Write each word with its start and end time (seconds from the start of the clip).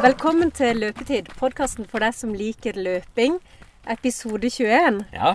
Velkommen 0.00 0.50
til 0.56 0.78
Løpetid, 0.80 1.28
podkasten 1.36 1.84
for 1.88 2.00
deg 2.02 2.14
som 2.16 2.32
liker 2.36 2.76
løping. 2.80 3.36
Episode 3.90 4.48
21. 4.48 5.02
Ja, 5.12 5.34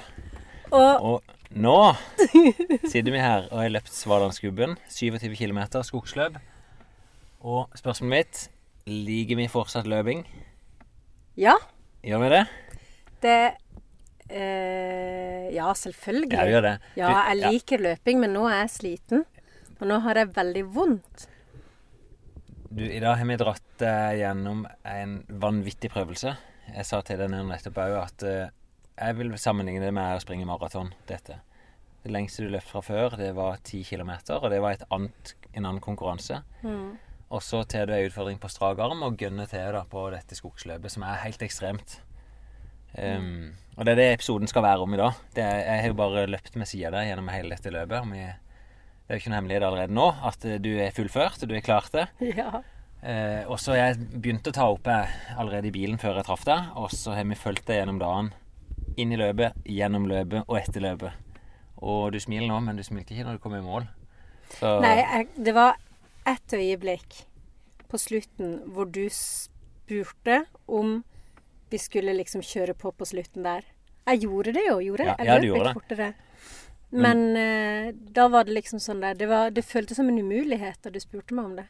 Og 0.72 1.06
og 1.06 1.36
nå 1.56 1.76
sitter 2.90 3.12
vi 3.14 3.22
her 3.22 3.46
og 3.52 3.60
har 3.62 3.70
løpt 3.74 3.94
Svalandsgubben. 3.94 4.74
27 4.90 5.36
km 5.38 5.62
skogsløp. 5.86 6.40
Og 7.46 7.70
spørsmålet 7.78 8.16
mitt 8.16 8.42
liker 8.90 9.38
vi 9.40 9.48
fortsatt 9.52 9.88
løping? 9.90 10.26
ja, 11.38 11.56
Gjør 12.06 12.22
vi 12.22 12.30
det? 12.34 12.44
det 13.22 13.38
eh, 14.30 15.54
Ja, 15.54 15.72
selvfølgelig. 15.74 16.34
Ja, 16.34 16.46
gjør 16.50 16.62
det. 16.62 16.76
Ja, 16.98 17.14
jeg 17.30 17.54
liker 17.54 17.78
løping, 17.86 18.20
men 18.20 18.34
nå 18.34 18.48
er 18.50 18.64
jeg 18.66 18.70
sliten. 18.80 19.26
Og 19.80 19.88
nå 19.90 20.00
har 20.06 20.16
jeg 20.22 20.34
veldig 20.36 20.66
vondt. 20.74 21.28
Du, 22.76 22.92
I 22.92 23.00
dag 23.00 23.16
har 23.16 23.28
vi 23.30 23.36
dratt 23.40 23.68
deg 23.80 24.18
gjennom 24.20 24.66
en 24.84 25.12
vanvittig 25.40 25.88
prøvelse. 25.94 26.34
Jeg 26.68 26.84
sa 26.84 26.98
til 27.08 27.22
deg 27.22 27.32
nettopp 27.32 27.78
òg 27.80 27.94
at 28.02 28.26
eh, 28.28 28.50
jeg 28.98 29.16
vil 29.16 29.32
sammenligne 29.40 29.80
det 29.80 29.94
med 29.96 30.18
å 30.18 30.20
springe 30.20 30.44
maraton. 30.50 30.90
Dette. 31.08 31.38
Det 32.04 32.12
lengste 32.12 32.44
du 32.44 32.52
løp 32.52 32.68
fra 32.68 32.82
før, 32.84 33.16
det 33.16 33.30
var 33.38 33.62
10 33.62 33.88
km, 33.88 34.12
og 34.42 34.50
det 34.52 34.60
var 34.60 34.76
et 34.76 34.84
annet, 34.92 35.32
en 35.54 35.62
annen 35.62 35.80
konkurranse. 35.86 36.42
Mm. 36.68 36.98
Og 37.32 37.46
så 37.48 37.64
tar 37.64 37.88
du 37.88 37.96
en 37.96 38.10
utfordring 38.10 38.44
på 38.44 38.52
strak 38.52 38.84
arm 38.84 39.08
og 39.08 39.24
gønner 39.24 39.48
til 39.48 39.72
da 39.78 39.86
på 39.88 40.04
dette 40.12 40.36
skogsløpet, 40.36 40.98
som 40.98 41.08
er 41.08 41.24
helt 41.24 41.48
ekstremt. 41.48 42.02
Um, 42.92 43.56
og 43.78 43.88
det 43.88 43.96
er 43.96 44.02
det 44.02 44.12
episoden 44.18 44.52
skal 44.52 44.68
være 44.68 44.84
om 44.84 45.00
i 45.00 45.00
dag. 45.00 45.24
Det 45.32 45.48
er, 45.48 45.64
jeg 45.64 45.86
har 45.86 45.94
jo 45.94 46.02
bare 46.04 46.28
løpt 46.28 46.60
med 46.60 46.68
sida 46.68 46.92
der 46.92 47.08
gjennom 47.08 47.32
hele 47.32 47.56
dette 47.56 47.72
løpet. 47.72 48.04
Og 48.04 48.12
vi, 48.12 48.28
det 48.28 49.08
er 49.08 49.16
jo 49.16 49.24
ikke 49.24 49.32
noe 49.32 49.40
hemmelighet 49.40 49.72
allerede 49.72 49.96
nå 49.96 50.12
at 50.28 50.46
eh, 50.52 50.60
du 50.60 50.74
er 50.76 50.96
fullført, 50.96 51.40
og 51.40 51.48
du 51.48 51.56
er 51.56 51.64
klart 51.72 51.96
det. 51.96 52.10
Ja. 52.44 52.60
Eh, 53.06 53.44
og 53.46 53.60
så 53.62 53.76
jeg 53.78 54.00
begynte 54.18 54.50
å 54.50 54.56
ta 54.56 54.66
opp 54.74 54.88
jeg 54.90 55.10
allerede 55.38 55.70
i 55.70 55.74
bilen 55.76 56.00
før 56.02 56.18
jeg 56.18 56.26
traff 56.26 56.46
deg, 56.48 56.72
og 56.80 56.90
så 56.94 57.14
har 57.14 57.28
vi 57.30 57.38
fulgt 57.38 57.68
deg 57.70 57.84
gjennom 57.84 58.00
dagen. 58.02 58.32
Inn 58.98 59.12
i 59.14 59.20
løpet, 59.20 59.60
gjennom 59.70 60.08
løpet 60.10 60.48
og 60.48 60.58
etter 60.58 60.82
løpet. 60.82 61.22
Og 61.86 62.16
du 62.16 62.20
smiler 62.24 62.50
nå, 62.50 62.58
men 62.66 62.80
du 62.80 62.84
smilte 62.88 63.14
ikke 63.14 63.28
når 63.28 63.38
du 63.38 63.44
kom 63.44 63.58
i 63.58 63.62
mål. 63.62 63.86
Så 64.56 64.78
Nei, 64.82 64.96
jeg, 65.04 65.28
det 65.46 65.54
var 65.58 65.78
ett 66.26 66.56
øyeblikk 66.56 67.20
på 67.92 68.00
slutten 68.02 68.56
hvor 68.74 68.90
du 68.90 69.04
spurte 69.14 70.42
om 70.66 71.04
vi 71.70 71.78
skulle 71.82 72.16
liksom 72.18 72.42
kjøre 72.46 72.74
på 72.78 72.94
på 72.96 73.06
slutten 73.10 73.46
der. 73.46 73.66
Jeg 74.06 74.26
gjorde 74.26 74.54
det 74.56 74.66
jo, 74.68 74.80
gjorde 74.86 75.06
jeg? 75.12 75.18
Ja, 75.20 75.36
Jeg 75.36 75.46
løp 75.46 75.56
litt 75.58 75.68
det. 75.68 75.76
fortere. 75.78 76.10
Men 76.96 77.24
eh, 77.38 77.88
da 78.16 78.28
var 78.32 78.46
det 78.48 78.54
liksom 78.56 78.80
sånn 78.80 79.02
der 79.04 79.18
Det, 79.18 79.26
var, 79.28 79.50
det 79.52 79.66
føltes 79.66 79.98
som 79.98 80.08
en 80.08 80.20
umulighet 80.22 80.78
da 80.86 80.92
du 80.94 81.00
spurte 81.02 81.36
meg 81.36 81.50
om 81.50 81.56
det. 81.60 81.66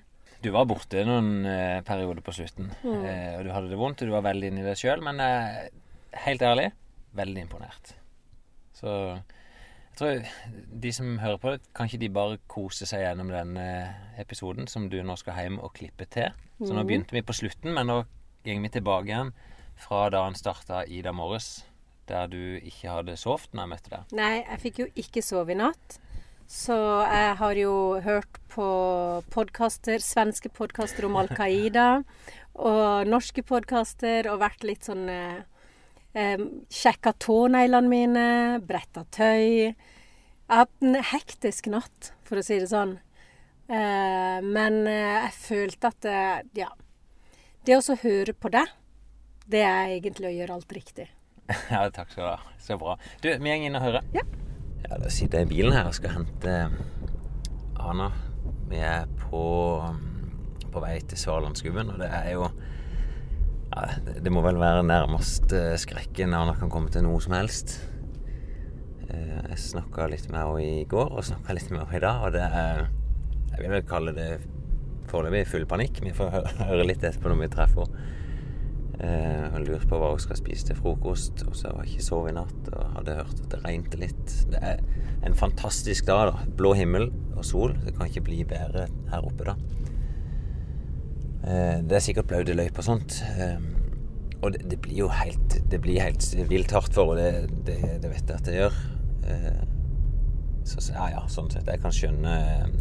Du 0.45 0.51
var 0.53 0.67
borte 0.69 1.01
noen 1.07 1.45
eh, 1.49 1.79
perioder 1.87 2.21
på 2.21 2.33
slutten, 2.37 2.67
Mm. 2.85 3.05
eh, 3.09 3.37
og 3.39 3.45
du 3.47 3.51
hadde 3.55 3.69
det 3.71 3.79
vondt, 3.81 4.01
og 4.03 4.09
du 4.11 4.13
var 4.13 4.25
veldig 4.27 4.51
inni 4.51 4.65
deg 4.65 4.77
sjøl, 4.77 5.01
men 5.01 5.17
eh, 5.23 5.69
helt 6.25 6.43
ærlig, 6.45 6.67
veldig 7.17 7.41
imponert. 7.47 7.95
Så 8.77 8.91
jeg 9.15 9.97
tror 9.97 10.25
de 10.85 10.91
som 10.93 11.15
hører 11.23 11.39
på 11.41 11.53
det, 11.55 11.61
kan 11.73 11.87
ikke 11.89 12.01
de 12.03 12.09
bare 12.13 12.37
kose 12.51 12.85
seg 12.85 13.01
gjennom 13.07 13.31
denne 13.33 13.65
episoden 14.21 14.67
som 14.69 14.85
du 14.91 14.99
nå 15.01 15.15
skal 15.17 15.33
hjem 15.39 15.57
og 15.63 15.73
klippe 15.79 16.05
til? 16.13 16.29
Så 16.61 16.71
nå 16.75 16.83
Mhm. 16.83 16.87
begynte 16.87 17.11
vi 17.17 17.21
på 17.25 17.33
slutten, 17.33 17.73
men 17.73 17.87
nå 17.87 18.05
går 18.45 18.61
vi 18.61 18.69
tilbake 18.69 19.09
igjen 19.09 19.33
fra 19.75 20.09
da 20.11 20.23
han 20.25 20.35
starta 20.35 20.85
Ida 20.87 21.11
Morris, 21.11 21.63
morges, 21.65 21.65
der 22.07 22.27
du 22.27 22.59
ikke 22.61 22.87
hadde 22.93 23.17
sovet 23.17 23.49
når 23.51 23.63
jeg 23.65 23.69
møtte 23.73 23.89
deg. 23.89 24.11
Nei, 24.13 24.43
jeg 24.45 24.59
fikk 24.61 24.77
jo 24.79 24.85
ikke 24.95 25.23
sove 25.23 25.49
i 25.51 25.55
natt. 25.55 25.97
Så 26.45 26.75
jeg 27.09 27.33
har 27.39 27.57
jo 27.57 27.73
hørt 28.05 28.37
på 28.53 28.65
podkaster, 29.33 29.97
svenske 30.03 30.51
podkaster 30.53 31.07
om 31.07 31.17
Al 31.17 31.31
Qaida, 31.33 32.03
og 32.53 33.09
norske 33.09 33.41
podkaster, 33.45 34.29
og 34.29 34.43
vært 34.43 34.63
litt 34.67 34.85
sånn 34.85 35.09
eh, 35.09 35.41
eh, 36.13 36.45
Sjekka 36.69 37.15
tåneglene 37.25 37.89
mine, 37.89 38.27
bretta 38.61 39.07
tøy. 39.09 39.73
Jeg 39.73 40.53
har 40.53 40.63
hatt 40.67 40.85
en 40.85 41.01
hektisk 41.01 41.71
natt, 41.73 42.13
for 42.29 42.37
å 42.37 42.45
si 42.45 42.61
det 42.61 42.69
sånn. 42.69 42.99
Eh, 43.65 44.39
men 44.45 44.83
eh, 44.85 45.25
jeg 45.25 45.35
følte 45.41 45.93
at 45.95 46.01
det, 46.05 46.23
ja. 46.61 46.69
Det 47.65 47.81
å 47.81 48.01
høre 48.05 48.37
på 48.37 48.53
deg, 48.53 48.69
det 49.49 49.65
er 49.65 49.97
egentlig 49.97 50.29
å 50.29 50.37
gjøre 50.37 50.61
alt 50.61 50.77
riktig. 50.77 51.09
Ja, 51.73 51.87
takk 51.89 52.13
skal 52.13 52.23
du 52.23 52.31
ha. 52.35 52.57
Så 52.61 52.77
bra. 52.77 52.99
Du, 53.21 53.31
vi 53.33 53.49
går 53.49 53.65
inn 53.65 53.81
og 53.81 53.89
hører. 53.89 54.05
Ja. 54.13 54.25
Ja, 54.85 54.97
Da 55.01 55.09
sitter 55.09 55.41
jeg 55.41 55.47
i 55.49 55.53
bilen 55.55 55.73
her 55.75 55.87
og 55.89 55.95
skal 55.97 56.13
hente 56.15 56.55
Ana. 57.81 58.09
Vi 58.69 58.79
er 58.81 59.05
på, 59.27 59.41
på 60.73 60.81
vei 60.83 60.97
til 61.09 61.19
Sørlandsgubben, 61.21 61.91
og 61.93 61.99
det 62.01 62.09
er 62.13 62.31
jo 62.35 62.47
ja, 63.75 63.85
det- 64.05 64.23
Det 64.23 64.31
må 64.31 64.41
vel 64.45 64.57
være 64.61 64.83
nærmest 64.83 65.51
eh, 65.53 65.75
skrekken 65.77 66.33
Ana 66.33 66.53
kan 66.55 66.69
komme 66.69 66.89
til 66.89 67.03
noe 67.03 67.19
som 67.21 67.33
helst. 67.33 67.79
Eh, 69.09 69.49
Jeg 69.49 69.57
snakka 69.59 70.07
litt 70.09 70.29
med 70.29 70.39
henne 70.39 70.61
i 70.81 70.85
går, 70.85 71.11
og 71.11 71.23
snakka 71.23 71.53
litt 71.53 71.69
med 71.71 71.81
henne 71.85 71.97
i 71.97 71.99
dag, 72.05 72.21
og 72.25 72.31
det 72.33 72.41
er 72.41 72.87
Jeg 73.55 73.59
vil 73.61 73.69
vel 73.71 73.83
kalle 73.87 74.11
det 74.13 74.41
foreløpig 75.07 75.47
full 75.47 75.65
panikk. 75.65 76.01
Vi 76.03 76.11
får 76.11 76.29
høre 76.67 76.85
litt 76.85 77.03
etterpå 77.03 77.29
når 77.31 77.41
vi 77.41 77.47
treffer 77.55 77.85
henne. 77.85 78.11
Eh, 78.95 79.55
lurte 79.65 79.89
på 79.89 79.97
hva 79.99 80.13
hun 80.13 80.21
skal 80.23 80.37
spise 80.39 80.69
til 80.69 80.77
frokost. 80.79 81.43
Og 81.49 81.55
så 81.57 81.71
har 81.71 81.83
jeg 81.83 81.95
ikke 81.95 82.07
sovet 82.07 82.31
i 82.31 82.37
natt 82.37 82.71
og 82.71 82.97
hadde 82.99 83.17
hørt 83.19 83.43
at 83.43 83.51
det 83.51 83.61
regnet 83.65 83.99
litt. 83.99 84.35
Det 84.51 84.61
er 84.61 84.83
en 85.25 85.37
fantastisk 85.37 86.07
dag, 86.07 86.31
da. 86.31 86.49
Blå 86.57 86.73
himmel 86.77 87.09
og 87.35 87.45
sol. 87.47 87.75
Det 87.85 87.95
kan 87.97 88.09
ikke 88.09 88.27
bli 88.29 88.43
bedre 88.47 88.87
her 89.11 89.27
oppe, 89.27 89.51
da. 89.51 89.57
Eh, 91.45 91.79
det 91.85 91.99
er 91.99 92.05
sikkert 92.07 92.29
blaute 92.31 92.55
løyper 92.57 92.83
og 92.83 92.89
sånt. 92.89 93.19
Eh, 93.35 93.57
og 94.41 94.53
det, 94.53 94.65
det 94.69 94.77
blir 94.83 94.97
jo 94.99 95.07
helt 95.09 95.55
Det 95.71 95.79
blir 95.81 96.03
helt 96.03 96.25
vilt 96.51 96.73
hardt 96.75 96.93
for 96.93 97.15
henne, 97.15 97.47
det, 97.65 97.79
det, 97.81 97.95
det 98.03 98.11
vet 98.11 98.29
jeg 98.29 98.35
at 98.35 98.49
det 98.49 98.59
gjør. 98.59 98.81
Eh, 99.25 99.63
så 100.65 100.81
ja, 100.95 101.11
ja, 101.13 101.23
sånn 101.29 101.51
sett. 101.53 101.67
Jeg 101.69 101.81
kan 101.83 101.93
skjønne 101.93 102.35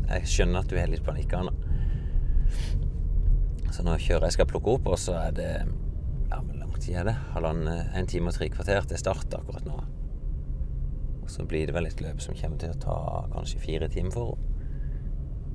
Jeg 0.08 0.28
skjønner 0.30 0.62
at 0.62 0.70
du 0.70 0.78
har 0.78 0.88
litt 0.88 1.04
panikk, 1.04 1.34
Anna. 1.36 1.52
Så 3.74 3.82
nå 3.84 3.96
kjører 3.98 4.28
jeg 4.28 4.36
skal 4.38 4.48
plukke 4.48 4.76
opp, 4.78 4.86
og 4.94 5.00
så 5.02 5.16
er 5.18 5.34
det 5.34 5.50
hvor 6.74 6.82
tid 6.82 6.96
er 6.98 7.06
det? 7.06 7.14
Halvannen, 7.34 7.90
en 7.94 8.08
time 8.10 8.32
og 8.32 8.34
tre 8.34 8.48
kvarter 8.50 8.86
til 8.90 8.98
start 8.98 9.34
akkurat 9.38 9.66
nå. 9.68 9.78
Og 11.22 11.30
så 11.30 11.46
blir 11.48 11.68
det 11.68 11.74
vel 11.76 11.86
et 11.86 12.00
løp 12.02 12.20
som 12.20 12.36
kommer 12.36 12.58
til 12.60 12.74
å 12.74 12.80
ta 12.82 12.96
kanskje 13.32 13.62
fire 13.62 13.88
timer 13.88 14.12
for 14.12 14.34
henne. 14.34 14.50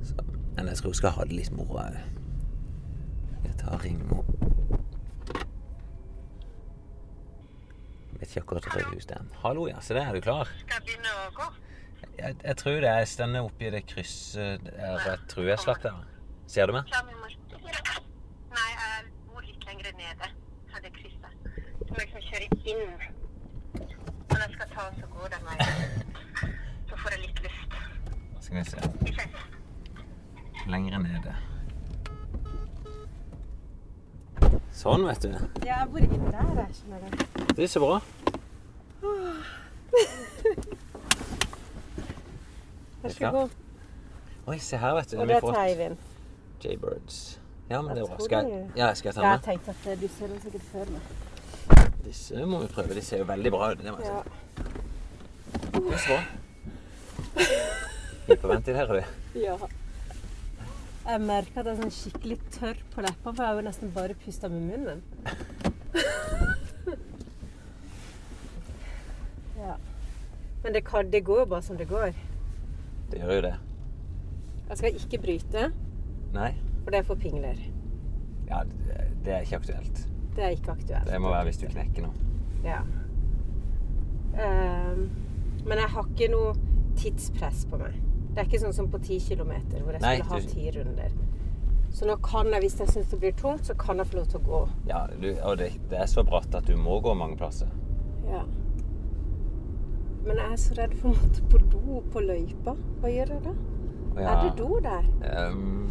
Så, 0.07 0.15
men 0.55 0.69
jeg 0.71 0.79
tror 0.79 0.93
hun 0.93 0.97
skal 0.97 1.11
ha 1.17 1.25
det 1.27 1.35
litt 1.35 1.51
moro 1.51 1.75
òg. 1.81 1.97
Jeg 3.43 3.57
tar 3.59 3.75
og 3.75 3.83
ringer 3.83 4.13
henne. 4.15 4.39
Vet 8.19 8.31
ikke 8.31 8.43
akkurat 8.43 8.69
hvor 8.71 8.87
hus 8.93 9.07
det 9.07 9.15
er. 9.15 9.27
Hallo, 9.43 9.67
ja. 9.69 9.79
Se 9.83 9.95
der, 9.95 10.07
er 10.07 10.15
du 10.15 10.23
klar? 10.23 10.49
Skal 10.63 10.79
jeg 10.79 10.87
begynne 10.87 11.13
å 11.19 11.29
gå? 11.35 11.49
Jeg, 12.19 12.35
jeg 12.43 12.55
tror 12.59 12.79
det 12.83 12.89
Jeg 12.89 13.07
stender 13.07 13.47
oppi 13.47 13.69
det 13.71 13.83
krysset 13.87 14.65
der 14.65 15.05
jeg 15.05 15.21
tror 15.31 15.51
jeg 15.51 15.63
slapp 15.63 15.83
der. 15.83 16.01
Ser 16.51 16.67
du 16.67 16.75
meg? 16.75 16.87
Klar 16.91 17.05
nummer 17.07 17.35
Nei, 18.49 18.69
jeg 18.73 19.11
bor 19.29 19.45
litt 19.45 19.67
lenger 19.69 19.93
nede. 19.99 20.31
Her 20.73 20.83
det 20.83 20.95
krysset. 20.97 21.37
Så 21.45 21.93
må 21.93 22.01
jeg 22.01 22.09
liksom 22.09 22.25
kjøre 22.31 22.48
inn. 22.65 22.89
Når 24.29 24.37
jeg 24.43 24.49
skal 24.53 24.69
ta, 24.73 24.87
så 24.99 25.05
gå 25.13 25.27
den 25.33 25.45
veien. 25.45 26.03
Så 26.89 26.97
får 26.97 27.09
jeg 27.15 27.19
litt 27.27 27.39
luft. 27.43 27.71
Skal 28.41 28.57
vi 28.57 28.63
se. 28.63 28.77
Lengre. 30.69 30.99
Nede. 31.03 31.35
Sånn, 34.79 35.03
vet 35.07 35.21
du. 35.25 35.33
Ja, 35.67 35.81
hvor 35.91 35.99
inn 36.05 36.27
der, 36.31 36.51
jeg 36.61 36.75
skjønner 36.77 36.99
det. 37.03 37.11
Det 37.57 37.63
er 37.65 37.71
så 37.73 37.79
bra. 37.83 37.99
Vær 43.01 43.09
Er 43.09 43.31
god. 43.31 43.49
Oi, 44.47 44.57
se 44.59 44.77
her, 44.77 44.93
vet 44.95 45.11
du. 45.11 45.17
Og 45.17 45.27
Vi 45.27 45.27
det 45.27 45.35
har 45.35 45.41
er 45.41 45.45
fått 45.45 45.55
Teivind. 45.55 45.97
Jaybirds. 46.63 47.39
Ja, 47.69 47.81
men 47.81 47.95
det 47.95 48.03
er 48.03 48.07
bra. 48.07 48.17
Skal 48.25 48.45
jeg, 48.49 48.69
ja, 48.75 48.93
skal 48.93 49.07
jeg 49.09 49.15
ta 49.15 49.21
Jeg 49.21 49.31
med? 49.31 49.43
tenkte 49.45 49.69
at 49.93 50.01
du 50.01 50.07
ser 50.07 50.27
den 50.27 50.41
sikkert 50.41 50.61
før 50.71 50.85
meg. 50.95 51.01
Disse 52.05 52.45
må 52.45 52.59
vi 52.63 52.67
prøve. 52.73 52.93
De 52.95 53.01
ser 53.05 53.17
jo 53.23 53.25
veldig 53.29 53.51
bra 53.53 53.71
ut. 53.73 53.77
Det 53.83 53.91
må 53.93 53.99
jeg 53.99 54.07
Ja. 54.07 54.21
si. 54.23 54.29
Det 55.73 55.93
er 55.93 55.97
så 55.97 56.07
bra. 56.13 56.21
Hyperventil 58.29 58.75
her, 58.75 58.85
er 58.85 58.93
du. 58.93 59.39
ja. 59.39 59.57
Jeg 61.09 61.21
merker 61.25 61.59
at 61.59 61.65
jeg 61.65 61.73
er 61.73 61.79
sånn 61.81 61.91
skikkelig 61.95 62.35
tørr 62.53 62.77
på 62.93 63.01
leppene, 63.01 63.33
for 63.33 63.41
jeg 63.41 63.47
har 63.49 63.55
jo 63.57 63.61
nesten 63.65 63.91
bare 63.95 64.13
pusta 64.25 64.45
med 64.51 64.61
munnen. 64.61 64.99
ja. 69.57 69.75
Men 70.63 70.73
det, 70.73 70.81
kan, 70.85 71.09
det 71.11 71.21
går 71.25 71.39
jo 71.39 71.45
bare 71.45 71.61
som 71.65 71.77
det 71.79 71.87
går. 71.89 72.13
Det 73.11 73.19
gjør 73.23 73.33
jo 73.35 73.41
det. 73.47 73.55
Jeg 74.69 74.77
skal 74.77 74.95
ikke 74.99 75.21
bryte, 75.23 75.63
Nei? 76.35 76.51
for 76.83 76.91
det 76.93 76.99
er 76.99 77.03
for 77.07 77.15
pingler. 77.17 77.57
Ja, 78.49 78.61
det, 78.69 78.99
det 79.25 79.33
er 79.33 79.39
ikke 79.47 79.55
aktuelt. 79.63 80.03
Det 80.39 80.45
er 80.45 80.53
ikke 80.55 80.71
aktuelt. 80.71 81.07
Det 81.11 81.17
må 81.19 81.31
være 81.33 81.49
hvis 81.49 81.57
du 81.59 81.65
knekker 81.67 82.05
nå. 82.05 82.09
Ja. 82.63 82.77
Um, 84.39 85.01
men 85.65 85.81
jeg 85.81 85.89
har 85.91 86.05
ikke 86.13 86.29
noe 86.31 86.53
tidspress 86.95 87.65
på 87.67 87.79
meg. 87.81 87.97
Det 88.29 88.39
er 88.39 88.47
ikke 88.47 88.61
sånn 88.61 88.77
som 88.77 88.87
på 88.87 89.01
10 89.01 89.17
km, 89.25 89.51
hvor 89.81 89.97
jeg 89.97 90.03
Nei, 90.05 90.13
skulle 90.21 90.37
ha 90.37 90.39
ti 90.53 90.71
runder. 90.77 91.17
Så 91.91 92.07
nå 92.07 92.15
kan 92.23 92.47
jeg, 92.53 92.63
hvis 92.63 92.79
jeg 92.79 92.93
syns 92.93 93.11
det 93.11 93.19
blir 93.19 93.35
tungt, 93.35 93.67
så 93.67 93.75
kan 93.83 93.99
jeg 93.99 94.07
få 94.07 94.21
lov 94.21 94.31
til 94.31 94.39
å 94.39 94.45
gå. 94.47 94.61
Ja, 94.93 95.03
du, 95.11 95.27
og 95.43 95.59
det, 95.59 95.73
det 95.91 95.99
er 95.99 96.07
så 96.07 96.23
bratt 96.23 96.55
at 96.55 96.71
du 96.71 96.77
må 96.79 97.01
gå 97.03 97.17
mange 97.19 97.35
plasser. 97.41 97.75
Ja. 98.29 98.45
Men 100.23 100.39
jeg 100.39 100.47
er 100.53 100.63
så 100.63 100.79
redd 100.79 100.95
for 101.01 101.11
å 101.11 101.19
måtte 101.19 101.51
på 101.51 101.63
do 101.73 102.01
på 102.13 102.23
løypa. 102.23 102.79
Hva 103.03 103.11
gjør 103.11 103.35
jeg 103.35 103.47
da? 103.49 103.57
Ja, 104.15 104.31
Er 104.31 104.43
det 104.45 104.55
do 104.55 104.79
der? 104.87 105.05
Um, 105.51 105.89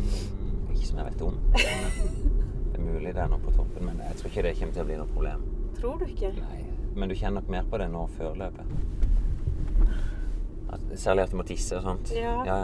ikke 0.73 0.87
som 0.89 1.03
jeg 1.03 1.13
vet 1.13 1.29
om. 1.29 2.39
Det 2.79 2.85
er 2.87 2.93
mulig 2.95 3.13
det 3.15 3.23
er 3.25 3.31
noe 3.33 3.43
på 3.43 3.53
toppen, 3.57 3.89
men 3.89 3.97
jeg 4.07 4.19
tror 4.21 4.31
ikke 4.31 4.43
det 4.47 4.53
kommer 4.59 4.75
til 4.77 4.83
å 4.85 4.87
bli 4.87 4.97
noe 5.01 5.11
problem. 5.11 5.47
Tror 5.81 5.97
du 5.99 6.05
ikke? 6.07 6.29
Nei, 6.39 6.59
men 6.95 7.11
du 7.11 7.15
kjenner 7.19 7.41
nok 7.41 7.49
mer 7.51 7.65
på 7.67 7.81
det 7.83 7.89
nå 7.91 8.05
før 8.15 8.37
løpet. 8.39 8.71
At, 10.69 10.85
særlig 10.95 11.25
at 11.25 11.33
du 11.35 11.39
må 11.41 11.47
tisse 11.49 11.75
og 11.75 11.83
sånt. 11.83 12.13
Ja. 12.15 12.37
ja. 12.47 12.61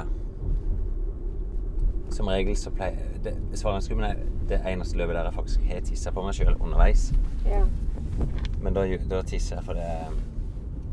Som 2.14 2.30
regel 2.30 2.54
så 2.60 2.70
pleier 2.70 3.18
det, 3.24 3.34
Svalandsklubben 3.58 4.06
er 4.06 4.22
det 4.46 4.60
eneste 4.70 5.00
løpet 5.00 5.18
der 5.18 5.30
jeg 5.32 5.38
faktisk 5.40 5.66
har 5.66 5.82
tissa 5.88 6.14
på 6.14 6.22
meg 6.22 6.38
sjøl 6.38 6.54
underveis. 6.60 7.08
Ja. 7.48 7.64
Men 8.62 8.78
da, 8.78 8.86
da 9.10 9.22
tisser 9.26 9.58
jeg 9.58 9.66
for 9.66 9.80
det, 9.80 9.90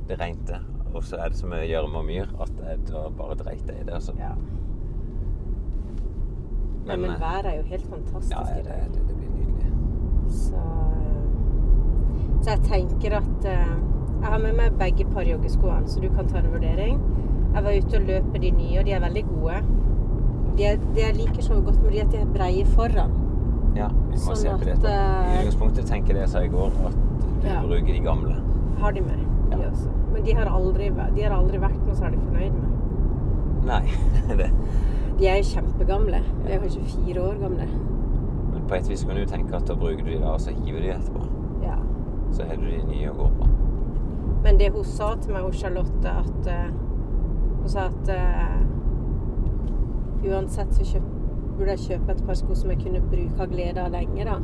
det 0.09 0.17
regnet. 0.17 0.65
Og 0.95 1.05
så 1.05 1.21
er 1.21 1.29
det 1.29 1.37
så 1.37 1.51
mye 1.51 1.69
gjørme 1.69 2.01
og 2.01 2.09
myr 2.09 2.33
at 2.41 2.57
jeg 2.65 2.81
da 2.89 3.05
bare 3.21 3.37
dreit 3.37 3.69
jeg 3.69 3.83
i 3.83 3.85
det. 3.85 3.93
Altså. 4.01 4.17
ja. 4.17 4.33
Men, 6.87 7.01
men 7.01 7.09
eh, 7.11 7.21
været 7.21 7.45
er 7.45 7.55
jo 7.57 7.63
helt 7.71 7.85
fantastisk 7.89 8.31
Ja, 8.35 8.41
i 8.41 8.57
det, 8.57 8.65
dag. 8.65 8.87
det, 8.93 9.01
det 9.07 9.15
blir 9.15 9.29
nydelig. 9.29 9.71
Så, 10.29 10.61
så 12.41 12.49
jeg 12.49 12.59
tenker 12.69 13.17
at 13.19 13.45
eh, 13.45 13.73
Jeg 14.21 14.29
har 14.29 14.37
med 14.43 14.53
meg 14.57 14.75
begge 14.79 15.05
par 15.13 15.25
joggeskoene, 15.25 15.87
så 15.89 15.99
du 16.03 16.09
kan 16.13 16.27
ta 16.29 16.37
en 16.41 16.51
vurdering. 16.53 16.99
Jeg 17.55 17.63
var 17.65 17.71
ute 17.77 17.97
og 17.97 18.03
løpe 18.07 18.39
de 18.43 18.51
nye, 18.53 18.79
og 18.79 18.85
de 18.85 18.91
er 18.93 18.99
veldig 19.01 19.23
gode. 19.31 19.61
De 20.57 20.65
er, 20.67 20.77
de 20.95 21.01
jeg 21.01 21.15
liker 21.17 21.41
så 21.41 21.57
godt 21.65 21.79
med 21.83 21.91
de, 21.95 22.01
at 22.03 22.11
de 22.13 22.17
er 22.21 22.29
breie 22.35 22.65
foran. 22.75 23.15
Ja, 23.75 23.87
vi 23.87 24.11
må 24.13 24.21
Sånn 24.21 24.35
se 24.43 24.51
på 24.53 24.67
det. 24.67 24.75
at. 24.77 24.85
I 24.85 24.93
eh, 24.93 25.39
utgangspunktet 25.41 25.89
tenker 25.89 26.13
det 26.17 26.21
jeg 26.27 26.33
sa 26.35 26.43
i 26.45 26.51
går, 26.53 26.77
at 26.85 26.97
du 27.41 27.47
Ja. 27.49 27.61
bruker 27.65 27.93
de 27.97 27.99
gamle. 28.05 28.35
Har 28.81 28.91
de 28.93 29.01
med, 29.01 29.25
de 29.51 29.57
Ja. 29.57 29.69
også. 29.71 29.89
Men 30.13 30.23
de 30.25 30.33
har 30.37 30.45
aldri, 30.53 30.89
de 31.15 31.21
har 31.23 31.33
aldri 31.37 31.57
vært 31.57 31.81
noe 31.87 31.95
særlig 31.95 32.19
fornøyd 32.19 32.51
med. 32.51 32.69
Nei, 33.65 33.81
det. 34.43 34.51
De 35.21 35.27
er 35.29 35.35
jo 35.37 35.43
kjempegamle. 35.51 36.19
De 36.45 36.53
er 36.53 36.61
kanskje 36.63 36.81
fire 36.83 37.21
år 37.21 37.35
gamle. 37.41 37.65
Men 38.53 38.63
på 38.67 38.75
et 38.75 38.87
vis 38.89 39.03
kan 39.05 39.19
du 39.19 39.25
tenke 39.29 39.53
at 39.55 39.67
da 39.69 39.75
bruker 39.77 40.01
du 40.01 40.09
de 40.09 40.17
der, 40.17 40.31
og 40.31 40.41
så 40.41 40.49
hiver 40.55 40.79
du 40.79 40.87
de 40.87 40.93
etterpå. 40.95 41.25
Ja. 41.61 41.75
Så 42.33 42.47
har 42.49 42.55
du 42.57 42.65
de 42.65 42.79
nye 42.87 43.11
å 43.11 43.17
gå 43.19 43.27
på. 43.37 43.49
Men 44.43 44.57
det 44.57 44.71
hun 44.73 44.87
sa 44.87 45.11
til 45.21 45.35
meg, 45.35 45.45
hun 45.45 45.53
Charlotte, 45.53 46.09
at 46.09 46.49
uh, 46.49 46.71
Hun 47.61 47.69
sa 47.69 47.83
at 47.91 48.09
uh, 48.09 48.61
uansett 50.25 50.73
så 50.73 50.87
kjøp, 50.95 51.05
burde 51.59 51.75
jeg 51.75 51.83
kjøpe 51.91 52.15
et 52.15 52.25
par 52.25 52.39
sko 52.39 52.57
som 52.57 52.73
jeg 52.73 52.81
kunne 52.81 53.03
bruke 53.11 53.45
av 53.45 53.53
glede 53.53 53.83
av 53.83 53.93
lenge, 53.93 54.25
da. 54.25 54.39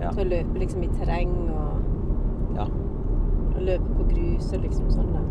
Ja. 0.00 0.10
Til 0.10 0.24
å 0.24 0.28
løpe 0.32 0.58
liksom 0.58 0.82
i 0.82 0.90
terreng 0.96 1.36
og, 1.44 1.86
ja. 2.58 2.66
og 3.52 3.62
løpe 3.62 3.94
på 4.00 4.08
grus 4.10 4.50
og 4.50 4.66
liksom 4.66 4.90
sånn, 4.90 5.14
da. 5.14 5.22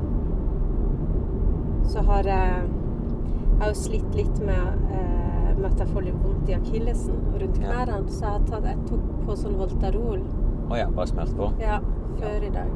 Så 1.91 2.07
har 2.07 2.31
jeg 2.31 2.71
Jeg 3.55 3.61
har 3.61 3.69
jo 3.71 3.79
slitt 3.79 4.15
litt 4.15 4.39
med, 4.43 4.81
eh, 4.91 5.51
med 5.55 5.65
at 5.71 5.77
jeg 5.79 5.87
får 5.87 6.03
litt 6.03 6.17
vondt 6.23 6.49
i 6.49 6.53
akillesen 6.57 7.15
og 7.33 7.41
rundt 7.41 7.57
Ja. 7.61 7.69
knærne, 7.85 8.09
så 8.11 8.21
jeg, 8.33 8.45
tatt, 8.49 8.63
jeg 8.63 8.77
tok 8.89 9.05
på 9.25 9.35
sånn 9.39 9.55
Voltarol. 9.57 10.21
Å 10.69 10.77
ja, 10.77 10.87
bare 10.89 11.07
smelt 11.07 11.35
på. 11.37 11.51
Ja, 11.61 11.79
før 12.19 12.43
i 12.43 12.49
dag. 12.49 12.67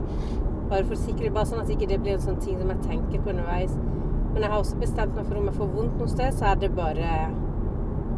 Bare 0.69 0.83
for 0.85 0.95
sikkerhet, 0.95 1.33
bare 1.33 1.45
sånn 1.45 1.59
at 1.61 1.69
ikke 1.69 1.87
det 1.89 1.99
blir 2.01 2.13
en 2.13 2.19
sånn 2.19 2.39
ting 2.39 2.57
som 2.59 2.69
jeg 2.69 2.81
tenker 2.87 3.19
på 3.25 3.29
underveis. 3.33 3.75
Men 4.33 4.41
jeg 4.43 4.51
har 4.51 4.59
også 4.61 4.79
bestemt 4.79 5.15
meg 5.15 5.25
for 5.25 5.35
om 5.37 5.45
jeg 5.45 5.55
får 5.55 5.67
vondt 5.75 5.97
noe 5.97 6.07
sted, 6.07 6.33
så 6.33 6.51
er 6.51 6.55
det 6.55 6.75
bare 6.75 7.29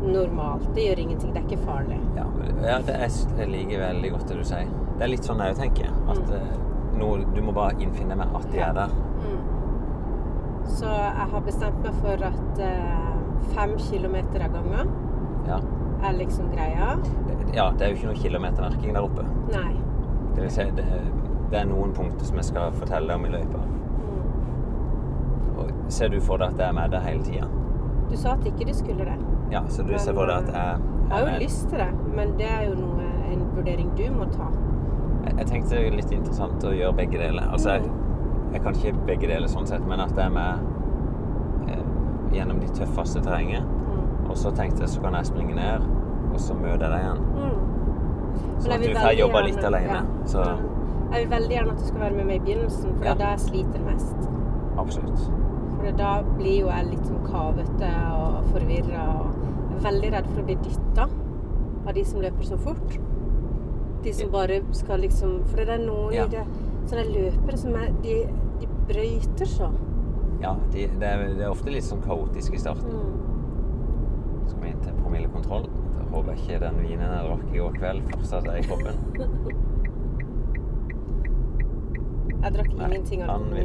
normalt. 0.04 0.68
Det 0.76 0.84
gjør 0.90 1.00
ingenting. 1.00 1.34
Det 1.34 1.42
er 1.44 1.48
ikke 1.48 1.66
farlig. 1.66 2.00
Ja, 2.18 2.26
men, 2.38 2.64
ja 2.66 2.80
det 2.86 2.96
er, 2.96 3.08
jeg 3.40 3.50
liker 3.54 3.80
veldig 3.86 4.12
godt 4.12 4.28
det 4.28 4.38
du 4.38 4.44
sier. 4.44 4.68
Det 4.98 5.06
er 5.08 5.12
litt 5.14 5.24
sånn 5.28 5.38
jeg 5.46 5.56
tenker. 5.56 5.90
At 6.10 6.18
Mm. 6.18 6.34
eh, 6.34 6.98
nå, 7.00 7.34
du 7.36 7.42
må 7.42 7.54
bare 7.54 7.74
innfinne 7.80 8.16
meg 8.18 8.28
at 8.36 8.52
de 8.52 8.60
er 8.60 8.74
der. 8.74 8.90
Mm. 10.72 10.78
Så 10.80 10.88
jeg 10.88 11.28
har 11.34 11.42
bestemt 11.46 11.84
meg 11.84 11.94
for 12.02 12.26
at 12.32 12.60
eh, 12.64 13.14
fem 13.56 13.74
kilometer 13.90 14.46
av 14.48 14.54
gangen 14.56 14.92
Ja. 15.48 15.58
er 16.08 16.14
liksom 16.18 16.48
greia. 16.54 16.94
Ja, 17.54 17.72
det 17.78 17.82
er 17.86 17.90
jo 17.92 17.96
ikke 18.00 18.08
noe 18.14 18.22
kilometermerking 18.24 18.94
der 18.96 19.04
oppe. 19.04 19.26
Nei. 19.52 19.74
Det 20.36 20.42
vil 20.46 20.52
si, 20.56 20.64
det, 20.78 20.86
det 21.52 21.60
er 21.60 21.66
noen 21.68 21.92
punkter 21.94 22.26
som 22.26 22.40
jeg 22.40 22.48
skal 22.48 22.72
fortelle 22.80 23.14
om 23.20 23.26
i 23.28 23.30
løypa. 23.34 23.60
Mm. 23.60 25.58
Og 25.60 25.72
ser 25.92 26.10
du 26.14 26.20
for 26.24 26.38
deg 26.42 26.54
at 26.56 26.60
jeg 26.64 26.70
er 26.72 26.78
med 26.80 26.92
deg 26.96 27.04
hele 27.06 27.24
tida? 27.28 27.50
Du 28.12 28.16
sa 28.20 28.34
at 28.38 28.48
ikke 28.48 28.68
du 28.68 28.74
skulle 28.76 29.06
det. 29.08 29.18
Ja, 29.52 29.62
så 29.72 29.84
du 29.84 29.92
ser 30.00 30.16
for 30.16 30.26
deg 30.32 30.48
at 30.48 30.54
jeg 30.56 30.80
Jeg 31.12 31.12
har 31.12 31.20
jo 31.20 31.26
med? 31.34 31.42
lyst 31.44 31.68
til 31.70 31.78
det, 31.80 31.90
men 32.16 32.34
det 32.40 32.48
er 32.48 32.62
jo 32.70 32.76
noe, 32.80 33.08
en 33.32 33.42
vurdering 33.56 33.90
du 33.98 34.06
må 34.16 34.26
ta. 34.32 34.48
Jeg, 35.26 35.36
jeg 35.38 35.48
tenkte 35.48 35.76
det 35.76 35.92
litt 36.00 36.12
interessant 36.16 36.64
å 36.64 36.72
gjøre 36.76 36.96
begge 36.98 37.20
deler. 37.20 37.50
Altså, 37.52 37.76
jeg, 37.76 37.92
jeg 38.54 38.62
kan 38.64 38.76
ikke 38.76 38.94
begge 39.08 39.28
deler 39.32 39.48
sånn 39.52 39.68
sett, 39.68 39.84
men 39.88 40.00
at 40.04 40.12
jeg 40.16 40.26
er 40.26 40.34
med 40.36 41.72
eh, 41.72 41.84
gjennom 42.36 42.60
de 42.60 42.68
tøffeste 42.76 43.22
terrenget. 43.24 43.64
Mm. 43.64 44.30
Og 44.30 44.38
så 44.38 44.52
tenkte 44.56 44.82
jeg 44.86 44.90
så 44.90 45.02
kan 45.04 45.14
jeg 45.20 45.26
springe 45.32 45.56
ned, 45.56 45.88
og 46.32 46.40
så 46.40 46.54
møter 46.56 46.86
jeg 46.88 46.92
deg 46.92 47.02
igjen. 47.06 47.24
Mm. 47.36 47.58
Sånn 48.62 48.76
at 48.78 48.84
du 48.86 48.94
får 48.96 49.16
jobbe 49.20 49.44
litt 49.48 49.64
alene. 49.72 49.98
ja. 50.00 50.04
Så 50.26 50.44
Jeg 51.12 51.26
vil 51.26 51.32
veldig 51.32 51.56
gjerne 51.58 51.72
at 51.72 51.80
du 51.82 51.86
skal 51.86 52.00
være 52.00 52.16
med 52.16 52.26
meg 52.26 52.36
i 52.36 52.44
begynnelsen, 52.46 52.94
for 52.98 53.04
Ja. 53.06 53.14
det 53.14 53.22
er 53.22 53.26
da 53.26 53.32
jeg 53.32 53.40
sliter 53.40 53.82
mest. 53.86 54.30
absolutt. 54.78 55.20
For 55.82 55.92
da 55.98 56.12
blir 56.38 56.60
jo 56.62 56.68
jeg 56.70 56.86
litt 56.92 57.06
sånn 57.06 57.26
kavete 57.26 57.90
og 58.16 58.46
forvirra 58.54 59.02
og 59.20 59.34
jeg 59.72 59.78
er 59.78 59.92
veldig 59.92 60.12
redd 60.14 60.28
for 60.28 60.42
å 60.42 60.46
bli 60.46 60.56
dytta 60.56 61.08
av 61.88 61.94
de 61.94 62.04
som 62.06 62.22
løper 62.22 62.44
så 62.46 62.58
fort. 62.58 62.98
De 64.04 64.14
som 64.14 64.30
bare 64.32 64.62
skal 64.72 65.00
liksom 65.02 65.44
For 65.48 65.58
det 65.58 65.70
er 65.70 65.86
noen 65.86 66.14
Ja. 66.14 66.24
i 66.26 66.28
det 66.30 66.46
sånne 66.86 67.06
løpere 67.14 67.58
som 67.58 67.76
er 67.76 67.92
de 68.04 68.28
brøyter 68.92 69.50
så. 69.50 69.72
Ja, 70.42 70.56
de, 70.74 70.88
det, 71.00 71.08
er, 71.08 71.26
det 71.38 71.46
er 71.46 71.52
ofte 71.52 71.74
litt 71.74 71.86
sånn 71.86 72.02
kaotisk 72.06 72.56
i 72.58 72.62
starten. 72.62 72.92
Mm. 72.92 74.48
Skal 74.50 74.64
vi 74.64 74.72
inn 74.74 74.82
til 74.84 74.96
promillekontroll? 75.02 75.68
Da 75.98 76.08
håper 76.14 76.34
jeg 76.34 76.42
ikke 76.42 76.62
den 76.66 76.80
vinen 76.82 77.14
jeg 77.14 77.28
drakk 77.28 77.44
i 77.52 77.62
går 77.62 77.78
kveld, 77.78 78.08
fortsatt 78.16 78.50
er 78.52 78.62
i 78.62 78.66
kroppen. 78.70 79.04
Jeg 82.42 82.56
drakk 82.56 82.72
Nei, 82.74 82.86
ingenting 82.88 83.22
alkohol 83.22 83.58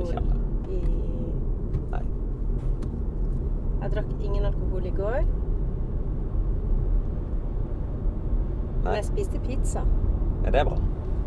i 0.69 0.78
Nei. 1.94 2.00
Jeg 3.80 3.92
drakk 3.95 4.11
ingen 4.21 4.45
alkohol 4.45 4.85
i 4.85 4.92
går. 4.99 5.16
Men 8.83 8.99
jeg 8.99 9.06
spiste 9.09 9.40
pizza. 9.47 9.87
Ja, 10.45 10.50
det 10.50 10.61
er 10.61 10.68
bra. 10.68 10.76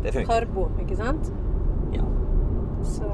Det 0.04 0.14
funker. 0.14 0.30
Karbo, 0.30 0.68
ikke 0.80 1.00
sant? 1.02 1.32
Ja. 1.96 2.06
Så 2.86 3.10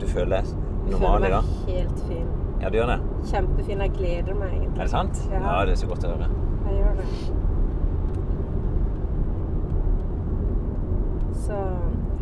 Du 0.00 0.06
føler 0.10 0.42
normal 0.90 1.24
i 1.24 1.30
føler 1.30 1.42
meg 1.42 1.44
helt 1.70 1.98
fin. 2.08 2.28
Ja, 2.60 2.70
du 2.70 2.78
gjør 2.78 2.90
det? 2.94 3.00
Kjempefin. 3.30 3.82
Jeg 3.84 3.92
gleder 3.96 4.34
meg 4.38 4.52
egentlig. 4.54 4.78
Er 4.78 4.84
det 4.84 4.92
sant? 4.92 5.20
Ja. 5.32 5.40
Ja, 5.44 5.56
det 5.68 5.72
er 5.76 5.80
så 5.82 5.90
godt 5.90 6.06
å 6.06 6.12
høre. 6.14 6.28
Jeg 6.66 6.74
gjør 6.80 6.94
det. 7.00 7.08
Så 11.46 11.58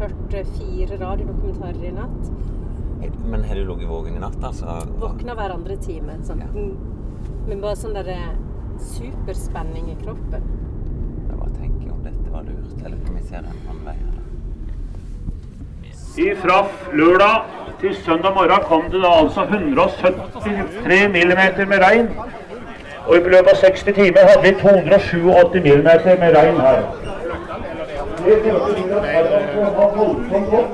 hørte 0.00 0.42
fire 0.56 0.98
radiodokumentarer 1.00 1.84
i 1.88 1.94
natt. 1.94 2.32
Men 3.24 3.44
har 3.44 3.54
du 3.58 3.64
ligget 3.68 3.88
våken 3.88 4.16
i 4.16 4.22
natt, 4.22 4.40
altså? 4.44 4.78
Våkna 5.00 5.36
hver 5.38 5.54
andre 5.54 5.76
time. 5.80 6.18
Sånn. 6.26 6.42
Ja. 6.44 6.50
Men 7.48 7.62
bare 7.62 7.76
sånn 7.78 7.96
derre 7.96 8.18
superspenning 8.80 9.90
i 9.92 9.96
kroppen. 10.00 10.46
Jeg 11.28 11.38
bare 11.38 11.54
tenker 11.56 11.92
om 11.92 12.02
dette 12.04 12.32
var 12.32 12.46
lurt, 12.48 12.78
eller 12.80 12.96
om 12.98 13.18
vi 13.18 13.22
ser 13.28 13.44
en 13.44 13.52
annen 13.52 13.84
vei. 13.86 13.96
Eller? 14.00 14.23
Fra 16.14 16.66
lørdag 16.92 17.42
til 17.80 17.96
søndag 18.04 18.34
morgen 18.34 18.60
kom 18.68 18.82
det 18.90 19.00
da 19.02 19.08
altså 19.22 19.40
173 19.40 21.08
millimeter 21.12 21.66
med 21.66 21.78
regn. 21.78 22.08
Og 23.06 23.16
i 23.16 23.18
løpet 23.18 23.50
av 23.50 23.56
60 23.62 23.82
timer 23.96 24.20
hadde 24.28 24.42
vi 24.42 24.52
287 24.60 25.62
millimeter 25.64 26.14
med 26.20 26.36
regn 26.36 26.60
her. 26.66 26.82
Det 28.26 28.36
førte 28.44 28.74
til 28.76 28.92
at 28.98 29.04
Harald 29.14 29.74
var 29.78 29.90
voldsomt 29.96 30.48
godt. 30.50 30.70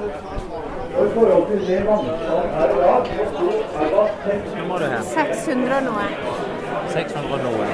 Og 0.98 1.06
i 1.06 1.10
forhold 1.14 1.44
til 1.50 1.60
det 1.68 1.80
vannstand 1.88 2.48
her 2.56 2.68
i 2.68 2.80
dag, 2.84 3.00
så 3.72 3.80
er 3.80 3.88
det 3.88 4.44
6 4.44 4.56
Nå 4.58 4.64
må 4.68 4.78
du 4.78 4.84
hen. 4.84 5.02
600 5.02 5.76
og 5.76 5.82
noe. 5.88 6.04
600 6.88 7.34
og 7.34 7.40
noe. 7.46 7.64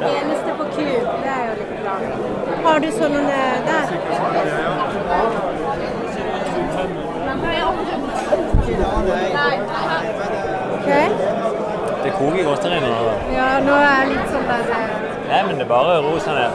Det 0.00 0.41
eneste 0.82 1.16
det 1.22 1.30
er 1.32 1.44
jo 1.48 1.54
litt 1.60 1.72
bra. 1.82 1.94
Har 2.66 2.78
du 2.82 2.88
sånne 2.96 3.20
der? 3.28 3.84
Ok. 10.76 10.90
Det 12.02 12.10
koker 12.18 12.44
godt 12.44 12.64
her 12.66 12.76
inne. 12.76 12.92
Ja, 13.32 13.48
nå 13.62 13.74
er 13.78 13.88
jeg 13.88 14.08
litt 14.12 14.30
sånn 14.32 14.46
der 14.50 14.70
eh, 14.74 14.94
Nei, 15.28 15.40
men 15.46 15.58
det 15.60 15.64
er 15.64 15.70
bare 15.70 16.00
ro 16.04 16.16
seg 16.22 16.34
ned. 16.36 16.52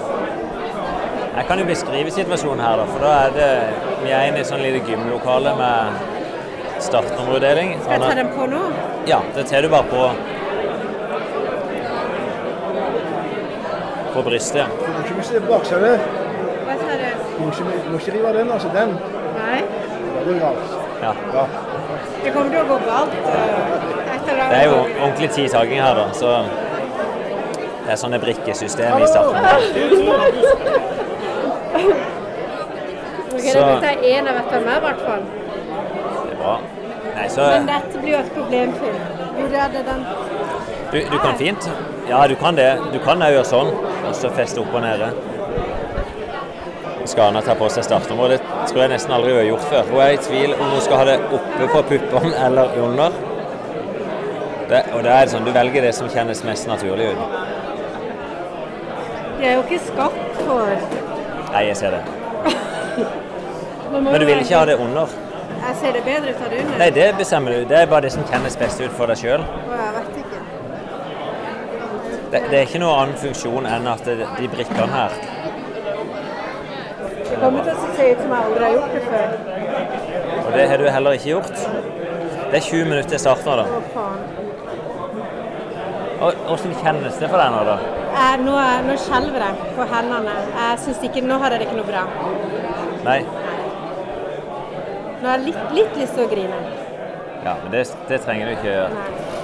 Jeg 1.37 1.45
kan 1.47 1.61
jo 1.61 1.67
beskrive 1.69 2.11
situasjonen 2.11 2.63
her, 2.65 2.81
da. 2.81 2.87
For 2.91 3.05
da 3.05 3.13
er 3.27 3.35
det 3.37 3.51
Vi 4.03 4.13
er 4.13 4.29
inne 4.29 4.41
i 4.41 4.47
sånn 4.47 4.63
lite 4.63 4.81
gymlokale 4.87 5.53
med 5.57 6.15
startnummerutdeling. 6.83 7.77
Skal 7.83 7.95
jeg 7.95 8.03
ta 8.03 8.17
den 8.19 8.33
på 8.35 8.49
nå? 8.51 8.63
Ja, 9.09 9.21
det 9.35 9.47
tar 9.49 9.65
du 9.65 9.69
bare 9.73 9.87
på. 9.91 10.03
På 14.17 14.21
brystet. 14.25 14.65
Du 14.81 14.87
må 14.93 14.99
ikke 15.05 15.15
miste 15.19 15.39
baksetet. 15.45 15.99
Hva 16.65 16.75
sa 16.79 16.95
du? 16.97 17.09
Du 17.37 17.41
må 17.43 17.49
ikke, 17.53 17.65
må 17.91 17.97
ikke 17.99 18.13
rive 18.15 18.31
den, 18.37 18.51
altså. 18.55 18.69
Den. 18.73 18.95
Nei? 19.37 19.59
Da 20.15 20.23
går 20.25 20.31
det 20.31 20.39
galt. 20.41 20.71
Ja. 21.03 21.11
Ja. 21.35 21.43
Det 22.23 22.31
kommer 22.33 22.49
til 22.55 22.61
å 22.63 22.65
gå 22.71 22.77
galt. 22.87 23.13
eh, 23.13 24.15
etter 24.15 24.39
Det 24.41 24.57
er 24.57 24.65
jo 24.71 24.79
ordentlig 25.03 25.29
tid 25.35 25.49
taking 25.53 25.81
her, 25.85 25.93
da. 26.01 26.07
Så 26.17 26.31
det 27.85 27.93
er 27.93 27.99
sånne 28.01 28.19
brikkesystem 28.25 28.97
i 29.03 29.07
starten. 29.07 29.37
Ok, 33.33 33.41
Så- 33.41 33.59
Dette 33.59 33.85
er 33.85 33.97
én 34.17 34.27
av 34.27 34.35
vet 34.35 34.49
hvem 34.51 34.67
er, 34.67 34.77
i 34.77 34.85
hvert 34.87 35.01
fall. 35.05 35.21
Det 36.25 36.31
er 36.31 36.41
bra. 36.41 36.57
Nei, 37.15 37.27
så 37.29 37.41
Men 37.53 37.65
dette 37.67 38.01
blir 38.01 38.11
jo 38.11 38.17
et 38.19 38.33
problem, 38.33 38.73
Finn. 38.81 38.97
Hvor 39.37 39.57
er 39.61 39.69
det 39.77 39.85
den 39.85 40.05
du, 40.91 40.99
du 41.11 41.17
kan 41.19 41.35
fint 41.37 41.69
Ja, 42.09 42.27
du 42.27 42.35
kan 42.35 42.55
det. 42.55 42.77
Du 42.93 42.99
kan 43.03 43.19
òg 43.21 43.33
gjøre 43.35 43.45
sånn, 43.45 43.71
og 44.07 44.15
så 44.15 44.31
feste 44.35 44.61
opp 44.61 44.73
og 44.73 44.81
nede. 44.83 45.11
Skana 47.07 47.41
tar 47.41 47.55
på 47.55 47.69
seg 47.71 47.85
startnummer? 47.87 48.33
Det 48.33 48.41
tror 48.67 48.81
jeg 48.83 48.91
nesten 48.91 49.13
aldri 49.15 49.31
hun 49.31 49.39
har 49.39 49.47
gjort 49.47 49.67
før. 49.71 49.91
Hun 49.91 50.01
er 50.03 50.15
i 50.15 50.21
tvil 50.25 50.55
om 50.57 50.71
hun 50.73 50.81
skal 50.83 51.01
ha 51.01 51.05
det 51.07 51.17
oppe 51.37 51.69
på 51.73 51.83
puppene 51.91 52.33
eller 52.47 52.79
under. 52.83 53.19
Det, 54.67 54.81
og 54.93 55.03
det 55.05 55.13
er 55.13 55.29
sånn, 55.31 55.45
Du 55.47 55.53
velger 55.55 55.85
det 55.87 55.93
som 55.95 56.09
kjennes 56.11 56.43
mest 56.43 56.67
naturlig 56.67 57.13
ut. 57.15 57.37
De 59.37 59.45
er 59.45 59.53
jo 59.55 59.61
ikke 59.63 59.79
skapt 59.85 60.41
for 60.41 60.73
Nei, 61.53 61.61
jeg 61.69 61.77
ser 61.79 61.95
det. 61.95 62.01
Men 63.93 64.19
du 64.19 64.25
vil 64.27 64.41
ikke 64.43 64.57
ha 64.59 64.65
det 64.67 64.75
under? 64.83 65.13
Jeg 65.57 65.75
ser 65.79 65.95
det 65.95 66.03
bedre 66.03 66.33
ut 66.33 66.41
av 66.43 66.51
det 66.51 66.59
under. 66.65 66.77
Nei, 66.81 66.89
det 66.91 67.07
bestemmer 67.21 67.55
du. 67.55 67.63
Det 67.69 67.79
er 67.79 67.87
bare 67.87 68.03
det 68.07 68.11
som 68.17 68.27
kjennes 68.27 68.59
best 68.59 68.83
ut 68.83 68.91
for 68.99 69.07
deg 69.07 69.21
sjøl. 69.21 69.47
Å, 69.47 69.79
jeg 69.79 69.95
vet 69.95 70.19
ikke. 70.25 70.43
Det, 72.31 72.41
det 72.51 72.57
er 72.57 72.65
ikke 72.65 72.79
noen 72.83 73.01
annen 73.01 73.19
funksjon 73.21 73.67
enn 73.69 73.85
at 73.87 74.01
det, 74.07 74.17
de 74.19 74.47
brikkene 74.51 74.87
her 74.91 75.13
Det 77.27 77.37
kommer 77.39 77.63
til 77.63 77.71
å 77.71 77.91
se 77.95 78.07
ut 78.11 78.23
som 78.23 78.33
jeg 78.33 78.41
aldri 78.49 78.63
har 78.65 78.73
gjort 78.73 78.95
det 78.97 79.03
før. 79.05 79.27
Og 80.41 80.49
det 80.55 80.65
har 80.71 80.81
du 80.81 80.87
heller 80.95 81.17
ikke 81.17 81.29
gjort. 81.29 81.57
Det 82.47 82.59
er 82.59 82.65
20 82.65 82.89
minutter 82.89 83.09
til 83.13 83.21
start 83.21 83.45
nå, 83.45 83.55
da. 83.59 83.65
Å, 83.67 83.81
faen. 83.93 84.19
Og 86.17 86.39
Hvordan 86.47 86.75
kjennes 86.81 87.19
det 87.21 87.29
for 87.29 87.43
deg 87.43 87.53
nå, 87.53 87.61
da? 87.67 87.77
Eh, 88.17 88.35
nå, 88.41 88.55
nå 88.87 88.95
skjelver 89.03 89.45
jeg 89.45 89.71
på 89.77 89.87
hendene. 89.91 90.35
Jeg 90.57 90.79
synes 90.85 91.03
ikke, 91.09 91.25
Nå 91.29 91.37
har 91.43 91.53
jeg 91.53 91.61
det 91.61 91.67
ikke 91.67 91.79
noe 91.79 91.89
bra. 91.91 92.05
Nei? 93.05 93.19
Nå 95.21 95.27
har 95.29 95.35
jeg 95.35 95.45
litt, 95.51 95.63
litt 95.77 95.99
lyst 96.01 96.17
til 96.17 96.25
å 96.25 96.31
grine. 96.31 96.61
Ja, 97.45 97.59
men 97.61 97.69
det, 97.75 97.85
det 98.09 98.23
trenger 98.25 98.49
du 98.49 98.57
ikke 98.57 98.71
gjøre. 98.71 98.89
Nei. 98.97 99.36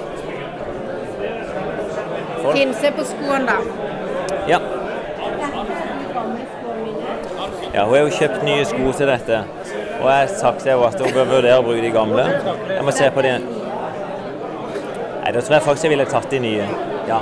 Folk- 2.44 2.56
Finn, 2.58 2.74
se 2.76 2.90
på 2.92 3.04
skoene, 3.08 3.46
da. 3.48 3.58
Ja. 4.52 4.60
Ja, 7.74 7.84
hun 7.88 7.94
har 7.96 8.02
jo 8.04 8.10
kjøpt 8.14 8.44
nye 8.46 8.64
sko 8.68 8.92
til 8.94 9.08
dette. 9.10 9.40
Og 10.00 10.04
jeg 10.10 10.18
har 10.20 10.28
sagt 10.30 10.60
til 10.62 10.70
henne 10.74 10.86
at 10.92 11.00
hun 11.00 11.14
bør 11.16 11.30
vurdere 11.32 11.58
å 11.58 11.64
bruke 11.66 11.82
de 11.82 11.90
gamle. 11.94 12.24
Jeg 12.68 12.84
må 12.86 12.92
se 12.94 13.08
på 13.14 13.22
de 13.24 13.32
Nei, 15.24 15.32
da 15.32 15.40
tror 15.40 15.54
jeg 15.56 15.64
faktisk 15.64 15.86
jeg 15.86 15.90
ville 15.94 16.04
tatt 16.04 16.26
de 16.30 16.38
nye. 16.44 16.64
Ja. 17.08 17.18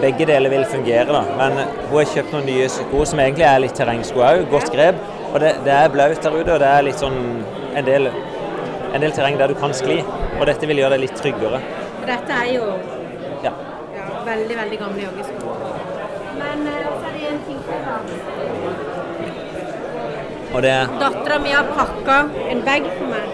Begge 0.00 0.24
deler 0.26 0.50
vil 0.50 0.64
fungere, 0.64 1.04
da. 1.12 1.20
Men 1.36 1.58
hun 1.90 1.98
har 1.98 2.08
kjøpt 2.14 2.32
noen 2.32 2.46
nye 2.48 2.68
sko 2.72 3.04
som 3.06 3.20
egentlig 3.20 3.44
er 3.46 3.60
litt 3.60 3.76
terrengsko 3.76 4.24
òg. 4.24 4.46
Godt 4.50 4.72
grep. 4.72 4.96
Og 5.34 5.36
det, 5.44 5.52
det 5.66 5.74
er 5.76 5.92
blaut 5.92 6.16
der 6.24 6.32
ute, 6.38 6.54
og 6.56 6.60
det 6.64 6.70
er 6.70 6.86
litt 6.88 6.98
sånn 7.04 7.20
en 7.76 7.84
del, 7.86 8.08
en 8.92 9.04
del 9.04 9.12
terreng 9.12 9.36
der 9.40 9.52
du 9.52 9.54
kan 9.60 9.76
skli. 9.76 10.00
Og 10.40 10.46
dette 10.48 10.66
vil 10.66 10.80
gjøre 10.80 10.96
deg 10.96 11.04
litt 11.04 11.20
tryggere. 11.20 11.60
For 12.02 12.10
dette 12.10 12.32
er 12.34 12.48
jo 12.56 12.64
Ja. 13.46 13.50
ja, 13.96 14.04
veldig, 14.26 14.56
veldig 14.58 14.78
gamle 14.78 15.02
joggesko. 15.06 15.52
Men 16.38 16.66
eh, 16.66 16.86
så 16.98 17.04
er 17.08 17.12
det 17.14 17.28
en 17.32 17.40
ting 17.46 17.60
til, 17.68 17.78
da. 17.86 17.96
Og 20.54 20.62
det 20.62 20.72
Dattera 21.00 21.38
mi 21.44 21.52
har 21.54 21.68
pakka 21.76 22.16
en 22.50 22.62
bag 22.66 22.82
for 22.98 23.06
meg. 23.14 23.26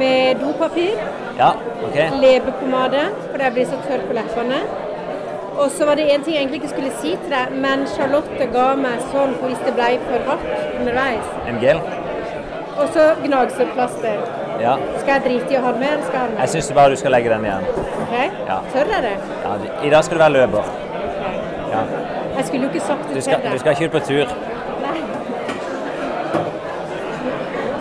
Med 0.00 0.40
dopapir, 0.40 0.96
Ja, 1.38 1.50
OK. 1.84 1.98
leppepomade, 2.22 3.04
for 3.30 3.38
jeg 3.44 3.52
blir 3.52 3.66
så 3.66 3.76
tørr 3.88 4.06
på 4.08 4.12
leppene. 4.16 4.60
Og 5.60 5.70
så 5.70 5.84
var 5.86 5.94
det 6.00 6.08
en 6.14 6.22
ting 6.24 6.34
jeg 6.34 6.42
egentlig 6.42 6.62
ikke 6.62 6.74
skulle 6.74 6.92
si 7.02 7.10
til 7.22 7.30
deg, 7.36 7.52
men 7.60 7.84
Charlotte 7.96 8.46
ga 8.52 8.68
meg 8.80 9.00
sånn 9.12 9.36
hvis 9.44 9.60
det 9.66 9.74
ble 9.76 9.98
for 10.08 10.30
hardt 10.30 10.78
underveis. 10.80 11.26
En 11.48 11.60
gel? 11.60 11.80
Og 12.78 12.88
så 12.94 13.10
gnagsårplaster. 13.26 14.39
Ja. 14.60 14.74
Skal 15.00 15.12
jeg 15.14 15.22
drite 15.24 15.54
i 15.54 15.56
å 15.56 15.60
ha 15.64 15.70
den 15.72 15.80
med, 15.80 15.92
eller 15.92 16.04
skal 16.04 16.12
jeg 16.12 16.20
ha 16.20 16.26
den 16.26 16.36
Jeg 16.36 16.40
med? 16.40 16.48
syns 16.54 16.72
bare 16.78 16.90
du 16.90 16.96
skal 17.00 17.10
legge 17.16 17.28
den 17.32 17.44
igjen. 17.44 17.64
Ok? 18.04 18.14
Ja. 18.50 18.58
Tør 18.74 18.92
jeg 18.94 19.02
det? 19.06 19.14
Ja, 19.44 19.52
I 19.86 19.90
dag 19.94 20.04
skal 20.04 20.16
du 20.18 20.22
være 20.22 20.32
løper. 20.36 20.64
Ja. 21.70 21.82
Jeg 22.36 22.44
skulle 22.46 22.62
jo 22.66 22.68
ikke 22.72 22.80
sagt 22.86 23.08
Du 23.08 23.14
det 23.14 23.22
skal, 23.24 23.34
til 23.40 23.44
deg. 23.44 23.52
du 23.52 23.58
skal 23.58 23.72
ikke 23.72 23.84
ut 23.84 23.92
på 23.92 24.02
tur. 24.10 24.26
Nei. 24.84 25.00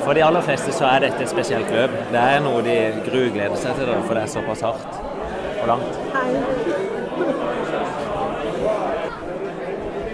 For 0.06 0.14
de 0.18 0.24
aller 0.26 0.42
fleste 0.42 0.72
så 0.74 0.86
er 0.90 1.00
dette 1.08 1.22
et 1.24 1.30
spesielt 1.30 1.72
løp. 1.76 1.92
Det 2.12 2.22
er 2.24 2.40
noe 2.46 2.62
de 2.66 2.78
grugleder 3.10 3.56
seg 3.60 3.76
til, 3.78 3.92
for 4.08 4.14
det 4.18 4.24
er 4.24 4.32
såpass 4.38 4.62
hardt 4.62 5.02
og 5.62 5.68
langt. 5.68 6.00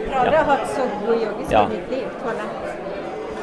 Jeg 0.05 0.13
har 0.13 0.25
aldri 0.25 0.41
hatt 0.49 0.67
så 0.71 0.83
god 1.05 1.15
joggesko 1.21 1.51
Ja. 1.51 1.63
i 1.65 1.69
mitt 1.69 1.89
liv. 1.91 2.07
Toalett. 2.23 2.55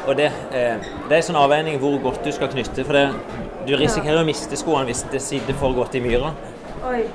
Og 0.07 0.17
det, 0.19 0.25
eh, 0.51 0.75
det 1.07 1.11
er 1.11 1.19
en 1.21 1.27
sånn 1.29 1.39
avveining 1.39 1.77
hvor 1.79 1.95
godt 2.03 2.23
du 2.25 2.31
skal 2.35 2.49
knytte. 2.51 2.83
For 2.83 2.93
det, 2.97 3.05
du 3.67 3.75
risikerer 3.79 4.19
å 4.21 4.27
miste 4.27 4.57
skoene 4.59 4.85
hvis 4.89 5.05
det 5.13 5.21
sitter 5.23 5.55
for 5.59 5.73
godt 5.77 5.95
i 5.95 6.01
myra. 6.03 6.33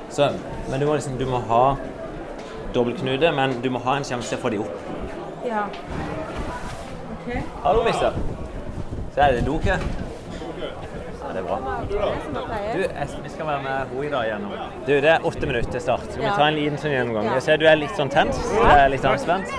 Så, 0.09 0.31
men 0.71 0.79
du 0.81 0.87
må, 0.89 0.95
liksom, 0.97 1.17
du 1.19 1.25
må 1.29 1.37
ha 1.51 1.75
dobbeltknute, 2.73 3.31
men 3.37 3.59
du 3.61 3.69
må 3.73 3.79
ha 3.85 3.97
en 3.99 4.03
sjanse 4.07 4.29
til 4.33 4.39
å 4.39 4.41
få 4.41 4.49
de 4.55 4.61
opp. 4.63 4.73
Ja. 5.45 5.67
Ok. 7.13 7.29
Hallo, 7.63 7.83
mister. 7.85 8.17
Så 9.13 9.21
er 9.25 9.37
det 9.37 9.45
Doke. 9.45 9.77
Ja, 11.29 11.33
det 11.35 11.41
er 11.43 11.45
bra. 11.45 11.57
Du, 11.89 12.79
jeg, 12.81 13.07
vi 13.23 13.29
skal 13.29 13.45
være 13.45 13.61
med 13.61 13.71
henne 13.71 14.05
i 14.07 14.09
dag 14.09 14.25
igjennom. 14.25 14.53
Du, 14.87 14.93
det 14.95 15.11
er 15.13 15.25
åtte 15.29 15.45
minutter 15.49 15.71
til 15.75 15.83
start. 15.85 16.07
Skal 16.09 16.23
vi 16.23 16.25
Ja. 16.25 16.35
ta 16.37 16.47
en 16.47 16.57
liten 16.57 16.77
sånn 16.81 16.95
gjennomgang? 16.95 17.29
Jeg 17.37 17.43
ser 17.45 17.57
du 17.61 17.67
er 17.69 17.77
litt 17.77 17.93
sånn 17.97 18.09
tent. 18.09 18.33
Du 18.33 18.63
er 18.65 18.89
litt 18.89 19.05
anspent. 19.05 19.53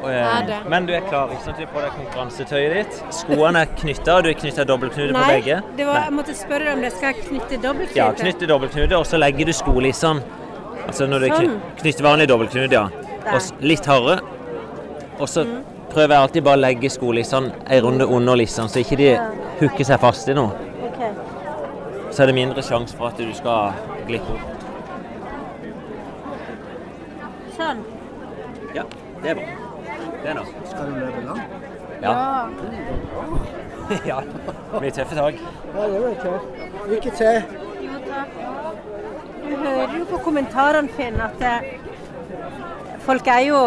Eh. 0.00 0.52
Men 0.68 0.86
du 0.88 0.92
er 0.96 1.02
klar, 1.08 1.28
ikke 1.34 1.44
sant? 1.44 1.58
Du 1.58 1.64
har 1.66 1.72
på 1.74 1.80
deg 1.84 1.96
konkurransetøyet 1.98 2.74
ditt. 2.78 3.00
Skoene 3.12 3.64
er 3.66 3.72
knytta, 3.76 4.16
og 4.16 4.24
du 4.24 4.30
har 4.30 4.38
knytta 4.40 4.64
dobbeltknute 4.64 5.12
på 5.16 5.24
begge. 5.28 5.58
det 5.76 5.86
var, 5.86 6.04
jeg 6.06 6.14
måtte 6.16 6.34
spørre 6.38 6.64
deg 6.64 6.72
om 6.74 6.84
det. 6.86 6.92
Skal 6.96 7.12
jeg 7.12 7.26
knytte 7.28 7.58
dobbeltknute? 7.60 7.98
Ja, 7.98 8.06
knytte 8.16 8.48
dobbeltknute, 8.48 8.96
og 8.96 9.06
så 9.06 9.20
legger 9.20 9.50
du 9.50 9.52
skolissene. 9.52 10.22
Altså 10.86 11.06
når 11.06 11.18
du 11.20 11.26
Sånn. 11.34 11.58
knytter 11.82 12.06
vanlig 12.06 12.28
dobbeltknute, 12.30 12.72
ja. 12.72 12.88
Og 13.34 13.62
litt 13.62 13.86
hardere. 13.86 14.20
Og 15.20 15.28
så 15.28 15.44
prøver 15.90 16.14
jeg 16.14 16.22
alltid 16.24 16.44
bare 16.46 16.56
å 16.56 16.60
legge 16.64 16.90
skolissene 16.90 17.52
en 17.66 17.84
runde 17.84 18.06
under 18.06 18.34
lissene, 18.40 18.68
så 18.72 18.80
ikke 18.80 18.96
de 18.96 19.10
hooker 19.60 19.84
seg 19.84 20.00
fast 20.00 20.28
i 20.28 20.34
noe. 20.34 20.56
Okay. 20.88 21.12
Så 22.10 22.22
er 22.24 22.26
det 22.32 22.34
mindre 22.40 22.62
sjanse 22.64 22.96
for 22.96 23.12
at 23.12 23.20
du 23.20 23.28
skal 23.36 23.76
glippe 24.08 24.32
opp. 24.32 24.56
Sånn. 27.58 27.84
Ja, 28.74 28.84
det 29.22 29.34
er 29.34 29.34
bra. 29.42 29.69
Det 30.24 30.34
nå. 30.36 30.44
Skal 30.70 30.90
du 30.90 30.98
løpe 31.00 31.20
langt? 31.26 31.42
Ja. 32.02 32.14
ja. 34.06 34.20
Mye 34.80 34.90
tøffe 34.90 35.16
tak. 35.16 35.40
Ja, 35.74 35.86
det 35.92 36.02
blir 36.02 36.18
tøft. 36.24 36.64
Lykke 36.90 37.14
til. 37.20 37.42
Jo, 37.84 38.00
takk. 38.08 38.36
Du 39.50 39.56
hører 39.56 39.96
jo 39.98 40.04
på 40.10 40.20
kommentarene, 40.24 40.92
Finn, 40.96 41.16
at 41.20 41.40
det, 41.40 41.54
folk 43.02 43.26
er 43.26 43.40
jo 43.48 43.60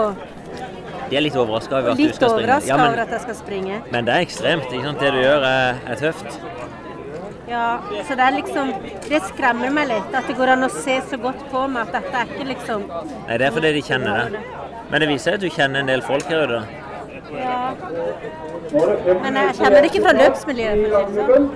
De 1.10 1.18
er 1.18 1.26
litt 1.26 1.36
overraska 1.36 1.80
over 1.82 1.94
at 1.94 2.00
du 2.00 2.14
skal 2.16 2.38
springe. 2.38 2.60
Ja, 2.70 2.78
men, 2.78 2.88
over 2.88 3.04
at 3.04 3.12
jeg 3.12 3.26
skal 3.26 3.36
springe. 3.36 3.82
men 3.92 4.08
det 4.08 4.14
er 4.16 4.26
ekstremt. 4.28 4.70
ikke 4.72 4.86
sant? 4.86 5.04
Det 5.04 5.12
du 5.14 5.20
gjør, 5.22 5.48
er, 5.50 5.82
er 5.88 6.00
tøft. 6.00 6.40
Ja, 7.50 7.80
så 8.08 8.16
det 8.16 8.24
er 8.24 8.36
liksom 8.38 8.72
Det 9.10 9.20
skremmer 9.28 9.74
meg 9.76 9.90
litt, 9.92 10.14
at 10.16 10.30
det 10.30 10.38
går 10.40 10.54
an 10.56 10.66
å 10.66 10.70
se 10.74 10.96
så 11.10 11.20
godt 11.22 11.44
på 11.52 11.66
meg 11.70 11.90
at 11.90 11.98
dette 12.00 12.22
er 12.22 12.32
ikke 12.32 12.48
liksom 12.54 12.86
Nei, 12.88 13.38
Det 13.38 13.50
er 13.50 13.52
fordi 13.58 13.74
de 13.76 13.84
kjenner 13.84 14.32
det. 14.32 14.44
Men 14.94 15.02
det 15.02 15.08
viser 15.10 15.40
at 15.40 15.42
du 15.42 15.50
kjenner 15.50 15.82
en 15.82 15.88
del 15.90 16.04
folk 16.06 16.28
her 16.30 16.44
ute. 16.46 16.60
Ja. 17.34 17.72
Men 19.24 19.40
jeg 19.40 19.56
kjenner 19.58 19.80
det 19.80 19.88
ikke 19.90 20.02
fra 20.04 20.12
løpsmiljøet, 20.20 20.84
for 20.84 21.00
å 21.00 21.08
si 21.08 21.16
det 21.18 21.26
sånn. 21.32 21.48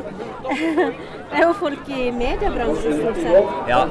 Det 1.28 1.36
er 1.36 1.44
jo 1.44 1.54
folk 1.60 1.90
i 1.92 2.06
mediebransjen 2.16 2.94
stort 3.02 3.18
sett. 3.20 3.50
Ja. 3.68 3.82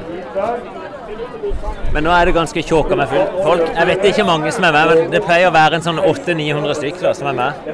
Men 1.93 2.07
nå 2.07 2.11
er 2.15 2.25
det 2.25 2.33
ganske 2.33 2.63
tjåka 2.65 2.97
med 2.97 3.13
folk. 3.13 3.61
Jeg 3.69 3.87
vet 3.91 4.07
ikke 4.09 4.25
mange 4.25 4.51
som 4.55 4.65
er 4.65 4.73
med, 4.73 4.89
men 4.89 5.13
det 5.13 5.21
pleier 5.23 5.51
å 5.51 5.53
være 5.53 5.77
en 5.77 5.85
sånn 5.85 6.01
800-900 6.01 6.79
stykker 6.81 7.13
som 7.15 7.29
er 7.29 7.37
med. 7.37 7.69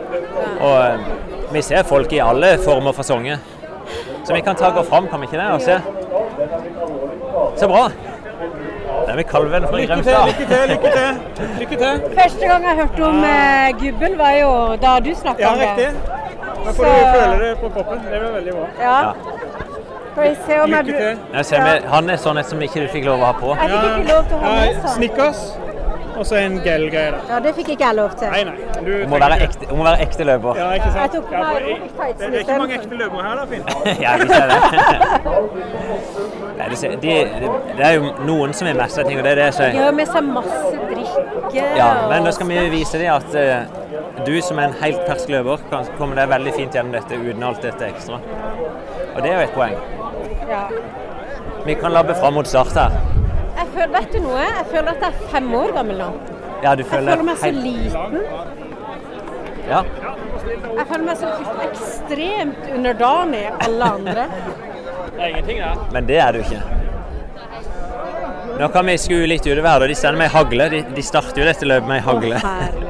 Og 0.59 0.75
eh, 0.83 1.07
vi 1.55 1.63
ser 1.63 1.87
folk 1.87 2.11
i 2.13 2.19
alle 2.21 2.57
former 2.61 2.91
og 2.91 2.99
fasonger. 2.99 3.39
Så 4.27 4.35
vi 4.35 4.43
kan 4.43 4.59
ta 4.59 4.73
gå 4.75 4.83
fram, 4.91 5.07
kan 5.07 5.23
vi 5.23 5.31
ikke 5.31 5.39
det? 5.39 5.47
Og 5.55 5.63
se. 5.63 5.79
Så 7.63 7.71
bra. 7.71 7.87
Det 9.13 9.19
er 9.19 9.25
med 9.25 9.31
kalven 9.31 9.63
fra 9.69 9.77
Grimstad. 9.77 10.33
til, 10.37 10.69
lykke 10.69 10.89
til. 10.97 11.49
Lykke 11.59 11.75
til. 11.77 12.01
Første 12.21 12.47
gang 12.47 12.63
jeg 12.67 12.75
hørte 12.75 13.03
om 13.05 13.23
eh, 13.23 13.67
Gubbel, 13.81 14.17
var 14.17 14.31
jo 14.41 14.49
da 14.81 14.93
du 15.05 15.11
snakka 15.15 15.41
Ja, 15.43 15.51
om 15.51 15.57
det. 15.59 15.65
Ja, 15.67 15.75
riktig. 15.75 15.89
Da 16.65 16.71
får 16.71 16.83
Så- 16.83 16.83
du 16.83 17.05
føle 17.13 17.49
det 17.49 17.57
på 17.59 17.69
kroppen. 17.69 17.97
Det 18.11 18.19
blir 18.19 18.31
veldig 18.37 18.53
bra. 18.53 18.65
Ja. 18.81 19.11
Lykke 20.65 20.83
til. 20.85 21.19
Jeg 21.33 21.45
ser 21.45 21.61
med, 21.61 21.81
han 21.93 22.09
er 22.09 22.15
sånn 22.15 22.37
et 22.39 22.45
som 22.49 22.61
ikke 22.61 22.81
du 22.81 22.87
fikk 22.87 23.05
lov 23.05 23.19
å 23.21 23.25
ha 23.25 23.31
på. 23.31 23.53
Jeg 23.61 23.69
fikk 23.69 23.85
ikke 23.99 24.13
lov 24.13 24.23
til 24.29 24.35
å 24.37 24.39
ha 24.39 24.51
med 24.55 24.75
sånn. 24.81 24.95
Snickers 24.97 25.39
og 26.17 26.25
så 26.25 26.35
en 26.35 26.57
gel-greie 26.63 27.11
der. 27.11 27.21
Ja, 27.29 27.39
det 27.43 27.53
fikk 27.57 27.69
ikke 27.73 27.85
jeg 27.87 27.95
lov 27.95 28.09
til. 28.19 28.27
Nei, 28.31 28.43
nei. 28.43 28.55
Du 28.85 28.91
Hun 29.01 29.09
må 29.09 29.19
være 29.23 29.37
ekte, 29.45 29.67
hun 29.69 29.77
må 29.79 29.83
være 29.87 30.01
ekte 30.05 30.27
løper. 30.27 30.59
Ja, 30.59 30.69
ikke 30.77 30.89
sant? 30.91 31.01
Jeg 31.01 31.09
tok 31.15 31.25
på 31.27 31.33
Ja, 31.33 31.39
meg 31.39 31.51
for 31.53 32.03
jeg, 32.03 32.15
det, 32.19 32.27
det 32.27 32.35
er 32.35 32.39
ikke 32.45 32.57
mange 32.63 32.75
ekte 32.79 32.99
løpere 33.01 33.21
her, 33.27 33.35
da, 33.39 33.45
Finn. 33.51 33.63
Ja, 34.05 34.11
vi 34.21 34.27
ser 34.33 34.45
det. 34.51 34.57
Nei, 36.57 36.67
du 36.69 36.75
ser, 36.75 36.97
de, 37.01 37.13
de, 37.43 37.53
det 37.77 37.85
er 37.87 37.93
jo 37.97 38.11
noen 38.27 38.53
som 38.53 38.67
vil 38.69 38.77
messe 38.77 39.05
ting, 39.07 39.17
og 39.17 39.25
det 39.25 39.31
er 39.31 39.41
det 39.41 39.47
jeg 39.49 39.57
sier. 39.59 39.79
Har 39.79 39.95
med 39.97 40.11
seg 40.11 40.27
masse 40.27 40.73
drikke. 40.91 41.65
Ja, 41.79 41.89
men 42.11 42.27
da 42.27 42.35
skal 42.35 42.51
vi 42.51 42.67
vise 42.73 43.01
dem 43.01 43.13
at 43.13 43.29
uh, 43.33 44.25
du 44.27 44.35
som 44.45 44.61
er 44.61 44.69
en 44.69 44.77
helt 44.83 45.01
fersk 45.09 45.33
løper, 45.33 45.65
kan 45.71 45.89
komme 45.97 46.19
deg 46.19 46.29
veldig 46.31 46.53
fint 46.59 46.77
gjennom 46.77 46.93
dette 46.99 47.17
uten 47.17 47.47
alt 47.49 47.65
dette 47.65 47.89
ekstra. 47.89 48.21
Og 49.15 49.21
det 49.23 49.33
er 49.33 49.41
jo 49.41 49.47
et 49.47 49.57
poeng. 49.57 49.75
Ja. 50.49 50.67
Vi 51.65 51.73
kan 51.79 51.95
labbe 51.95 52.15
fram 52.19 52.33
mot 52.37 52.47
start 52.47 52.77
her. 52.77 53.12
Jeg 53.63 53.71
føler, 53.71 53.91
vet 53.93 54.13
du 54.13 54.19
noe? 54.25 54.39
Jeg 54.43 54.65
føler 54.71 54.89
at 54.91 55.03
jeg 55.05 55.13
er 55.13 55.27
fem 55.31 55.53
år 55.55 55.71
gammel 55.77 55.99
nå. 56.01 56.07
Ja, 56.63 56.73
du 56.75 56.81
Jeg 56.83 56.89
føler 56.89 57.11
føler 57.13 57.23
meg 57.23 57.37
så 57.39 57.51
liten. 57.55 58.17
Ja. 59.69 59.79
Jeg 60.77 60.85
føler 60.89 61.05
meg 61.07 61.17
så 61.21 61.29
ekstremt 61.69 62.67
underdanig 62.75 63.43
alle 63.67 63.89
andre. 63.97 64.25
Det 65.13 65.21
er 65.21 65.27
ingenting 65.27 65.61
det. 65.63 65.71
Men 65.95 66.09
det 66.11 66.17
er 66.19 66.35
du 66.35 66.41
ikke. 66.43 66.61
Nå 68.59 68.67
kan 68.75 68.91
vi 68.91 68.97
skue 68.99 69.31
litt 69.31 69.47
ure 69.47 69.63
verden, 69.63 69.87
og 69.87 69.93
De 69.93 69.95
sender 69.95 70.19
meg 70.25 70.35
hagle. 70.35 70.69
De, 70.73 70.83
de 70.97 71.05
starter 71.13 71.41
jo 71.41 71.47
dette 71.47 71.69
løpet 71.71 71.87
med 71.87 72.01
ei 72.01 72.07
hagle. 72.09 72.43
Å. 72.43 72.89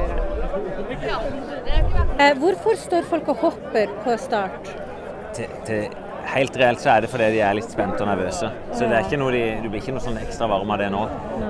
Eh, 2.14 2.30
hvorfor 2.38 2.76
står 2.78 3.02
folk 3.10 3.26
og 3.32 3.40
hopper 3.42 3.90
på 4.04 4.12
start? 4.22 4.68
Til, 5.34 5.48
til, 5.66 5.96
helt 6.34 6.56
reelt 6.60 6.80
så 6.82 6.90
er 6.94 7.04
det 7.04 7.10
fordi 7.12 7.30
de 7.34 7.40
er 7.46 7.54
litt 7.58 7.70
spente 7.70 8.02
og 8.04 8.08
nervøse. 8.10 8.50
Så 8.74 8.86
det 8.88 8.96
er 8.98 9.06
ikke 9.06 9.18
noe 9.20 9.32
de, 9.34 9.42
du 9.62 9.68
blir 9.70 9.80
ikke 9.82 9.94
noe 9.96 10.02
sånn 10.04 10.18
ekstra 10.20 10.48
varm 10.50 10.70
av 10.74 10.80
det 10.82 10.90
nå. 10.94 11.02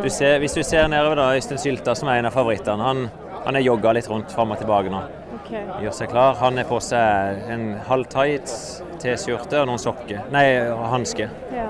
Du 0.04 0.08
ser, 0.12 0.38
hvis 0.42 0.56
du 0.56 0.62
ser 0.66 0.88
nedover 0.92 1.18
da, 1.20 1.30
Øystein 1.38 1.60
Sylta, 1.62 1.94
som 1.98 2.10
er 2.12 2.20
en 2.20 2.28
av 2.30 2.36
favorittene, 2.36 2.84
han, 2.84 3.06
han 3.46 3.58
er 3.58 3.64
jogga 3.64 3.94
litt 3.96 4.08
rundt 4.12 4.32
fram 4.34 4.52
og 4.54 4.60
tilbake 4.60 4.92
nå. 4.92 5.02
Okay. 5.40 5.64
Gjør 5.84 5.96
seg 5.98 6.12
klar. 6.12 6.36
Han 6.40 6.56
har 6.60 6.68
på 6.68 6.78
seg 6.84 7.42
en 7.52 7.66
halv 7.88 8.06
tights, 8.12 8.54
T-skjorte 9.02 9.60
og 9.60 9.68
noen 9.68 9.82
sokker. 9.82 10.22
Nei, 10.32 10.46
hansker. 10.92 11.32
Ja. 11.52 11.66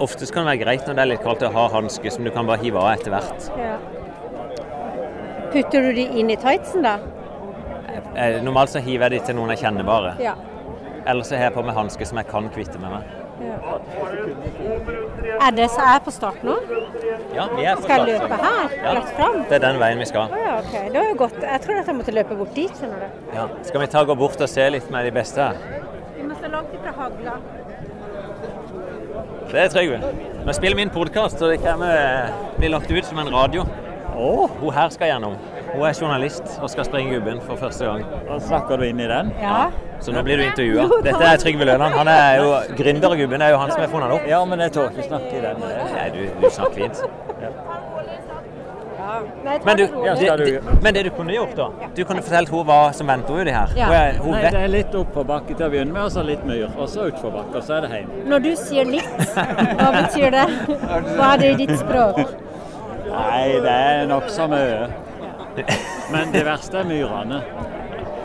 Oftest 0.00 0.32
kan 0.32 0.44
det 0.44 0.54
være 0.54 0.62
greit 0.64 0.86
når 0.88 0.96
det 0.98 1.02
er 1.04 1.10
litt 1.14 1.24
kaldt 1.24 1.42
å 1.44 1.52
ha 1.54 1.68
hansker 1.76 2.12
som 2.12 2.24
du 2.24 2.32
kan 2.32 2.48
bare 2.48 2.60
hive 2.64 2.80
av 2.80 2.92
etter 2.96 3.12
hvert. 3.14 3.50
ja. 3.60 3.78
Putter 5.50 5.82
du 5.82 5.92
de 5.96 6.04
inn 6.20 6.28
i 6.30 6.36
tightsen, 6.38 6.84
da? 6.86 6.92
Eh, 8.14 8.36
Normalt 8.44 8.70
så 8.70 8.78
hiver 8.84 9.10
jeg 9.10 9.18
de 9.18 9.26
til 9.26 9.34
noen 9.40 9.50
jeg 9.50 9.64
kjenner 9.64 9.86
bare. 9.88 10.12
Ja. 10.22 10.36
Eller 11.06 11.22
så 11.24 11.36
har 11.36 11.48
jeg 11.48 11.54
på 11.56 11.62
meg 11.64 11.74
hansker 11.76 12.04
som 12.08 12.18
jeg 12.20 12.28
kan 12.28 12.48
kvitte 12.54 12.78
med 12.82 12.90
meg. 12.92 13.02
Er 15.40 15.50
det 15.56 15.70
så 15.72 15.80
jeg 15.80 15.94
er 15.96 16.02
på 16.04 16.12
start 16.12 16.42
nå? 16.44 16.56
Ja, 17.34 17.46
vi 17.54 17.64
er 17.64 17.78
på 17.78 17.86
Skal 17.86 18.04
jeg 18.10 18.16
start, 18.18 18.30
løpe 18.30 18.36
her? 18.42 18.74
Ja. 18.82 18.92
Rett 18.98 19.12
fram? 19.16 19.38
Det 19.48 19.56
er 19.56 19.62
den 19.64 19.80
veien 19.80 20.02
vi 20.02 20.08
skal. 20.10 20.34
Å 20.34 20.40
ja, 20.42 20.58
OK. 20.60 20.74
Det 20.76 20.98
var 20.98 21.08
jo 21.08 21.16
godt. 21.22 21.38
Jeg 21.46 21.62
tror 21.64 21.80
at 21.80 21.88
jeg 21.88 21.98
måtte 22.00 22.14
løpe 22.16 22.36
bort 22.42 22.52
dit, 22.58 22.74
skjønner 22.76 23.06
du. 23.06 23.22
Ja. 23.38 23.46
Skal 23.70 23.84
vi 23.84 23.88
ta 23.94 24.04
gå 24.10 24.16
bort 24.20 24.44
og 24.44 24.52
se 24.52 24.68
litt 24.76 24.90
med 24.92 25.08
de 25.08 25.14
beste 25.16 25.48
her? 25.48 25.56
Vi 26.18 26.26
må 26.26 26.36
stå 26.36 26.52
langt 26.52 26.76
ifra 26.76 26.92
hagla. 26.98 27.38
Det 29.50 29.58
er 29.64 29.72
Trygve. 29.72 30.12
Nå 30.46 30.52
spiller 30.54 30.76
vi 30.78 30.84
inn 30.86 30.92
podkast, 30.94 31.40
så 31.40 31.48
det 31.50 31.58
kommer 31.64 32.28
blir 32.58 32.70
lagt 32.76 32.90
ut 32.92 33.04
som 33.08 33.18
en 33.18 33.32
radio. 33.34 33.64
Hun 34.14 34.70
her 34.74 34.92
skal 34.92 35.14
gjennom. 35.14 35.34
Hun 35.74 35.84
er 35.86 35.94
journalist 35.94 36.58
og 36.62 36.70
skal 36.72 36.84
springe 36.88 37.14
gubben 37.14 37.40
for 37.46 37.56
første 37.60 37.86
gang. 37.86 38.04
Da 38.28 38.38
snakker 38.42 38.80
du 38.80 38.84
inn 38.88 39.00
i 39.00 39.08
den? 39.10 39.32
Ja. 39.40 39.62
Så 40.00 40.12
nå 40.14 40.22
blir 40.26 40.40
du 40.40 40.46
intervjua. 40.48 40.88
Dette 41.04 41.24
er 41.32 41.36
Trygve 41.42 41.68
Løland. 41.68 41.94
Han 41.94 42.08
er 42.08 42.40
jo 42.40 42.54
gründergubben. 42.78 43.40
Det 43.40 43.48
er 43.48 43.54
jo 43.54 43.60
han 43.62 43.70
som 43.72 43.84
har 43.84 43.92
funnet 43.92 44.08
den 44.10 44.16
opp. 44.18 44.28
Ja, 44.28 44.44
men 44.44 44.64
jeg 44.64 44.72
tør 44.76 44.90
ikke 44.90 45.08
snakke 45.08 45.36
i 45.36 45.42
den. 45.44 45.66
Nei, 45.94 46.08
du, 46.16 46.22
du 46.40 46.48
snakker 46.50 46.74
fint. 46.80 47.04
Nei, 49.44 49.58
Men, 49.64 49.76
du, 49.76 49.86
det. 49.86 50.36
Det, 50.36 50.60
men 50.82 50.94
det 50.94 51.02
du 51.02 51.10
kunne 51.10 51.32
gjort, 51.34 51.56
da 51.56 51.66
Du 51.96 52.04
kunne 52.06 52.22
fortalt 52.22 52.50
henne 52.52 52.66
hva 52.68 52.78
som 52.94 53.08
venter 53.10 53.40
henne 53.40 53.54
her. 53.56 53.72
Ja. 53.76 53.88
Hun, 53.88 53.96
er, 53.96 54.18
hun 54.22 54.34
Nei, 54.36 54.42
vet 54.44 54.54
det 54.54 54.62
er 54.62 54.72
litt 54.74 54.94
oppoverbakke 55.00 55.56
til 55.56 55.66
å 55.66 55.70
begynne 55.72 55.96
med, 55.96 56.04
og 56.04 56.12
så 56.14 56.24
litt 56.26 56.44
myr. 56.46 56.68
Og 56.76 56.88
så 56.92 57.08
utforbakke, 57.10 57.58
og 57.58 57.66
så 57.66 57.78
er 57.78 57.86
det 57.86 57.90
hjem. 57.96 58.12
Når 58.30 58.44
du 58.46 58.50
sier 58.60 58.90
litt, 58.90 59.24
hva 59.34 59.90
betyr 59.96 60.36
det? 60.36 60.46
Hva 61.16 61.32
er 61.32 61.42
det 61.42 61.50
i 61.50 61.58
ditt 61.64 61.76
språk? 61.80 62.22
Nei, 63.10 63.46
det 63.66 63.76
er 63.90 64.04
nokså 64.10 64.46
mye. 64.52 64.90
Men 66.12 66.32
det 66.32 66.44
verste 66.46 66.78
er 66.82 66.84
myrene. 66.88 67.42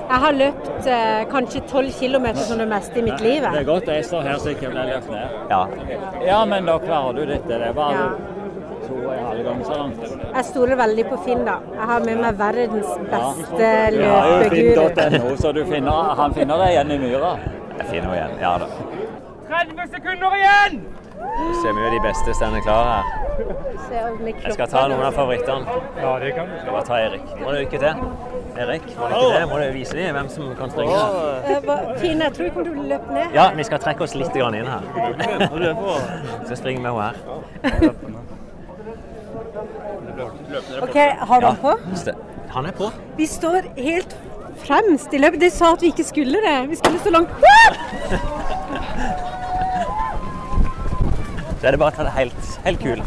Jeg 0.06 0.20
har 0.22 0.36
løpt 0.38 0.86
eh, 0.86 1.24
kanskje 1.32 1.62
12 1.66 1.92
km 2.00 2.26
som 2.38 2.60
det 2.62 2.68
meste 2.70 3.00
i 3.00 3.04
mitt 3.08 3.22
liv. 3.26 3.42
Det 3.42 3.62
er 3.64 3.68
godt 3.68 3.88
jeg 3.90 4.06
står 4.06 4.22
her 4.28 4.38
så 4.44 4.52
ikke 4.54 4.70
blir 4.70 4.90
løpt 4.92 5.10
ned. 5.10 5.36
Ja. 5.50 5.62
Ja, 6.28 6.40
men 6.46 6.66
da 6.70 6.76
klarer 6.84 7.18
du 7.18 7.24
dette. 7.26 7.50
Det 7.50 7.70
er 7.72 7.74
bare 7.74 7.94
Ja. 7.98 8.08
to 8.86 8.94
og 9.02 9.14
en 9.16 9.26
halv 9.26 9.44
gang 9.48 9.64
så 9.66 9.78
langt. 9.80 10.04
Jeg 10.36 10.46
stoler 10.46 10.76
veldig 10.78 11.06
på 11.10 11.18
Finn, 11.26 11.42
da. 11.46 11.56
Jeg 11.74 11.88
har 11.90 12.00
med 12.06 12.22
meg 12.22 12.38
verdens 12.38 12.92
beste 13.10 13.72
Du 13.96 14.04
har 14.06 14.28
jo 14.30 14.50
finn.no, 14.54 15.36
så 15.42 15.52
du 15.58 15.64
finner, 15.66 16.14
han 16.22 16.34
finner 16.38 16.62
deg 16.62 16.76
igjen 16.76 16.92
i 16.92 16.98
myra. 17.08 17.32
Jeg 17.80 17.88
finner 17.90 18.14
henne 18.14 18.16
igjen. 18.20 18.38
Ja 18.46 18.58
da. 18.62 18.70
30 19.50 19.90
sekunder 19.96 20.38
igjen! 20.38 20.78
Ser 21.62 21.74
vi 21.74 21.84
jo 21.86 21.90
de 21.94 22.02
beste 22.04 22.34
stender 22.38 22.62
klare 22.66 22.92
her. 22.96 23.06
Jeg 24.46 24.54
skal 24.56 24.70
ta 24.72 24.86
noen 24.88 25.04
av 25.04 25.16
favorittene. 25.16 25.66
Ja, 26.00 26.12
det 26.22 26.32
kan 26.38 26.48
du. 26.48 26.56
Jeg 26.56 26.72
bare 26.72 26.86
ta 26.88 27.00
Erik. 27.04 27.26
Må 27.42 27.52
du 27.52 27.58
ikke 27.64 27.80
til. 27.82 27.96
Erik, 28.56 28.86
må 28.96 29.08
du 29.10 29.16
ikke 29.16 29.34
det? 29.40 29.48
Må 29.52 29.56
du 29.60 29.66
vise 29.76 29.98
dem 29.98 30.16
hvem 30.16 30.30
som 30.32 30.44
kan 30.60 30.72
springe? 30.72 30.96
Eh, 30.96 31.02
jeg 31.52 32.32
tror 32.38 32.46
du 32.46 32.52
kommer 32.56 32.70
til 32.70 32.78
å 32.80 32.88
løpe 32.94 33.18
ned. 33.18 33.36
Ja, 33.36 33.50
vi 33.58 33.64
skal 33.68 33.80
trekke 33.84 34.02
oss 34.08 34.16
litt 34.16 34.36
inn 34.40 34.70
her. 34.72 34.84
Så 36.48 36.56
springer 36.62 36.80
vi 36.80 36.84
med 36.86 36.92
henne 36.96 37.10
her. 37.10 37.16
OK, 40.86 40.98
har 41.28 41.42
du 41.42 41.48
den 41.48 41.60
på? 41.66 41.72
Han 42.56 42.66
er 42.66 42.72
på. 42.72 42.92
Vi 43.18 43.28
står 43.28 43.68
helt 43.76 44.16
fremst 44.64 45.14
i 45.14 45.20
løpet. 45.20 45.42
De 45.42 45.50
sa 45.52 45.74
at 45.76 45.82
vi 45.84 45.92
ikke 45.92 46.08
skulle 46.08 46.40
det. 46.46 46.58
Vi 46.72 46.80
skulle 46.80 47.00
stå 47.04 47.10
langt 47.12 47.30
Så 51.66 51.70
er 51.70 51.74
det 51.74 51.80
bare 51.82 51.96
å 51.96 51.98
ta 51.98 52.04
det 52.06 52.12
helt, 52.14 52.48
helt 52.62 52.78
kul. 52.84 53.00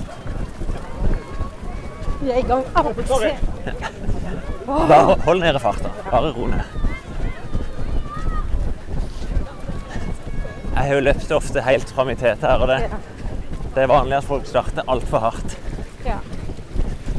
Vi 2.18 2.30
er 2.34 2.38
i 2.40 2.42
gang. 2.42 2.64
Bare 4.66 5.04
hold- 5.04 5.20
hold 5.22 5.40
nede 5.44 5.60
farta. 5.62 5.92
Bare 6.10 6.32
ro 6.34 6.46
ned. 6.50 6.64
Jeg 10.74 10.88
har 10.88 10.90
jo 10.94 11.00
løpt 11.06 11.30
ofte 11.38 11.62
helt 11.68 11.88
fram 11.94 12.10
i 12.10 12.16
tete 12.18 12.50
her, 12.50 12.58
og 12.58 12.66
det, 12.72 12.80
det 13.76 13.82
er 13.84 13.86
vanlig 13.94 14.18
at 14.18 14.26
folk 14.26 14.50
starter 14.50 14.82
altfor 14.90 15.22
hardt. 15.28 15.54
Ja. 16.04 16.18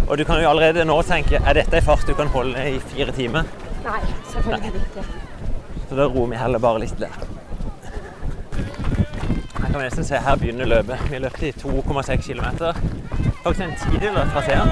Og 0.10 0.18
du 0.20 0.26
kan 0.28 0.44
jo 0.44 0.50
allerede 0.52 0.84
nå 0.92 1.00
tenke 1.08 1.40
er 1.40 1.54
dette 1.62 1.80
en 1.80 1.88
fart 1.88 2.04
du 2.06 2.14
kan 2.20 2.28
holde 2.36 2.68
i 2.68 2.80
fire 2.92 3.16
timer? 3.16 3.48
Nei, 3.88 4.02
selvfølgelig 4.34 4.76
ikke. 4.84 5.08
Så 5.88 5.96
da 6.04 6.04
roer 6.12 6.34
vi 6.36 6.44
heller 6.44 6.60
bare 6.60 6.84
litt 6.84 7.00
der. 7.00 7.16
Kan 9.72 9.80
vi 9.80 9.84
nesten 9.86 10.06
se, 10.06 10.16
her 10.18 10.36
begynner 10.36 10.66
løpet. 10.66 10.98
Vi 11.12 11.18
løpte 11.22 11.48
i 11.48 11.52
2,6 11.52 12.22
km. 12.26 12.46
Faktisk 13.44 13.62
en 13.66 13.76
tidel 13.92 14.18
av 14.18 14.32
traseen. 14.34 14.72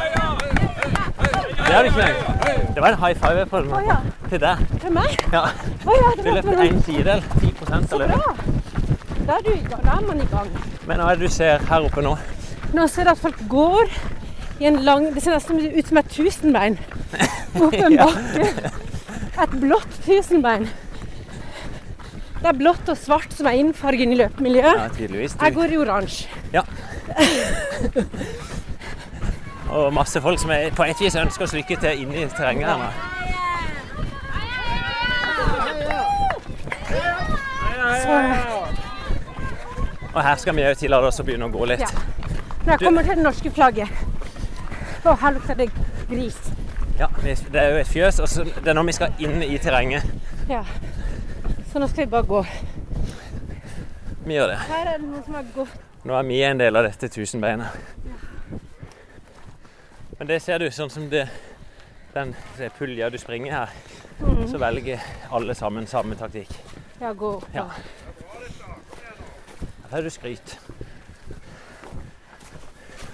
Det 1.67 1.75
er 1.75 1.79
du 1.81 1.89
ikke 1.89 1.99
lenger. 1.99 2.73
Det 2.73 2.81
var 2.81 2.88
en 2.88 2.99
high 3.03 3.15
five 3.21 3.45
på 3.45 3.60
den 3.62 3.73
Oh, 3.73 3.81
ja. 3.88 3.95
til 4.29 4.39
deg. 4.41 4.57
Til 4.81 4.91
meg? 4.93 5.13
Ja. 5.33 5.43
Oh, 5.86 5.93
ja, 6.01 6.10
Du 6.23 6.29
løpte 6.36 6.67
en 6.69 6.81
tidel. 6.83 7.23
10 7.39 7.53
av 7.93 7.99
løpet. 7.99 8.21
Da 9.27 9.33
er, 9.38 9.41
du 9.45 9.51
da 9.69 9.91
er 9.97 10.01
man 10.07 10.21
i 10.21 10.27
gang. 10.31 10.49
Men 10.88 11.01
hva 11.01 11.12
er 11.12 11.15
det 11.19 11.27
du 11.29 11.33
ser 11.33 11.57
her 11.69 11.86
oppe 11.89 12.01
nå? 12.01 12.15
Nå 12.73 12.88
ser 12.88 13.03
jeg 13.03 13.12
at 13.12 13.21
folk 13.21 13.41
går 13.49 13.91
i 14.60 14.65
en 14.67 14.79
lang 14.83 15.13
Det 15.15 15.23
ser 15.23 15.36
nesten 15.38 15.60
ut 15.79 15.88
som 15.88 15.97
et 16.01 16.10
tusenbein 16.12 16.77
opp 17.63 17.73
en 17.73 17.97
bakke. 17.97 18.71
Et 19.43 19.57
blått 19.62 19.99
tusenbein. 20.05 20.69
Det 22.38 22.50
er 22.52 22.58
blått 22.58 22.89
og 22.91 22.97
svart 23.00 23.34
som 23.34 23.47
er 23.50 23.58
innfargen 23.62 24.12
i 24.13 24.17
løpemiljøet. 24.19 24.78
Ja, 24.78 24.88
tydeligvis. 24.93 25.36
Jeg 25.41 25.54
går 25.56 25.73
i 25.73 25.78
oransje. 25.82 26.28
Ja. 26.54 26.62
Og 29.69 29.93
masse 29.93 30.21
folk 30.21 30.39
som 30.39 30.52
er, 30.56 30.69
på 30.76 30.84
et 30.88 31.02
vis 31.02 31.15
ønsker 31.19 31.43
oss 31.47 31.56
lykke 31.58 31.76
til 31.82 32.04
inn 32.06 32.13
i 32.15 32.26
terrenget 32.32 32.69
her 32.69 32.78
nå. 32.78 32.89
Så 38.04 38.13
Og 40.13 40.23
her 40.23 40.36
skal 40.41 40.56
vi 40.56 40.63
òg 40.65 40.78
tillate 40.80 41.10
oss 41.12 41.19
å 41.21 41.26
begynne 41.28 41.50
å 41.50 41.54
gå 41.54 41.65
litt. 41.69 41.84
Ja. 41.84 41.89
når 42.65 42.71
jeg 42.73 42.80
kommer 42.84 43.04
til 43.06 43.19
det 43.19 43.23
norske 43.23 43.52
flagget 43.54 43.89
Å, 45.06 45.13
her 45.21 45.36
lukter 45.36 45.56
det 45.56 45.67
gris. 46.10 46.38
Ja, 47.00 47.08
Det 47.23 47.62
er 47.62 47.69
jo 47.69 47.78
et 47.84 47.88
fjøs, 47.88 48.19
og 48.19 48.28
så 48.30 48.43
det 48.43 48.67
er 48.67 48.73
nå 48.73 48.84
vi 48.88 48.95
skal 48.97 49.13
inn 49.21 49.43
i 49.45 49.58
terrenget. 49.62 50.04
Ja. 50.50 50.63
Så 51.77 51.81
nå 51.81 51.87
skal 51.87 52.05
vi 52.05 52.09
bare 52.09 52.25
gå. 52.25 52.39
Vi 54.25 54.33
gjør 54.33 54.47
det. 54.49 54.55
Her 54.65 54.87
er 54.87 54.95
det 54.97 55.09
noe 55.11 55.19
som 55.21 55.35
er 55.37 55.43
godt. 55.53 55.75
Nå 56.09 56.15
er 56.17 56.23
vi 56.25 56.39
en 56.41 56.57
del 56.57 56.79
av 56.79 56.87
dette 56.87 57.09
tusenbeinet. 57.13 57.67
Men 60.17 60.31
det 60.31 60.39
ser 60.41 60.57
du, 60.57 60.65
sånn 60.73 60.89
som 60.89 61.05
det, 61.11 61.27
den 62.15 62.33
pulja 62.79 63.11
du 63.13 63.19
springer 63.21 63.53
her, 63.53 63.77
så 64.49 64.57
velger 64.57 65.05
alle 65.29 65.53
sammen 65.53 65.85
samme 65.85 66.17
taktikk. 66.17 66.49
Ja, 66.97 67.13
gå 67.13 67.35
opp. 67.35 67.45
Ja. 67.53 67.67
Her 69.93 69.93
får 69.93 70.09
du 70.09 70.13
skryt. 70.17 70.57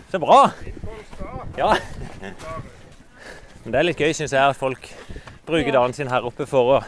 Så 0.07 0.23
bra! 0.23 0.39
Ja. 1.59 1.73
Men 2.23 3.75
det 3.75 3.75
er 3.75 3.91
litt 3.91 4.07
gøy, 4.07 4.15
syns 4.15 4.31
jeg, 4.31 4.39
at 4.39 4.55
folk 4.55 4.87
bruker 5.43 5.75
dagen 5.75 5.99
sin 5.99 6.15
her 6.15 6.23
oppe 6.31 6.47
for 6.47 6.77
å 6.79 6.83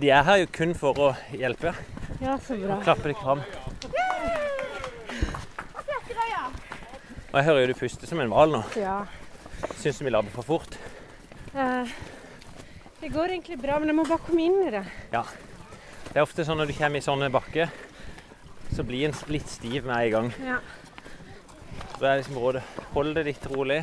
De 0.00 0.10
er 0.10 0.24
her 0.26 0.40
jo 0.42 0.46
kun 0.50 0.74
for 0.78 0.98
å 0.98 1.10
hjelpe. 1.30 1.74
Ja, 2.20 2.34
så 2.42 2.56
bra. 2.58 2.80
Klappe 2.82 3.10
deg 3.12 3.20
fram. 3.20 3.44
Og 7.34 7.40
jeg 7.40 7.46
hører 7.48 7.64
jo 7.64 7.70
du 7.72 7.78
puster 7.78 8.06
som 8.06 8.20
en 8.22 8.30
hval 8.30 8.52
nå. 8.54 8.60
Ja. 8.78 9.00
Syns 9.80 9.98
du 9.98 10.04
vi 10.06 10.12
labber 10.14 10.30
for 10.30 10.46
fort? 10.46 10.76
Eh, 11.50 11.94
det 13.00 13.10
går 13.10 13.34
egentlig 13.34 13.58
bra, 13.58 13.80
men 13.82 13.90
jeg 13.90 13.98
må 13.98 14.04
bare 14.06 14.22
komme 14.22 14.44
inn 14.44 14.60
i 14.68 14.70
det. 14.70 14.84
Ja. 15.10 15.24
Det 16.12 16.20
er 16.20 16.22
ofte 16.22 16.46
sånn 16.46 16.60
når 16.62 16.70
du 16.70 16.76
kommer 16.78 17.02
i 17.02 17.06
sånne 17.06 17.30
bakker, 17.34 17.72
så 18.70 18.84
blir 18.86 19.08
en 19.08 19.18
litt 19.34 19.50
stiv 19.50 19.82
med 19.82 19.96
en 19.96 20.12
gang. 20.14 20.30
Ja. 20.46 20.60
Det 21.96 22.06
er 22.06 22.20
liksom 22.20 22.38
rådet. 22.38 22.62
Hold 22.94 23.18
det 23.18 23.26
litt 23.26 23.50
rolig. 23.50 23.80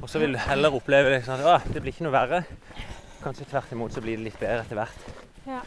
Og 0.00 0.10
så 0.10 0.18
vil 0.22 0.34
du 0.34 0.42
heller 0.42 0.74
oppleve 0.74 1.14
det 1.14 1.22
sånn 1.26 1.42
at 1.54 1.70
det 1.70 1.84
blir 1.84 1.94
ikke 1.94 2.08
noe 2.08 2.18
verre. 2.18 2.42
Kanskje 3.24 3.46
tvert 3.48 3.70
imot 3.72 3.94
så 3.94 4.02
blir 4.04 4.18
det 4.18 4.26
litt 4.26 4.40
bedre 4.40 4.60
etter 4.60 4.76
hvert. 4.76 5.04
Ja. 5.48 5.62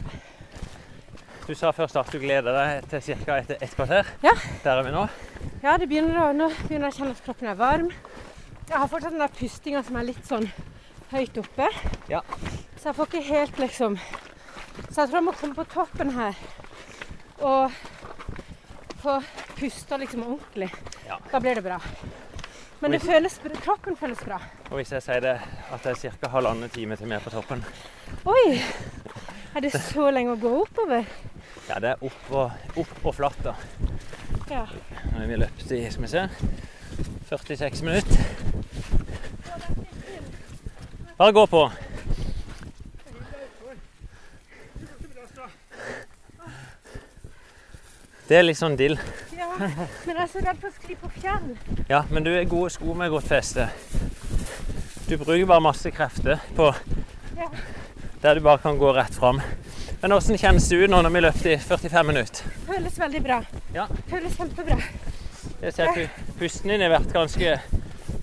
Du 1.48 1.54
sa 1.56 1.72
først 1.74 1.96
at 1.96 2.10
du 2.12 2.20
gleder 2.22 2.54
deg 2.54 2.86
til 2.92 3.24
ca. 3.24 3.38
et, 3.40 3.50
et 3.56 3.74
kvarter. 3.74 4.10
Ja. 4.22 4.34
Der 4.62 4.78
er 4.78 4.86
vi 4.86 4.92
nå. 4.94 5.04
Ja, 5.64 5.74
det 5.80 5.88
begynner 5.90 6.20
å, 6.22 6.26
nå 6.36 6.50
begynner 6.68 6.86
jeg 6.86 6.94
å 6.94 6.98
kjenne 7.00 7.16
at 7.16 7.22
kroppen 7.24 7.50
er 7.50 7.58
varm. 7.58 7.88
Jeg 8.68 8.76
har 8.76 8.90
fortsatt 8.92 9.14
den 9.16 9.24
der 9.24 9.32
pustinga 9.32 9.82
som 9.82 9.98
er 9.98 10.06
litt 10.06 10.22
sånn 10.28 10.46
høyt 11.10 11.40
oppe. 11.40 11.70
Ja. 12.12 12.20
Så 12.76 12.90
jeg 12.90 12.98
får 12.98 13.08
ikke 13.08 13.24
helt 13.26 13.58
liksom 13.58 13.96
Så 13.98 15.00
jeg 15.00 15.08
tror 15.08 15.16
jeg 15.18 15.26
må 15.26 15.34
komme 15.40 15.56
på 15.58 15.66
toppen 15.72 16.12
her 16.14 16.38
og 17.38 17.74
få 19.02 19.18
pusta 19.58 19.98
liksom 19.98 20.24
ordentlig. 20.26 20.70
Ja. 21.08 21.18
Da 21.32 21.40
blir 21.42 21.58
det 21.58 21.64
bra. 21.66 21.78
Men 22.80 22.94
det 22.94 23.00
føles, 23.02 23.40
kroppen 23.64 23.96
føles 23.98 24.20
bra. 24.22 24.38
Og 24.70 24.78
hvis 24.78 24.92
jeg 24.94 25.02
sier 25.02 25.24
det 25.24 25.34
at 25.74 25.82
det 25.82 25.94
er 25.96 26.12
ca. 26.20 26.30
halvannen 26.30 26.70
time 26.70 26.96
til 26.96 27.10
vi 27.10 27.16
er 27.16 27.24
på 27.24 27.32
toppen 27.32 27.64
Oi! 28.28 28.60
Er 29.56 29.64
det 29.64 29.72
så 29.74 30.10
lenge 30.14 30.36
å 30.36 30.38
gå 30.38 30.52
oppover? 30.60 31.08
Ja, 31.68 31.80
det 31.82 31.90
er 31.94 32.04
opp 32.06 32.30
og, 32.30 32.68
opp 32.78 33.06
og 33.10 33.14
flatt, 33.16 33.40
da. 33.42 33.54
Ja. 34.48 34.62
Nå 35.10 35.18
har 35.18 35.26
vi 35.28 35.38
løpt 35.40 35.72
i 35.74 35.80
skal 35.90 36.04
vi 36.04 36.10
se, 36.12 36.22
46 37.28 37.82
minutter. 37.84 38.16
Bare 41.18 41.34
gå 41.34 41.46
på. 41.50 41.64
Det 48.28 48.36
er 48.38 48.44
litt 48.44 48.60
sånn 48.60 48.76
dill. 48.78 48.94
Men 49.58 50.14
jeg 50.14 50.22
er 50.22 50.30
så 50.32 50.42
redd 50.44 50.60
for 50.62 50.68
å 50.70 50.74
skli 50.76 50.96
på 51.00 51.10
fjell. 51.18 51.48
Ja, 51.90 52.02
men 52.10 52.24
du 52.26 52.30
er 52.34 52.44
gode 52.50 52.70
sko 52.74 52.94
med 52.94 53.10
godt 53.10 53.26
feste. 53.30 53.68
Du 55.08 55.16
bruker 55.16 55.46
bare 55.48 55.64
masse 55.64 55.90
krefter 55.94 56.38
på 56.56 56.68
Ja. 57.38 57.48
der 58.22 58.34
du 58.34 58.40
bare 58.44 58.58
kan 58.62 58.78
gå 58.78 58.92
rett 58.94 59.14
fram. 59.14 59.40
Men 60.02 60.12
åssen 60.14 60.38
kjennes 60.38 60.66
ut 60.72 60.90
nå 60.90 61.00
når 61.02 61.10
vi 61.14 61.20
løpte 61.24 61.52
i 61.54 61.58
45 61.58 62.06
minutter? 62.06 62.44
Føles 62.68 62.98
veldig 63.00 63.22
bra. 63.24 63.40
Ja. 63.74 63.86
Føles 64.10 64.36
kjempebra. 64.38 64.76
Jeg 65.62 65.72
ser 65.74 65.88
at 65.90 66.20
pusten 66.38 66.70
din 66.70 66.80
har 66.84 66.92
vært 66.92 67.12
ganske 67.12 67.56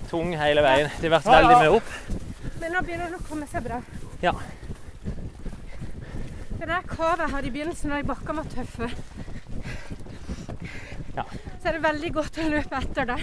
tung 0.09 0.31
hele 0.39 0.61
veien. 0.63 0.91
Det 1.01 1.09
har 1.11 1.17
vært 1.19 1.31
veldig 1.33 1.57
mye 1.63 1.73
opp. 1.79 1.89
Men 2.61 2.71
nå 2.77 2.81
begynner 2.87 3.11
det 3.11 3.19
å 3.19 3.27
komme 3.27 3.47
seg 3.51 3.65
bra. 3.67 3.81
Ja. 4.23 4.31
Det 6.55 6.67
der 6.69 6.85
kavet 6.87 7.19
jeg 7.25 7.33
hadde 7.33 7.47
i 7.49 7.51
begynnelsen 7.51 7.91
da 7.91 7.99
bakkene 8.07 8.39
var 8.39 8.47
tøffe, 8.55 8.87
Ja. 11.15 11.23
så 11.61 11.69
er 11.69 11.77
det 11.77 11.83
veldig 11.85 12.11
godt 12.15 12.37
å 12.43 12.49
løpe 12.51 12.79
etter 12.81 13.07
det. 13.07 13.19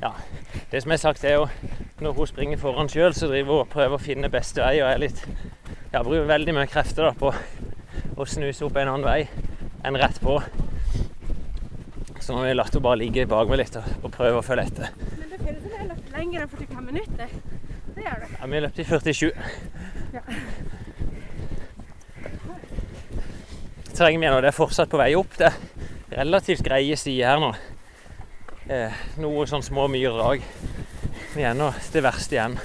Ja. 0.00 0.14
Det 0.70 0.80
som 0.82 0.92
er 0.94 1.00
sagt, 1.00 1.24
er 1.24 1.36
jo 1.38 1.48
når 2.02 2.16
hun 2.16 2.26
springer 2.26 2.60
foran 2.60 2.88
sjøl, 2.90 3.14
så 3.14 3.28
driver 3.30 3.52
hun 3.52 3.64
og 3.66 3.72
prøver 3.72 3.96
å 3.98 4.02
finne 4.02 4.30
beste 4.32 4.64
vei 4.64 4.78
og 4.82 4.88
er 4.90 5.02
litt 5.04 5.20
Ja, 5.94 6.02
bruker 6.02 6.26
veldig 6.26 6.54
mye 6.56 6.66
krefter 6.66 7.06
da 7.06 7.12
på 7.14 7.30
å 7.30 8.26
snuse 8.26 8.64
opp 8.66 8.76
en 8.80 8.90
annen 8.90 9.06
vei 9.06 9.28
enn 9.84 9.98
rett 10.00 10.16
på. 10.24 10.40
Så 12.18 12.32
nå 12.32 12.40
har 12.40 12.48
vi 12.48 12.56
latt 12.56 12.72
henne 12.72 12.82
bare 12.82 12.98
ligge 12.98 13.26
bakmed 13.30 13.60
litt 13.60 13.76
og, 13.78 13.86
og 14.02 14.10
prøve 14.16 14.40
å 14.40 14.44
følge 14.44 14.64
etter. 14.66 14.94
Men 15.20 15.30
det 15.30 15.38
føles 15.42 15.60
som 15.60 15.70
jeg 15.70 15.78
har 15.78 15.90
løpt 15.92 16.12
lenger 16.16 16.46
enn 16.46 16.52
45 16.56 16.88
minutter. 16.88 17.34
Det 17.94 18.06
gjør 18.08 18.22
det. 18.24 18.30
Ja, 18.32 18.48
vi 18.48 18.56
har 18.56 18.64
løpt 18.64 18.80
i 18.80 18.86
47. 18.88 19.32
Ja. 20.16 20.22
Terrenget 23.94 24.24
vi 24.24 24.26
nå, 24.26 24.40
det 24.42 24.50
er 24.50 24.56
fortsatt 24.56 24.90
på 24.90 24.98
vei 24.98 25.12
opp. 25.14 25.36
Det 25.38 25.52
relativt 26.14 26.62
greie 26.64 26.96
stier 26.98 27.32
her 27.32 27.42
nå. 27.42 27.50
Eh, 28.70 29.02
noe 29.20 29.44
sånn 29.50 29.64
små 29.64 29.88
myrdrag. 29.92 30.44
Vi 31.34 31.44
er 31.44 31.56
nå 31.58 31.72
det 31.92 32.02
verste 32.04 32.38
igjen. 32.38 32.56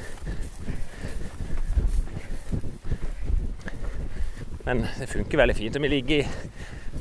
Men 4.67 4.85
det 4.99 5.09
funker 5.09 5.41
veldig 5.41 5.57
fint. 5.57 5.75
Og 5.75 5.85
vi 5.85 5.93
ligger 5.95 6.21
i 6.21 6.27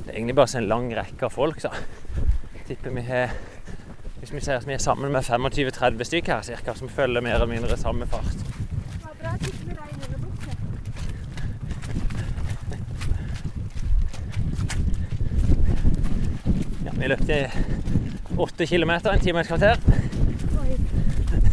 Det 0.08 0.14
er 0.14 0.16
egentlig 0.16 0.34
bare 0.38 0.48
så 0.48 0.58
en 0.58 0.68
lang 0.68 0.86
rekke 0.96 1.26
av 1.26 1.34
folk, 1.34 1.60
så 1.60 1.68
tipper 2.66 2.94
vi 2.96 3.02
har 3.04 3.34
Hvis 4.20 4.32
vi 4.32 4.40
ser 4.40 4.56
at 4.56 4.66
vi 4.66 4.72
er 4.72 4.80
sammen 4.80 5.12
med 5.12 5.22
25-30 5.22 6.04
stykker 6.04 6.32
her 6.34 6.42
cirka, 6.42 6.74
som 6.74 6.88
følger 6.88 7.20
mer 7.20 7.34
eller 7.34 7.46
mindre 7.46 7.76
samme 7.76 8.06
fart. 8.06 8.32
Det 8.32 9.04
var 9.04 9.14
bra 9.20 9.34
at 9.34 9.46
ikke 9.46 9.68
vi 9.68 9.76
regner 9.76 10.06
under 10.06 10.18
bukset. 10.24 10.58
Vi 16.98 17.06
løpte 17.06 17.36
åtte 18.38 18.66
kilometer, 18.66 19.12
en 19.12 19.20
time 19.22 19.38
og 19.38 19.44
et 19.44 19.48
kvarter. 19.52 19.76
Oi. 20.58 20.72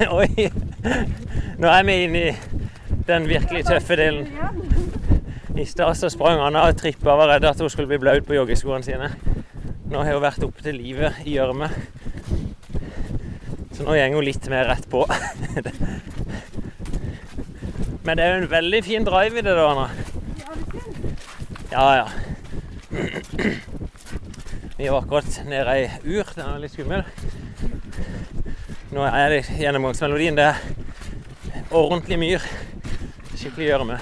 Oi! 0.20 0.50
Nå 1.62 1.70
er 1.70 1.86
vi 1.86 1.98
inne 2.04 2.22
i 2.22 2.34
den 3.06 3.28
virkelig 3.30 3.66
tøffe 3.68 3.98
delen. 4.00 4.28
I 5.56 5.66
stad 5.70 5.96
så 5.96 6.10
sprang 6.10 6.42
Anna 6.42 6.66
og 6.68 6.78
trippa 6.82 7.14
og 7.14 7.22
var 7.22 7.36
redd 7.36 7.46
at 7.48 7.62
hun 7.62 7.70
skulle 7.70 7.88
bli 7.94 8.02
blaut 8.02 8.26
på 8.28 8.36
joggeskoene 8.36 8.84
sine. 8.84 9.12
Nå 9.92 10.02
har 10.02 10.18
hun 10.18 10.26
vært 10.26 10.44
oppe 10.44 10.66
til 10.66 10.82
livet 10.82 11.22
i 11.24 11.38
gjørme. 11.38 11.70
Så 13.76 13.86
nå 13.86 13.94
går 13.94 14.18
hun 14.18 14.26
litt 14.26 14.50
mer 14.50 14.66
rett 14.74 14.90
på. 14.90 15.06
Men 18.06 18.18
det 18.18 18.26
er 18.26 18.34
jo 18.34 18.42
en 18.44 18.52
veldig 18.52 18.82
fin 18.86 19.06
drive 19.06 19.40
i 19.40 19.46
det, 19.46 19.54
da, 19.56 19.70
Anna. 19.72 19.88
Ja, 21.72 21.88
ja. 22.02 22.25
Vi 24.86 24.92
var 24.92 25.00
akkurat 25.00 25.42
nede 25.46 25.80
i 25.80 25.92
ur. 26.04 26.28
Den 26.36 26.46
er 26.46 26.60
litt 26.62 26.74
skummel. 26.76 27.02
Nå 28.94 29.02
er 29.08 29.32
det 29.34 29.40
gjennomgangsmelodien. 29.58 30.36
Det 30.38 30.44
er 30.46 31.72
ordentlig 31.74 32.20
myr. 32.22 32.46
Skikkelig 33.32 33.66
gjørme. 33.66 33.98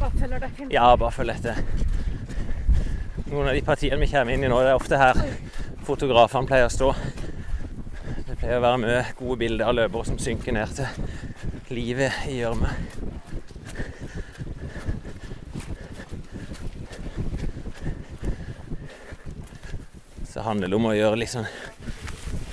Bare 0.00 0.10
følger 0.14 0.40
deg 0.46 0.56
til. 0.56 0.72
Ja, 0.72 0.86
bare 0.96 1.12
følg 1.18 1.34
etter. 1.34 1.60
Noen 3.26 3.50
av 3.50 3.52
de 3.52 3.64
partiene 3.68 4.00
vi 4.00 4.08
kommer 4.08 4.38
inn 4.38 4.48
i 4.48 4.48
nå, 4.48 4.62
det 4.64 4.72
er 4.72 4.80
ofte 4.80 5.02
her 5.04 5.20
fotografene 5.84 6.48
pleier 6.48 6.70
å 6.70 6.72
stå. 6.72 6.94
Det 8.24 8.40
pleier 8.40 8.56
å 8.56 8.64
være 8.64 8.80
mye 8.86 9.04
gode 9.20 9.36
bilder 9.44 9.68
av 9.68 9.76
løpere 9.82 10.14
som 10.14 10.24
synker 10.30 10.56
ned 10.56 10.80
til 10.80 11.76
livet 11.82 12.24
i 12.24 12.40
gjørme. 12.40 12.72
Handler 20.48 20.74
om 20.78 20.88
å 20.88 20.96
gjøre 20.96 21.20
litt 21.20 21.32
sånn 21.34 21.48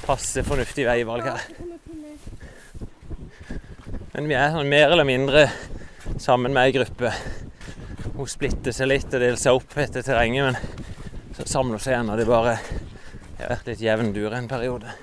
passe 0.06 0.44
fornuftig 0.46 0.86
veivalg 0.86 1.30
her. 1.32 1.46
Men 4.14 4.30
vi 4.30 4.38
er 4.38 4.54
sånn 4.54 4.70
mer 4.72 4.92
eller 4.92 5.08
mindre 5.08 5.48
sammen 6.22 6.54
med 6.56 6.68
ei 6.68 6.76
gruppe. 6.76 7.12
Hun 8.16 8.30
splitter 8.32 8.76
seg 8.76 8.92
litt 8.92 9.10
og 9.10 9.20
deler 9.20 9.40
seg 9.40 9.58
opp 9.58 9.74
etter 9.82 10.06
terrenget, 10.06 10.46
men 10.46 11.36
så 11.36 11.48
samler 11.50 11.76
hun 11.76 11.84
seg 11.84 11.96
igjen, 11.96 12.12
og 12.14 12.22
det 12.22 12.28
bare 12.30 12.54
har 13.40 13.52
vært 13.52 13.72
litt 13.72 13.84
jevn 13.84 14.14
dur 14.16 14.36
en 14.38 14.48
periode. 14.48 14.94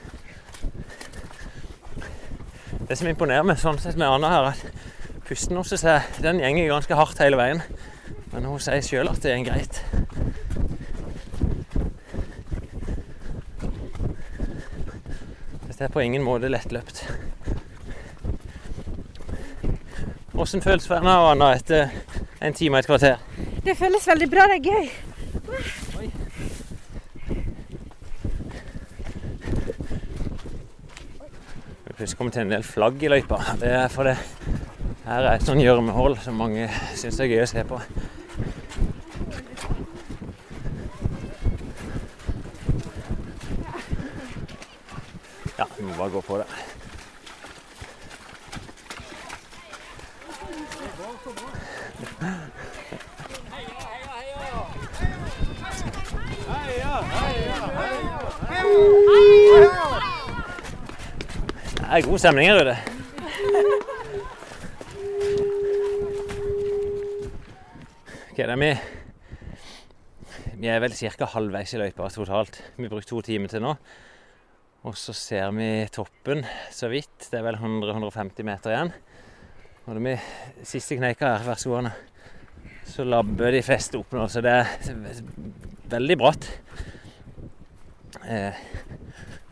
Det 2.88 2.96
som 2.98 3.10
imponerer 3.10 3.44
meg 3.46 3.60
sånn 3.60 3.80
sett 3.80 3.98
med 4.00 4.08
Anna 4.08 4.30
her, 4.32 4.52
at 4.52 5.26
pusten 5.28 5.58
hennes 5.58 5.84
er, 5.84 6.08
den 6.24 6.40
gjenger 6.40 6.72
ganske 6.72 6.96
hardt 6.98 7.20
hele 7.20 7.40
veien. 7.40 7.62
Men 8.32 8.48
hun 8.48 8.60
sier 8.64 8.80
sjøl 8.84 9.12
at 9.12 9.20
det 9.24 9.36
går 9.36 9.50
greit. 9.50 9.82
Dette 15.82 15.90
er 15.90 15.94
på 15.98 16.02
ingen 16.06 16.22
måte 16.22 16.46
lettløpt. 16.46 17.00
Åssen 20.38 20.62
føles 20.62 20.84
det 20.84 20.90
for 20.92 21.02
Anna, 21.02 21.48
etter 21.56 21.90
en 22.38 22.54
time 22.54 22.78
og 22.78 22.84
et 22.84 22.86
kvarter? 22.86 23.16
Det 23.66 23.74
føles 23.74 24.06
veldig 24.06 24.28
bra. 24.30 24.46
Det 24.46 24.60
er 24.60 24.66
gøy. 24.70 24.86
Vi 31.82 31.98
plutselig 31.98 32.18
kommet 32.20 32.38
til 32.38 32.44
en 32.46 32.54
del 32.54 32.62
flagg 32.62 33.02
i 33.02 33.10
løypa. 33.16 33.42
Det 33.58 33.74
er 33.82 33.90
fordi 33.90 34.14
Her 35.02 35.26
er 35.26 35.34
et 35.34 35.50
sånn 35.50 35.66
gjørmehull 35.66 36.14
som 36.22 36.38
mange 36.38 36.70
syns 36.94 37.18
er 37.18 37.26
gøy 37.34 37.42
å 37.42 37.50
se 37.56 37.66
på. 37.66 37.82
Ja, 45.58 45.66
vi 45.76 45.84
må 45.84 45.91
bare 46.02 46.10
gå 46.10 46.20
på 46.20 46.38
det. 46.38 46.46
Det 61.76 61.98
er 61.98 62.08
god 62.08 62.18
stemning 62.18 62.48
her 62.48 62.60
ute. 62.60 62.76
Ok, 68.30 68.38
er 68.38 68.56
vi 68.56 68.78
Vi 70.54 70.66
er 70.66 70.80
vel 70.80 70.92
ca. 70.94 71.24
halvveis 71.24 71.74
i 71.74 71.78
løypa 71.78 72.08
totalt. 72.08 72.62
Vi 72.76 72.82
har 72.82 72.90
brukt 72.90 73.08
to 73.08 73.20
timer 73.20 73.48
til 73.48 73.62
nå. 73.62 73.76
Og 74.82 74.96
så 74.98 75.12
ser 75.14 75.52
vi 75.54 75.66
toppen 75.94 76.40
så 76.74 76.88
vidt. 76.90 77.28
Det 77.30 77.38
er 77.38 77.44
vel 77.46 77.58
100-150 77.60 78.46
meter 78.46 78.72
igjen. 78.72 78.90
Og 79.86 79.94
det 79.94 80.02
vi 80.02 80.14
siste 80.66 80.98
kneika 80.98 81.36
her, 81.36 81.44
vær 81.46 81.60
så 81.60 81.70
god. 81.70 81.90
Så 82.90 83.06
labber 83.06 83.54
de 83.54 83.62
fleste 83.62 84.00
opp 84.00 84.10
nå, 84.14 84.26
så 84.26 84.42
det 84.42 84.56
er 84.58 85.22
veldig 85.92 86.16
bratt. 86.18 86.48
Eh, 88.26 88.58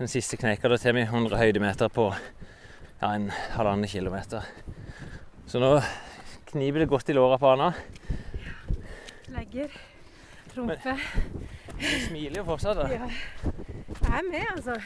den 0.01 0.11
siste 0.11 0.39
kneika, 0.41 0.69
da 0.71 0.79
tar 0.83 0.99
vi 0.99 1.07
100 1.07 1.39
høydemeter 1.39 1.95
på 1.95 2.09
ja, 2.11 3.13
en 3.13 3.31
halvannen 3.55 3.91
kilometer. 3.91 4.51
Så 5.47 5.63
nå 5.63 5.77
kniper 6.51 6.83
det 6.83 6.91
godt 6.91 7.15
i 7.15 7.15
låra 7.15 7.39
på 7.39 7.55
Anna. 7.55 7.71
Legger. 9.31 9.79
Rumpe. 10.59 10.99
Hun 11.81 12.01
smiler 12.07 12.41
jo 12.43 12.45
fortsatt. 12.45 12.77
da. 12.77 12.89
Ja. 12.93 13.09
Jeg 14.01 14.19
er 14.19 14.27
med, 14.31 14.47
altså. 14.57 14.77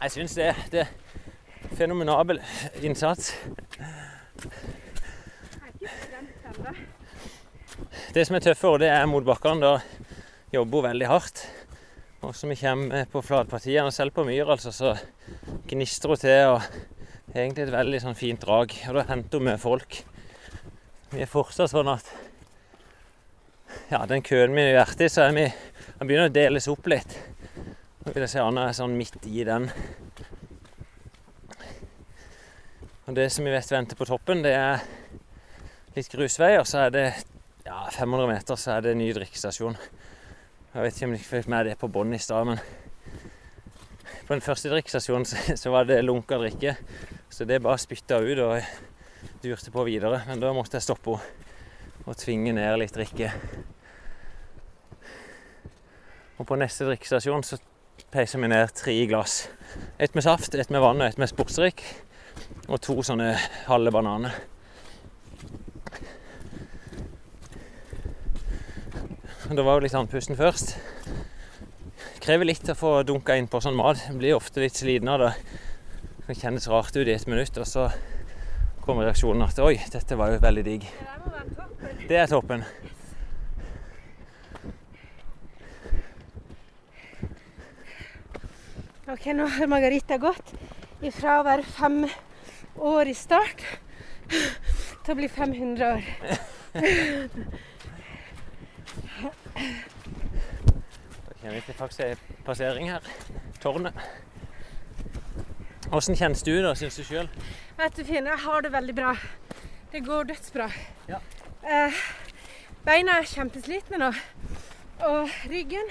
Jeg 0.00 0.10
syns 0.14 0.34
det, 0.38 0.54
det 0.72 0.80
er 0.80 1.76
fenomenabel 1.76 2.40
innsats. 2.82 3.34
Jeg 3.78 3.86
er 5.62 5.72
ikke 5.74 5.88
skremt. 6.02 6.84
Det 8.14 8.24
som 8.26 8.36
er 8.38 8.42
tøffere, 8.42 8.78
det 8.82 8.88
er 8.90 9.06
mot 9.06 9.24
bakkene. 9.26 9.60
Da 9.60 9.78
jobber 10.54 10.80
hun 10.80 10.88
veldig 10.90 11.08
hardt. 11.10 11.44
Og 12.24 12.34
så 12.34 12.48
vi 12.50 12.56
kommer 12.58 13.04
på 13.12 13.22
flatpartiene, 13.22 13.92
selv 13.94 14.10
på 14.16 14.24
myr, 14.26 14.48
altså, 14.50 14.72
så 14.74 14.96
gnistrer 15.70 16.14
hun 16.16 16.22
til. 16.22 16.54
og 16.54 17.34
Egentlig 17.34 17.66
et 17.66 17.74
veldig 17.74 18.00
sånn 18.02 18.16
fint 18.18 18.40
drag. 18.42 18.72
Og 18.88 18.96
da 18.96 19.04
henter 19.10 19.38
hun 19.38 19.50
med 19.50 19.60
folk. 19.62 20.00
Vi 21.12 21.22
er 21.22 21.30
fortsatt 21.30 21.70
sånn 21.70 21.92
at 21.92 22.08
ja, 23.92 24.02
den 24.08 24.22
køen 24.24 24.54
vi 24.56 24.66
har 24.68 24.82
vært 24.82 25.02
i, 25.04 25.08
så 25.12 25.26
er 25.26 25.34
vi 25.36 25.46
Den 25.98 26.06
begynner 26.06 26.30
å 26.30 26.34
deles 26.34 26.68
opp 26.70 26.86
litt. 26.90 27.16
Nå 28.04 28.12
vil 28.12 28.22
jeg 28.22 28.30
si 28.32 28.40
Anna 28.40 28.68
er 28.68 28.76
sånn 28.76 28.94
midt 28.94 29.24
i 29.26 29.42
den. 29.46 29.66
Og 33.08 33.16
det 33.16 33.26
som 33.34 33.48
vi 33.48 33.54
vet 33.54 33.72
venter 33.72 33.98
på 33.98 34.06
toppen, 34.06 34.44
det 34.44 34.52
er 34.54 34.84
litt 35.96 36.10
grusvei, 36.12 36.52
og 36.60 36.68
så 36.68 36.84
er 36.84 36.94
det 36.94 37.06
ja, 37.64 37.80
500 37.96 38.30
meter, 38.30 38.60
så 38.60 38.76
er 38.76 38.86
det 38.86 38.94
ny 39.00 39.08
drikkestasjon. 39.16 39.78
Jeg 40.74 40.84
vet 40.84 40.94
ikke 40.94 41.08
om 41.08 41.16
dere 41.16 41.28
fikk 41.32 41.50
med 41.50 41.66
det 41.66 41.78
på 41.80 41.90
bånn 41.90 42.14
i 42.14 42.20
stad, 42.22 42.46
men 42.46 42.60
på 44.28 44.36
den 44.36 44.44
første 44.44 44.70
drikkestasjonen 44.70 45.56
så 45.56 45.72
var 45.74 45.88
det 45.88 46.02
lunka 46.04 46.38
drikke. 46.38 46.76
Så 47.32 47.48
det 47.48 47.62
bare 47.64 47.80
spytta 47.80 48.20
ut 48.20 48.44
og 48.44 49.42
durte 49.42 49.72
på 49.72 49.84
videre. 49.88 50.22
Men 50.28 50.40
da 50.42 50.52
måtte 50.54 50.76
jeg 50.78 50.86
stoppe 50.86 51.16
henne 51.18 51.47
og 52.08 52.16
tvinge 52.16 52.54
ned 52.56 52.78
litt 52.80 52.94
drikke. 52.96 53.30
Og 56.38 56.46
på 56.48 56.56
neste 56.56 56.86
drikkestasjon 56.88 57.44
så 57.44 57.58
peiser 58.14 58.40
vi 58.40 58.48
ned 58.48 58.72
tre 58.72 58.94
glass. 59.10 59.42
Et 60.00 60.14
med 60.16 60.24
saft, 60.24 60.54
et 60.54 60.70
med 60.72 60.80
vann 60.80 61.02
og 61.02 61.08
et 61.10 61.18
med 61.20 61.28
sportsdrikk. 61.28 61.82
Og 62.70 62.80
to 62.80 63.00
sånne 63.04 63.34
halve 63.66 63.92
bananer. 63.92 64.36
Da 69.48 69.64
var 69.64 69.78
jo 69.78 69.84
litt 69.84 69.96
andpusten 69.96 70.36
først. 70.38 70.76
Krever 72.24 72.48
litt 72.48 72.68
å 72.68 72.76
få 72.76 72.98
dunka 73.08 73.36
inn 73.36 73.48
på 73.50 73.60
sånn 73.64 73.76
mat. 73.76 74.00
Blir 74.16 74.36
ofte 74.36 74.60
litt 74.62 74.76
sliten 74.76 75.08
av 75.12 75.22
det. 75.22 75.32
Det 76.28 76.36
kjennes 76.36 76.68
rart 76.68 76.96
ut 76.96 77.08
i 77.08 77.14
et 77.14 77.28
minutt, 77.28 77.56
og 77.56 77.68
så 77.68 77.88
kommer 78.88 79.04
reaksjonen 79.04 79.44
at 79.44 79.58
oi, 79.60 79.74
dette 79.92 80.16
var 80.16 80.30
jo 80.32 80.38
veldig 80.40 80.62
digg. 80.64 80.84
Det 82.08 82.16
er 82.16 82.30
toppen. 82.30 82.62
Ok, 89.12 89.26
nå 89.36 89.44
har 89.44 89.68
Margarita 89.68 90.16
gått 90.22 90.54
ifra 91.04 91.36
å 91.36 91.44
være 91.44 91.68
fem 91.68 92.06
år 92.80 93.10
i 93.12 93.16
start 93.16 93.60
til 94.30 95.12
å 95.12 95.18
bli 95.20 95.28
500 95.36 95.90
år. 95.90 96.08
Da 101.28 101.36
kommer 101.42 101.58
vi 101.58 101.62
til 101.68 101.76
faktisk 101.76 102.32
passering 102.48 102.88
her. 102.94 103.12
Tårnet. 103.60 104.27
Åssen 105.92 106.16
kjennes 106.16 106.42
du 106.44 106.52
da, 106.60 106.74
syns 106.76 106.98
du 107.00 107.04
sjøl? 107.06 107.28
Vet 107.78 107.94
du, 107.96 108.02
Finn, 108.04 108.26
jeg 108.28 108.40
har 108.42 108.64
det 108.64 108.70
veldig 108.74 108.94
bra. 108.98 109.14
Det 109.92 110.02
går 110.04 110.26
dødsbra. 110.28 110.66
Ja. 111.08 111.20
Eh, 111.64 112.00
beina 112.84 113.14
er 113.22 113.28
kjempeslitne 113.30 114.00
nå. 114.02 114.10
Og 115.08 115.32
ryggen 115.48 115.88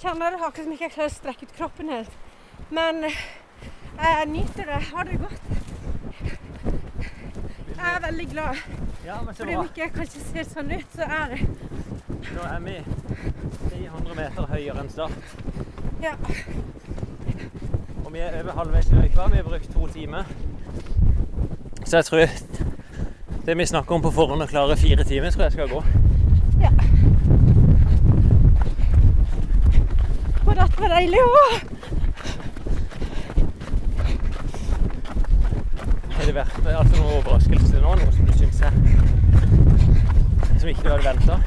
kjenner 0.00 0.32
jeg 0.32 0.40
akkurat 0.40 0.62
som 0.62 0.72
ikke 0.72 0.86
jeg 0.86 0.94
klarer 0.94 1.12
å 1.12 1.16
strekke 1.18 1.48
ut 1.48 1.52
kroppen 1.58 1.92
helt. 1.92 2.16
Men 2.72 3.04
eh, 3.10 3.18
jeg 4.00 4.30
nyter 4.32 4.70
det. 4.70 4.78
Jeg 4.78 4.88
har 4.94 5.10
det 5.10 5.20
godt. 5.20 5.44
Jeg 7.76 7.90
er 7.92 8.00
veldig 8.06 8.28
glad. 8.32 8.62
Ja, 9.04 9.18
men 9.20 9.34
så 9.34 9.42
Fordi 9.42 9.58
om 9.60 9.68
ikke 9.68 9.82
jeg 9.84 9.92
kanskje 9.98 10.22
ser 10.30 10.48
sånn 10.48 10.72
ut, 10.72 10.96
så 10.96 11.10
er 11.20 11.34
det 11.34 11.42
Nå 12.36 12.42
er 12.42 12.64
vi 12.64 12.78
300 13.68 14.16
meter 14.16 14.48
høyere 14.50 14.80
enn 14.80 14.90
start. 14.90 15.36
Ja. 16.02 16.16
Og 18.06 18.12
vi 18.12 18.18
er 18.18 18.42
over 18.42 18.52
halvveis 18.52 18.86
i 18.86 18.94
løypa. 18.94 19.24
Vi 19.30 19.36
har 19.36 19.42
brukt 19.42 19.72
to 19.72 19.86
timer. 19.86 20.24
Så 21.84 21.96
jeg 21.96 22.04
tror 22.04 22.18
det 23.46 23.56
vi 23.58 23.66
snakker 23.66 23.94
om 23.94 24.02
på 24.04 24.12
forhånd 24.14 24.44
å 24.44 24.46
klare 24.46 24.76
fire 24.78 25.02
timer, 25.04 25.32
tror 25.34 25.42
jeg 25.42 25.54
skal 25.56 25.72
gå. 25.72 25.80
Ja. 26.62 26.70
Og 30.44 30.52
dette 30.54 30.84
var 30.84 30.94
deilig 30.94 31.24
òg. 31.24 31.56
Har 36.12 36.22
det 36.22 36.36
vært 36.38 36.70
altså, 36.76 36.94
noen 37.00 37.10
overraskelse 37.16 37.82
nå? 37.82 37.96
Noe 38.04 38.14
som 38.14 38.30
du 38.30 38.32
syns 38.38 38.62
er 38.70 38.78
Som 40.60 40.70
ikke 40.70 40.86
du 40.86 40.92
hadde 40.92 41.08
venta? 41.08 41.40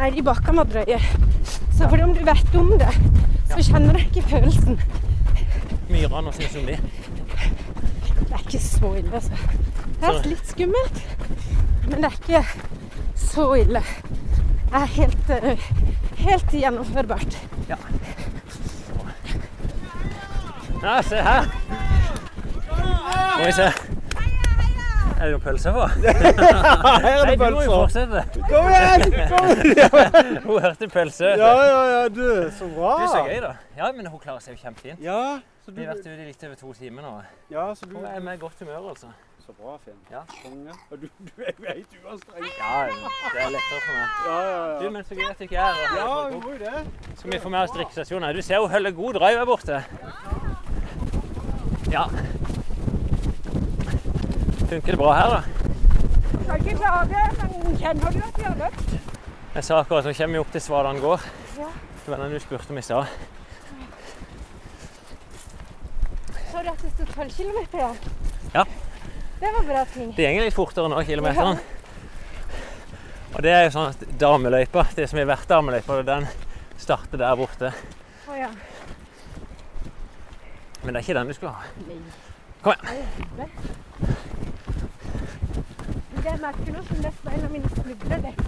Nei, 0.00 0.10
de 0.16 0.24
bakkene 0.32 0.64
var 0.64 0.72
drøye. 0.72 0.98
Så 1.44 1.84
fordi 1.84 2.08
om 2.08 2.16
du 2.16 2.24
vet 2.32 2.58
om 2.64 2.74
det, 2.80 2.90
så 3.52 3.68
kjenner 3.68 4.00
du 4.00 4.04
ikke 4.06 4.28
følelsen. 4.32 4.80
Myrene, 6.00 6.30
hva 6.30 6.32
syns 6.32 6.52
du 6.54 6.58
om 6.62 6.66
de? 6.70 6.76
Det 8.20 8.32
er 8.32 8.44
ikke 8.46 8.60
så 8.62 8.90
ille, 8.96 9.12
altså. 9.18 9.36
Det 10.00 10.08
er 10.08 10.22
Så- 10.22 10.28
litt 10.28 10.46
skummelt, 10.48 11.00
men 11.88 11.96
det 12.02 12.04
er 12.04 12.16
ikke 12.20 12.44
så 13.16 13.46
ille. 13.60 13.82
Det 14.70 14.80
er 14.80 14.86
helt, 14.86 15.30
eh, 15.30 15.58
helt 16.24 16.50
gjennomførbart. 16.52 17.36
Ja, 20.82 21.02
se 21.02 21.16
her! 21.16 21.44
Må 23.38 23.44
vi 23.44 23.52
se. 23.52 23.66
Er 25.20 25.26
det 25.26 25.32
noen 25.34 25.42
pølser 25.44 25.72
på? 25.76 25.86
Her 26.00 26.08
er 26.08 27.26
det 27.26 27.26
Nei, 27.26 27.36
det 27.36 27.38
du 27.50 27.54
må 27.54 27.62
jo 27.66 27.70
fortsette. 27.74 28.22
Kom 28.48 28.70
igjen! 28.70 29.02
Kom 29.28 29.50
igjen! 29.50 30.38
Hun 30.46 30.60
hørte 30.64 30.88
pølse. 30.88 31.34
Ja, 31.36 31.50
ja, 31.68 31.82
ja, 31.92 32.08
du. 32.08 32.50
Så 32.56 32.68
bra. 32.72 32.94
Det 32.96 33.04
er 33.04 33.12
så 33.12 33.24
gøy, 33.28 33.40
da. 33.44 33.52
Ja, 33.76 33.90
men 33.92 34.06
hun 34.08 34.18
klarer 34.22 34.40
seg 34.40 34.56
jo 34.56 34.62
kjempefint. 34.64 35.02
Ja, 35.04 35.18
så 35.64 35.70
du, 35.70 35.76
Vi 35.80 35.84
har 35.86 35.94
vært 35.94 36.06
ute 36.06 36.22
i 36.22 36.26
litt 36.30 36.44
over 36.46 36.54
to 36.60 36.72
timer 36.78 37.02
nå. 37.04 37.10
ja, 37.50 37.66
så 37.74 37.86
du 37.86 37.96
Jeg 37.98 38.16
er 38.16 38.20
med 38.24 38.38
godt 38.40 38.58
humør, 38.62 38.88
altså. 38.94 39.10
Så 39.46 39.52
bra, 39.56 39.76
Finn. 39.84 39.96
Ja. 40.12 40.20
Konge. 40.44 40.72
Og 40.90 41.00
du, 41.02 41.06
du 41.26 41.42
er 41.42 41.52
jo 41.58 41.64
helt 41.66 41.94
uanstrengt. 42.04 42.58
Ja, 42.60 42.86
det 42.86 43.40
er 43.42 43.50
lettere 43.54 43.80
for 43.84 43.94
meg. 43.96 44.08
Ja, 44.26 44.36
ja, 44.46 44.78
Du, 44.78 44.84
ja. 44.84 44.90
men 44.96 45.04
så 45.08 45.14
gøy 45.18 45.26
at 45.30 45.38
du 45.38 45.44
ikke 45.48 45.56
er 45.56 45.72
her. 45.78 45.96
Ja, 45.96 46.28
vi 46.28 46.40
må 46.44 46.52
jo 46.52 46.58
det. 46.60 46.84
Skal 47.18 47.32
vi 47.32 47.38
få 47.42 47.48
med 47.54 47.60
oss 47.64 47.72
drikkestasjonen? 47.76 48.36
Du 48.36 48.42
ser 48.46 48.60
hun 48.62 48.70
holder 48.70 48.90
god 49.00 49.18
drive 49.18 49.38
her 49.40 49.48
borte. 49.48 49.80
Ja. 51.90 52.04
Funker 54.70 54.92
det 54.94 54.98
bra 55.00 55.12
her, 55.18 55.34
da? 55.34 55.40
Skal 56.44 56.60
ikke 56.66 56.76
klage, 56.78 57.24
men 57.40 57.76
kjenner 57.80 58.14
du 58.14 58.20
at 58.22 58.38
vi 58.38 58.46
har 58.46 58.56
løpt? 58.60 58.94
Jeg 59.56 59.64
sa 59.66 59.80
akkurat 59.82 60.06
nå 60.06 60.12
kommer 60.14 60.36
vi 60.38 60.42
opp 60.44 60.52
til 60.54 60.62
Svadan 60.62 61.00
gård. 61.02 61.24
Ja. 61.58 61.70
Det 62.04 62.12
var 62.12 62.22
den 62.22 62.36
du 62.36 62.38
spurte 62.42 62.70
om 62.70 62.78
i 62.78 62.84
stad. 62.86 63.10
Så 66.60 66.64
du 66.64 66.70
at 66.70 66.82
det 66.82 66.90
sto 66.92 67.04
12 67.14 67.30
km 67.30 67.58
Ja. 68.54 68.64
Det 69.40 69.48
var 69.52 69.62
bra 69.64 69.84
ting. 69.84 70.12
Det 70.16 70.34
går 70.34 70.42
litt 70.44 70.54
fortere 70.54 70.90
nå, 70.92 70.98
kilometeren. 71.08 71.56
Og 73.32 73.38
det 73.46 73.54
er 73.54 73.62
jo 73.64 73.70
sånn 73.72 73.94
at 73.94 74.02
dameløypa, 74.20 74.84
det 74.92 75.06
som 75.08 75.22
har 75.22 75.30
vært 75.30 75.48
dameløypa, 75.48 75.96
den 76.04 76.26
starter 76.76 77.22
der 77.22 77.38
borte. 77.40 77.70
Å 78.28 78.36
ja. 78.36 78.50
Men 80.82 80.92
det 80.92 81.00
er 81.00 81.06
ikke 81.06 81.16
den 81.16 81.32
du 81.32 81.36
skulle 81.38 81.54
ha. 81.54 81.64
Kom 82.60 82.76
igjen. 82.76 83.56
Det 86.20 86.36
merker 86.44 86.76
nå 86.76 86.84
som 86.90 87.02
nesten 87.06 87.30
beina 87.30 87.52
mine 87.54 87.72
snubler 87.78 88.24
litt. 88.26 88.44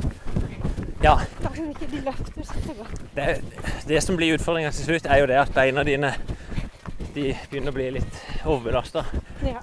Ja. 1.00 1.16
Kanskje 1.40 1.70
ikke 1.70 1.90
de 1.94 2.04
løfter 2.10 2.50
seg 2.52 2.68
så 2.68 2.76
godt. 2.82 3.02
Det, 3.16 3.30
det 3.88 4.04
som 4.04 4.20
blir 4.20 4.36
utfordringa 4.36 4.76
til 4.76 4.90
slutt, 4.90 5.08
er 5.08 5.24
jo 5.24 5.32
det 5.32 5.40
at 5.46 5.56
beina 5.56 5.88
dine 5.88 6.12
de 7.14 7.32
begynner 7.50 7.72
å 7.72 7.76
bli 7.76 7.90
litt 7.98 8.20
overbelasta. 8.48 9.04
Ja. 9.44 9.60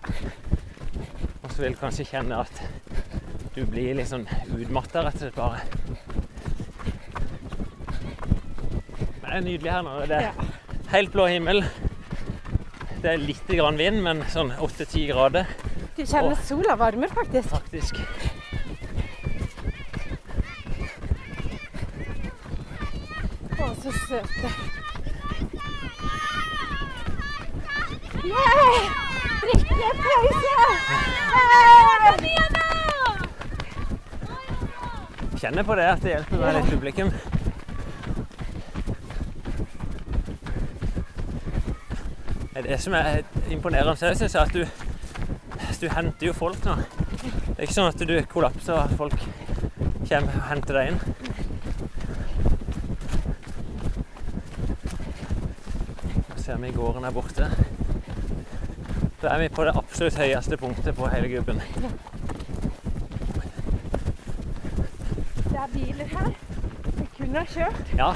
Og 1.43 1.51
så 1.51 1.63
vil 1.63 1.73
du 1.75 1.79
kanskje 1.81 2.05
kjenne 2.09 2.41
at 2.43 2.61
du 3.55 3.63
blir 3.65 3.95
litt 3.97 4.09
sånn 4.11 4.27
utmatta, 4.55 5.03
rett 5.07 5.15
og 5.17 5.23
slett 5.23 5.35
bare. 5.35 5.61
Det 9.19 9.35
er 9.37 9.41
nydelig 9.45 9.71
her 9.71 9.83
nå. 9.85 9.95
Det 10.09 10.17
er 10.19 10.29
Ja. 10.29 10.47
helt 10.91 11.11
blå 11.13 11.25
himmel. 11.29 11.63
Det 13.01 13.13
er 13.13 13.17
litt 13.21 13.47
grann 13.47 13.77
vind, 13.77 14.01
men 14.03 14.23
sånn 14.33 14.51
8-10 14.57 15.07
grader 15.13 15.45
Du 15.95 16.03
kjenner 16.05 16.35
sola 16.43 16.75
varmer, 16.75 17.07
faktisk. 17.07 17.49
faktisk. 17.49 17.95
Å, 23.59 23.69
så 23.83 23.91
søte. 24.07 24.51
Yeah! 28.29 28.89
Drikke 29.41 29.89
pause! 29.97 30.55
Kjenner 35.39 35.63
på 35.63 35.75
det 35.79 35.85
at 35.87 36.01
det 36.03 36.11
hjelper 36.11 36.37
med 36.41 36.57
litt 36.57 36.69
publikum. 36.69 37.09
Det 42.69 42.77
som 42.83 42.93
er 42.93 43.23
imponerende, 43.49 43.95
synes 43.97 44.35
jeg, 44.35 44.41
at 44.41 44.53
du, 44.53 44.65
du 45.81 45.87
henter 45.95 46.27
jo 46.27 46.33
folk 46.37 46.65
nå. 46.67 46.75
Det 46.83 47.55
er 47.55 47.65
ikke 47.65 47.77
sånn 47.79 47.89
at 47.89 48.03
du 48.11 48.13
kollapser 48.29 48.75
og 48.83 48.93
folk 48.99 49.19
kommer 50.05 50.35
og 50.35 50.47
henter 50.51 50.73
deg 50.77 50.85
inn. 50.91 50.99
Ser 56.37 56.61
vi 56.61 56.75
gården 56.77 57.07
her 57.07 57.15
borte. 57.15 57.49
Da 59.21 59.27
er 59.27 59.39
vi 59.39 59.47
på 59.51 59.63
det 59.67 59.73
absolutt 59.75 60.15
høyeste 60.15 60.57
punktet 60.57 60.95
på 60.95 61.07
hele 61.11 61.27
gubben. 61.27 61.61
Det 65.43 65.57
er 65.59 65.67
biler 65.73 66.05
her. 66.05 66.29
Vi 66.97 67.07
kunne 67.17 67.39
ha 67.39 67.45
kjørt. 67.45 67.91
Ja. 67.97 68.13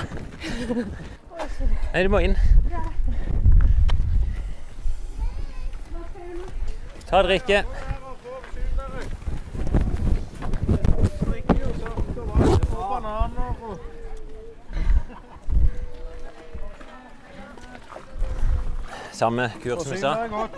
Nei, 1.94 2.04
du 2.04 2.10
må 2.10 2.24
inn. 2.24 2.38
Ta 7.10 7.22
drikke. 7.28 7.66
Samme 19.12 19.52
kur 19.64 19.84
som 19.84 19.94
i 19.94 19.98
stad. 19.98 20.53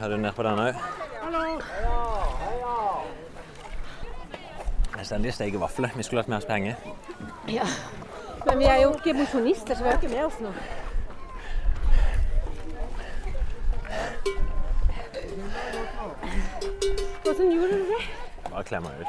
Er 0.00 0.08
du 0.08 0.16
nede 0.16 0.32
på 0.32 0.42
den 0.42 0.58
òg? 0.58 0.74
Det 4.92 5.00
er 5.00 5.04
stendig 5.04 5.34
steike 5.34 5.60
vafler. 5.60 5.88
Vi 5.96 6.02
skulle 6.02 6.20
hatt 6.22 6.28
med 6.28 6.36
oss 6.36 6.44
penger. 6.44 6.74
Ja. 7.48 7.66
Men 8.46 8.58
vi 8.58 8.64
er 8.64 8.82
jo 8.82 8.92
ikke 8.94 9.12
mosjonister, 9.18 9.74
så 9.74 9.82
vi 9.82 9.88
har 9.88 9.96
ikke 9.96 10.08
med 10.14 10.24
oss 10.24 10.40
noe. 10.40 10.52
Hvordan 17.24 17.52
gjorde 17.52 17.72
du 17.72 17.78
det? 17.78 18.02
Bare 18.50 18.64
klemmer 18.64 18.90
ut. 19.00 19.06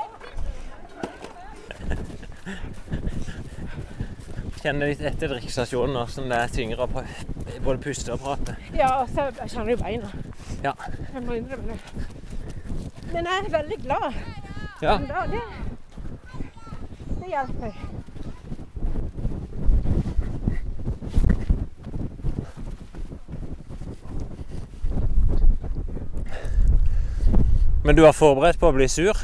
Kjenner 4.63 4.89
litt 4.89 5.01
etter 5.05 5.27
drikkestasjonen 5.31 5.95
hvordan 5.99 6.31
det 6.31 6.39
er 6.41 6.55
tyngre 6.55 6.87
å 6.87 6.89
både 6.95 7.77
puste 7.83 8.15
og 8.15 8.19
prate. 8.23 8.57
Ja, 8.75 8.89
og 9.03 9.07
så 9.13 9.29
kjenner 9.45 9.75
du 9.75 9.83
beina. 9.83 10.09
Ja. 10.63 10.73
Jeg 11.13 11.23
må 11.23 11.37
innrømme 11.37 11.73
det. 11.73 11.79
Men 13.13 13.25
jeg 13.29 13.45
er 13.45 13.51
veldig 13.57 13.77
glad. 13.83 14.13
ja. 14.81 14.97
Da, 15.09 15.23
det, 15.31 15.41
det 17.19 17.27
hjelper. 17.31 17.73
Men 27.83 27.95
du 27.95 28.01
var 28.03 28.13
forberedt 28.13 28.59
på 28.59 28.67
å 28.67 28.75
bli 28.75 28.87
sur? 28.91 29.15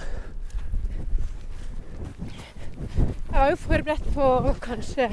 Jeg 3.34 3.34
var 3.34 3.50
jo 3.52 3.58
forberedt 3.60 4.06
på 4.16 4.24
å 4.24 4.54
kanskje 4.64 5.10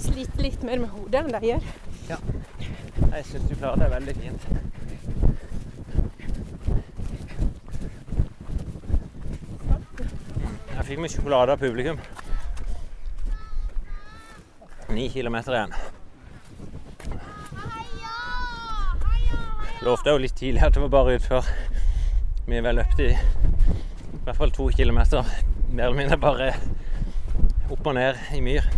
slite 0.00 0.40
litt 0.40 0.62
mer 0.64 0.80
med 0.80 0.94
hodet 0.94 1.20
enn 1.20 1.34
jeg 1.36 1.50
gjør. 1.50 2.20
Jeg 3.10 3.24
syns 3.26 3.48
du 3.50 3.54
klarer 3.58 3.80
det 3.82 3.90
veldig 3.90 4.14
fint. 4.14 4.44
Jeg 10.70 10.84
fikk 10.86 11.00
meg 11.02 11.10
sjokolade 11.12 11.56
av 11.56 11.62
publikum. 11.62 11.98
Ni 14.94 15.08
kilometer 15.10 15.56
igjen. 15.58 15.74
Lovte 19.82 20.14
jo 20.14 20.22
litt 20.22 20.36
tidlig 20.38 20.62
at 20.66 20.74
det 20.76 20.84
var 20.84 20.94
bare 20.94 21.18
utfor. 21.18 21.50
Vi 22.46 22.58
er 22.58 22.64
vel 22.66 22.78
løpt 22.78 23.02
i 23.02 23.10
i 23.10 24.22
hvert 24.24 24.36
fall 24.36 24.54
to 24.54 24.68
kilometer. 24.76 25.26
Mer 25.70 25.88
eller 25.88 25.98
mindre 25.98 26.18
bare 26.20 26.52
opp 27.70 27.86
og 27.86 27.94
ned 27.94 28.18
i 28.36 28.40
myr. 28.44 28.70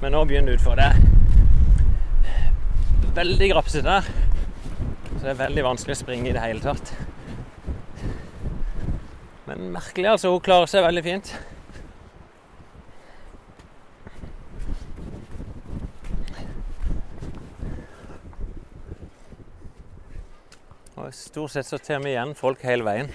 Men 0.00 0.12
nå 0.12 0.24
begynner 0.24 0.52
det 0.52 0.60
utfor. 0.60 0.76
Det 0.78 1.05
veldig 3.16 3.50
grapsete 3.54 3.88
der. 3.88 4.08
Så 5.16 5.22
det 5.22 5.30
er 5.32 5.38
veldig 5.40 5.62
vanskelig 5.64 5.96
å 5.96 6.00
springe 6.02 6.28
i 6.28 6.34
det 6.36 6.42
hele 6.42 6.60
tatt. 6.60 6.92
Men 9.46 9.70
merkelig, 9.72 10.10
altså. 10.10 10.34
Hun 10.34 10.42
klarer 10.44 10.68
seg 10.68 10.84
veldig 10.84 11.04
fint. 11.06 11.30
Og 20.96 21.14
stort 21.14 21.54
sett 21.54 21.68
så 21.68 21.78
tar 21.78 22.02
vi 22.04 22.12
igjen 22.12 22.34
folk 22.36 22.64
hele 22.66 22.84
veien. 22.84 23.12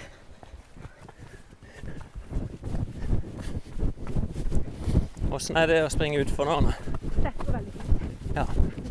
Åssen 5.32 5.56
er 5.56 5.70
det 5.70 5.82
å 5.86 5.90
springe 5.92 6.22
utfor 6.24 6.48
nå? 6.48 6.60
Det 7.22 7.36
går 7.38 7.58
veldig 7.58 7.74
fint. 7.76 8.36
Ja. 8.36 8.81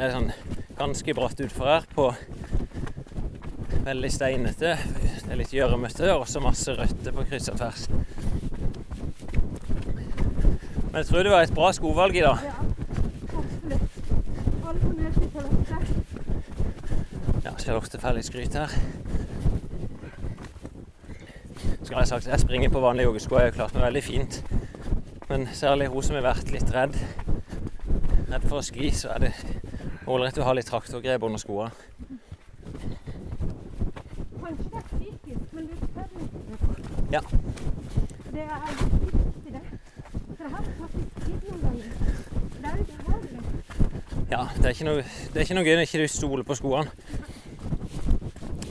Det 0.00 0.06
er 0.06 0.14
sånn 0.14 0.30
ganske 0.78 1.12
bratt 1.12 1.40
utfor 1.44 1.66
her 1.68 1.82
på 1.92 2.06
veldig 3.84 4.08
steinete. 4.14 4.70
Det 4.80 5.28
er 5.28 5.36
litt 5.36 5.52
gjørmete 5.52 6.06
og 6.14 6.22
også 6.22 6.40
masse 6.40 6.72
røtter 6.72 7.12
på 7.12 7.26
kryss 7.28 7.50
og 7.52 7.58
tvers. 7.60 7.82
Men 10.86 10.96
jeg 11.02 11.10
tror 11.10 11.28
det 11.28 11.34
var 11.34 11.44
et 11.44 11.52
bra 11.52 11.68
skovalg 11.76 12.16
i 12.16 12.24
dag. 12.24 12.48
Ja, 17.44 17.52
til 17.52 17.66
Charlotte. 17.66 18.00
Får 18.00 18.16
litt 18.16 18.32
skryt 18.32 18.56
her. 18.56 18.80
Skal 21.84 21.98
jeg 21.98 22.08
sagt, 22.14 22.32
jeg 22.32 22.46
springer 22.48 22.72
på 22.72 22.80
vanlige 22.80 23.10
joggesko, 23.10 23.36
jeg 23.36 23.52
har 23.52 23.58
klart 23.60 23.76
meg 23.76 23.90
veldig 23.90 24.08
fint. 24.08 24.44
Men 25.28 25.50
særlig 25.52 25.92
hun 25.92 26.08
som 26.08 26.16
har 26.16 26.30
vært 26.32 26.56
litt 26.56 26.72
redd, 26.72 26.96
redd 28.32 28.48
for 28.48 28.62
å 28.62 28.64
skli, 28.64 28.96
så 28.96 29.12
er 29.12 29.28
det 29.28 29.34
ålreit 30.10 30.38
å 30.38 30.46
ha 30.48 30.54
litt 30.56 30.68
traktorgrep 30.70 31.22
under 31.28 31.40
skoene. 31.42 31.70
Kanskje 34.40 34.68
det 34.70 34.80
er 34.80 34.86
psykisk, 34.90 35.46
men 35.54 35.68
du 35.70 35.74
tør 35.94 36.08
ikke. 36.24 36.74
Ja. 37.14 37.22
Det 38.30 38.44
er 38.46 38.60
viktig, 38.70 39.54
det. 39.54 39.62
For 40.36 40.42
jeg 40.44 40.52
har 40.56 40.62
faktisk 40.80 41.08
tid 41.26 41.40
noen 41.50 41.62
ganger. 41.66 41.88
Det 42.60 42.68
er. 42.72 43.10
Ja, 44.30 44.44
det 44.56 44.64
er 44.64 44.70
ikke 44.70 44.84
noe, 44.86 45.02
det 45.02 45.40
er 45.40 45.42
ikke 45.42 45.54
noe 45.58 45.66
gøy 45.66 45.74
når 45.74 45.88
ikke 45.88 45.98
du 46.04 46.08
stoler 46.10 46.44
på 46.46 46.54
skoene. 46.54 46.86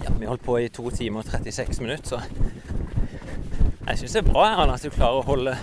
Ja, 0.06 0.14
vi 0.16 0.30
holdt 0.30 0.46
på 0.46 0.56
i 0.56 0.70
to 0.72 0.86
timer 0.96 1.20
og 1.20 1.28
36 1.28 1.84
minutter, 1.84 2.08
så 2.08 2.22
Jeg 3.90 3.98
syns 3.98 4.14
det 4.14 4.22
er 4.22 4.32
bra 4.32 4.46
Anna, 4.54 4.78
at 4.78 4.86
du 4.86 4.94
klarer 4.94 5.20
å 5.20 5.26
holde 5.26 5.56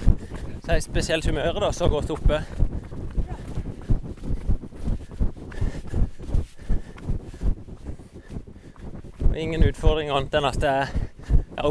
seg 0.67 0.83
spesielt 0.83 1.27
humøret 1.31 1.63
da, 1.63 1.71
så 1.73 1.89
godt 1.89 2.11
oppe. 2.11 2.43
Og 9.31 9.36
ingen 9.47 9.63
utfordring 9.63 10.09
annet 10.11 10.33
enn 10.35 10.47
at 10.49 10.65
jeg, 10.67 11.03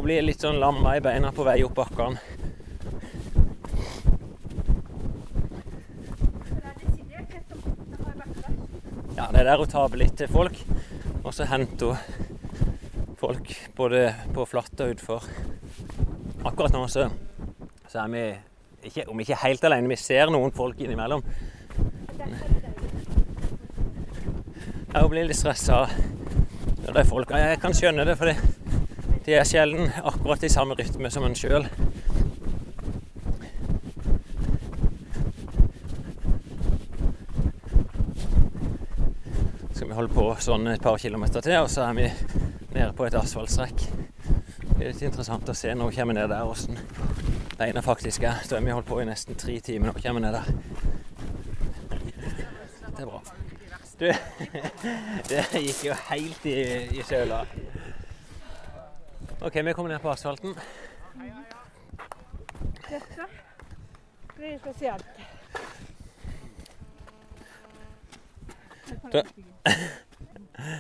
blir 0.03 0.23
litt 0.23 0.43
sånn 0.43 0.61
lamma 0.61 0.93
i 0.95 1.01
beina 1.03 1.31
på 1.35 1.43
vei 1.43 1.57
opp 1.65 1.75
bakkene. 1.75 2.21
Ja, 9.17 9.27
det 9.31 9.41
er 9.41 9.49
der 9.49 9.59
hun 9.59 9.73
taper 9.73 9.99
litt 9.99 10.15
til 10.19 10.31
folk, 10.31 10.55
og 11.23 11.35
så 11.35 11.49
henter 11.51 11.97
hun 11.97 13.13
folk 13.19 13.51
både 13.75 14.07
på 14.31 14.47
flatt 14.47 14.85
og 14.85 14.95
utfor. 14.95 15.27
Akkurat 16.47 16.75
nå 16.75 16.85
så, 16.91 17.09
så 17.91 18.05
er 18.05 18.15
vi 18.15 18.25
ikke, 18.87 19.09
om 19.11 19.19
ikke 19.19 19.43
helt 19.43 19.67
alene, 19.67 19.91
vi 19.91 19.99
ser 19.99 20.31
noen 20.31 20.55
folk 20.55 20.79
innimellom. 20.79 21.27
Jeg 24.95 25.11
blir 25.11 25.27
litt 25.27 25.43
stressa 25.43 25.83
det 26.95 27.35
er. 27.35 27.49
Jeg 27.49 27.59
kan 27.59 27.73
skjønne 27.75 28.05
det, 28.07 28.15
for 28.17 28.31
de 29.25 29.33
er 29.35 29.43
sjelden 29.47 29.91
akkurat 30.03 30.43
i 30.43 30.49
samme 30.49 30.77
rytme 30.79 31.09
som 31.11 31.25
en 31.27 31.35
sjøl. 31.35 31.67
Skal 39.73 39.87
vi 39.89 39.97
holde 39.97 40.13
på 40.15 40.27
sånn 40.39 40.71
et 40.71 40.83
par 40.83 40.97
kilometer 41.01 41.43
til, 41.43 41.57
og 41.65 41.69
så 41.73 41.89
er 41.89 41.99
vi 41.99 42.09
nede 42.75 42.91
på 42.95 43.07
et 43.07 43.17
asfaltstrekk. 43.19 43.87
Det 44.75 44.81
er 44.81 44.91
litt 44.91 45.05
interessant 45.07 45.49
å 45.51 45.55
se 45.55 45.73
når 45.75 45.91
vi 45.91 45.99
kommer 45.99 46.17
ned 46.17 46.31
der 46.31 46.47
åssen 46.47 46.79
beina 47.57 47.83
faktisk 47.83 48.23
er. 48.23 48.43
Så 48.43 48.55
har 48.55 48.63
vi 48.63 48.75
holdt 48.75 48.87
på 48.87 49.01
i 49.01 49.07
nesten 49.07 49.35
tre 49.39 49.59
timer 49.59 49.91
når 49.91 49.99
vi 49.99 50.07
kommer 50.07 50.23
ned 50.23 50.35
der. 50.35 50.53
Det 52.95 53.03
er 53.03 53.09
bra. 53.09 53.44
Du, 53.99 54.11
det 55.29 55.45
gikk 55.53 55.85
jo 55.85 55.93
helt 56.09 56.45
i, 56.45 56.55
i 56.99 57.03
søla. 57.07 57.45
OK, 59.41 59.55
vi 59.55 59.73
kommer 59.73 59.89
ned 59.93 59.99
på 60.03 60.09
asfalten. 60.11 60.55
Dette 62.89 63.27
blir 64.35 64.57
spesielt. 64.59 65.05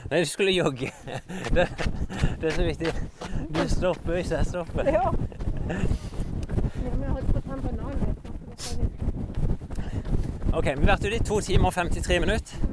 Nei, 0.09 0.19
du 0.19 0.25
skulle 0.25 0.51
jogge. 0.51 0.91
Det, 1.55 1.67
det 2.41 2.51
er 2.51 2.51
så 2.51 2.63
viktig. 2.63 2.93
Du 3.55 3.69
stopper 3.69 4.13
hvis 4.13 4.31
jeg 4.31 4.45
stopper. 4.45 4.83
Ja. 4.91 5.11
Ja, 5.69 6.91
men 6.99 7.09
holdt 7.09 7.31
på 7.31 7.37
å 7.39 7.41
ta 7.47 7.53
en 7.55 7.61
banan. 7.63 7.97
OK, 10.55 10.65
vi 10.65 10.71
har 10.71 10.87
vært 10.95 11.07
ute 11.07 11.15
i 11.15 11.25
to 11.31 11.39
timer 11.43 11.71
og 11.71 11.77
53 11.79 12.19
minutter. 12.23 12.64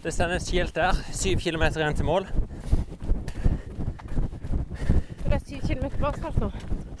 Det 0.00 0.12
står 0.14 0.32
et 0.32 0.42
skilt 0.42 0.74
der. 0.74 0.96
Syv 1.12 1.42
kilometer 1.44 1.82
igjen 1.82 1.96
til 1.98 2.06
mål. 2.08 2.26
Det 5.26 5.34
er 5.36 5.42
syv 5.44 5.60
kilometer 5.66 5.98
på 6.00 6.08
asfalt 6.08 6.38
nå. 6.40 6.48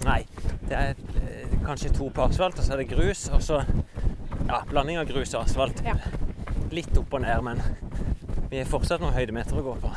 Nei, 0.04 0.20
det 0.68 0.76
er 0.76 1.00
eh, 1.22 1.54
kanskje 1.64 1.94
to 1.96 2.10
på 2.12 2.26
asfalt, 2.28 2.60
og 2.60 2.66
så 2.66 2.76
er 2.76 2.82
det 2.82 2.90
grus. 2.92 3.24
Og 3.32 3.40
så 3.42 3.62
ja, 3.62 4.60
blanding 4.68 5.00
av 5.00 5.08
grus 5.08 5.32
og 5.32 5.46
asfalt. 5.46 5.80
Ja. 5.86 5.96
Litt 6.76 6.92
opp 7.00 7.16
og 7.16 7.24
ned, 7.24 7.40
men 7.48 7.64
vi 8.52 8.60
har 8.60 8.68
fortsatt 8.68 9.00
noen 9.00 9.16
høydemeter 9.16 9.56
å 9.56 9.64
gå 9.70 9.78
på. 9.80 9.96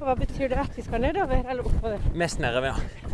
Og 0.00 0.06
hva 0.08 0.18
betyr 0.18 0.50
det 0.50 0.58
at 0.58 0.74
vi 0.74 0.82
skal 0.82 1.06
nedover 1.06 1.44
eller 1.44 1.70
oppover? 1.70 2.02
Mest 2.18 2.42
nedover, 2.42 2.74
ja. 2.74 3.10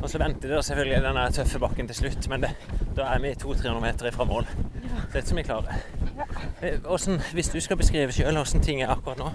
Og 0.00 0.06
så 0.08 0.20
venter 0.22 0.54
det 0.54 0.62
selvfølgelig 0.64 1.02
den 1.04 1.24
tøffe 1.36 1.58
bakken 1.60 1.90
til 1.90 2.04
slutt, 2.04 2.28
men 2.30 2.46
det, 2.46 2.54
da 2.96 3.10
er 3.16 3.24
vi 3.24 3.34
200-300 3.34 3.82
meter 3.82 4.14
fra 4.14 4.28
mål. 4.28 4.46
Dette 5.10 5.26
som 5.26 5.38
jeg 5.40 5.46
klarer. 5.48 5.80
Ja. 6.16 6.26
Hvordan, 6.84 7.20
hvis 7.34 7.48
du 7.50 7.58
skal 7.60 7.78
beskrive 7.80 8.14
sjøl 8.14 8.36
hvordan 8.36 8.62
ting 8.62 8.82
er 8.84 8.92
akkurat 8.92 9.18
nå 9.18 9.30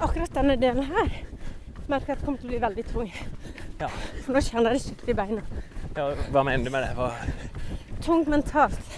Akkurat 0.00 0.32
denne 0.34 0.56
delen 0.60 0.86
her 0.88 1.10
merker 1.90 2.14
at 2.14 2.22
kommer 2.24 2.38
til 2.38 2.46
å 2.46 2.52
bli 2.52 2.60
veldig 2.62 2.84
tung. 2.92 3.08
Ja. 3.80 3.88
For 4.22 4.36
nå 4.36 4.42
kjenner 4.46 4.70
jeg 4.70 4.78
det 4.78 4.82
skikkelig 4.84 5.14
i 5.14 5.18
beina. 5.18 5.42
ja, 5.96 6.04
Hva 6.30 6.44
mener 6.46 6.68
du 6.68 6.70
med 6.70 6.84
det? 6.86 6.92
Hva, 6.94 7.08
Tungt 8.04 8.30
mentalt. 8.30 8.92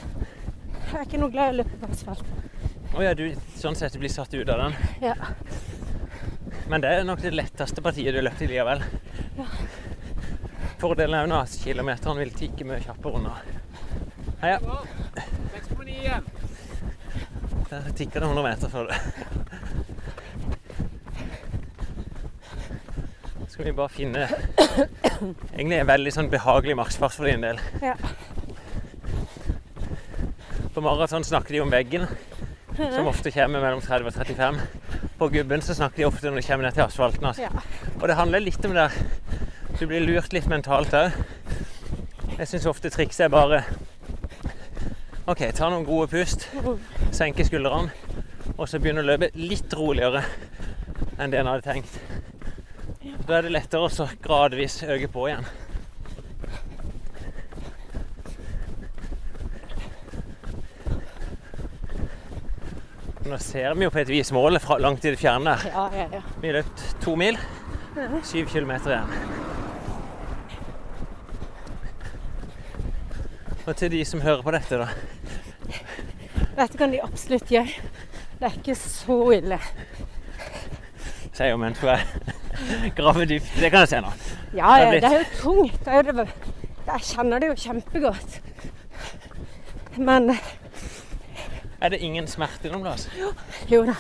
Jeg 0.91 0.99
er 0.99 1.07
ikke 1.07 1.21
noe 1.23 1.33
glad 1.33 1.49
i 1.49 1.55
å 1.55 1.59
løpe 1.63 1.79
på 1.81 1.89
asfalt. 1.89 2.29
Å 2.93 3.01
ja, 3.07 3.15
du 3.17 3.25
sånn 3.57 3.79
sett 3.79 3.97
blir 3.97 4.13
satt 4.13 4.35
ut 4.37 4.51
av 4.53 4.61
den. 4.67 4.77
Ja. 5.01 5.17
Men 6.69 6.85
det 6.85 6.91
er 6.93 7.09
nok 7.09 7.23
det 7.25 7.33
letteste 7.33 7.83
partiet 7.85 8.13
du 8.13 8.21
har 8.21 8.29
løpt 8.29 8.45
i 8.45 8.51
likevel. 8.51 8.85
Ja. 9.39 9.49
Fordelen 10.83 11.17
er 11.17 11.31
jo 11.31 11.39
at 11.39 11.57
kilometeren 11.65 12.21
vil 12.21 12.35
tikke 12.37 12.67
mye 12.69 12.83
kjappere 12.85 13.23
unna. 13.23 13.39
Heia. 14.43 14.61
6,9 17.73 17.79
igjen. 17.79 17.85
Der 17.85 17.93
tikker 17.97 18.21
det 18.21 18.27
100 18.27 18.43
meter 18.43 18.69
før 18.69 18.87
det. 18.89 18.97
Skal 23.49 23.65
vi 23.65 23.73
bare 23.73 23.89
finne 23.93 24.29
egentlig 25.53 25.79
en 25.79 25.87
veldig 25.89 26.13
sånn 26.13 26.31
behagelig 26.33 26.77
maksfart 26.77 27.15
for 27.17 27.25
din 27.29 27.45
del. 27.45 27.61
Ja. 27.83 27.95
På 30.73 30.81
maraton 30.81 31.25
snakker 31.25 31.53
de 31.53 31.61
om 31.61 31.71
veggen, 31.71 32.07
som 32.79 33.07
ofte 33.11 33.31
kommer 33.31 33.61
mellom 33.61 33.81
30 33.85 34.09
og 34.09 34.15
35. 34.17 34.61
På 35.19 35.29
gubben 35.29 35.61
så 35.63 35.75
snakker 35.77 35.97
de 36.01 36.09
ofte 36.09 36.31
når 36.31 36.41
de 36.41 36.47
kommer 36.47 36.65
ned 36.65 36.75
til 36.79 36.87
asfalten. 36.87 37.27
Altså. 37.29 37.43
Ja. 37.43 37.51
Og 38.01 38.09
det 38.09 38.17
handler 38.17 38.41
litt 38.41 38.65
om 38.65 38.75
det 38.75 38.91
Du 39.79 39.87
blir 39.89 40.01
lurt 40.05 40.33
litt 40.33 40.47
mentalt 40.47 40.93
òg. 40.95 41.13
Jeg 42.39 42.49
syns 42.49 42.67
ofte 42.67 42.91
trikset 42.93 43.27
er 43.27 43.33
bare 43.33 43.65
OK, 45.33 45.47
ta 45.57 45.71
noen 45.73 45.87
gode 45.89 46.11
pust, 46.13 46.43
senke 47.15 47.45
skuldrene, 47.49 47.89
og 48.53 48.67
så 48.69 48.77
begynne 48.77 49.01
å 49.01 49.07
løpe 49.07 49.31
litt 49.39 49.73
roligere 49.73 50.21
enn 51.17 51.33
det 51.33 51.39
en 51.41 51.49
hadde 51.49 51.65
tenkt. 51.65 51.95
Da 53.25 53.39
er 53.39 53.47
det 53.47 53.53
lettere 53.55 53.89
å 53.89 54.07
gradvis 54.21 54.83
øke 54.85 55.09
på 55.15 55.31
igjen. 55.31 55.47
Nå 63.25 63.39
ser 63.41 63.73
vi 63.79 63.87
jo 63.87 63.95
på 63.95 64.03
et 64.03 64.13
vis 64.13 64.35
målet 64.37 64.61
fra 64.61 64.77
langt 64.85 65.07
i 65.09 65.15
det 65.15 65.23
fjerne. 65.23 65.57
Ja, 65.71 65.87
ja, 65.97 66.07
ja. 66.19 66.21
Vi 66.43 66.51
har 66.51 66.61
løpt 66.61 66.85
to 67.01 67.17
mil. 67.17 67.41
Syv 68.29 68.53
kilometer 68.53 68.99
igjen. 68.99 69.17
Og 73.63 73.77
til 73.79 73.93
de 73.95 74.05
som 74.05 74.21
hører 74.21 74.43
på 74.45 74.53
dette, 74.53 74.77
da. 74.83 74.91
Dette 76.57 76.79
kan 76.79 76.91
de 76.93 77.01
absolutt 77.03 77.49
gjøre. 77.51 77.73
Det 78.39 78.49
er 78.49 78.57
ikke 78.59 78.75
så 78.77 79.17
ille. 79.37 79.59
Sier 81.33 81.53
jo 81.53 81.57
mens 81.63 81.79
hun 81.81 81.89
er 81.95 82.03
grave 82.99 83.25
dypt. 83.31 83.53
Det 83.57 83.71
kan 83.73 83.85
jeg 83.87 83.89
se 83.95 84.01
nå. 84.05 84.11
Ja, 84.55 84.73
Det 84.79 84.89
blitt- 84.91 85.03
det 85.03 85.13
er 85.13 85.19
jo 85.19 85.29
tungt. 85.41 85.79
Det 85.85 85.89
er 85.89 86.03
jo 86.03 86.13
det, 86.19 86.29
jeg 86.87 87.01
kjenner 87.09 87.41
det 87.41 87.49
jo 87.49 87.55
kjempegodt. 87.63 88.41
Men 89.99 90.31
Er 91.83 91.89
det 91.91 92.01
ingen 92.01 92.27
smerte 92.27 92.71
noen 92.71 92.83
plass? 92.85 93.09
jo 93.69 93.83
da, 93.87 93.95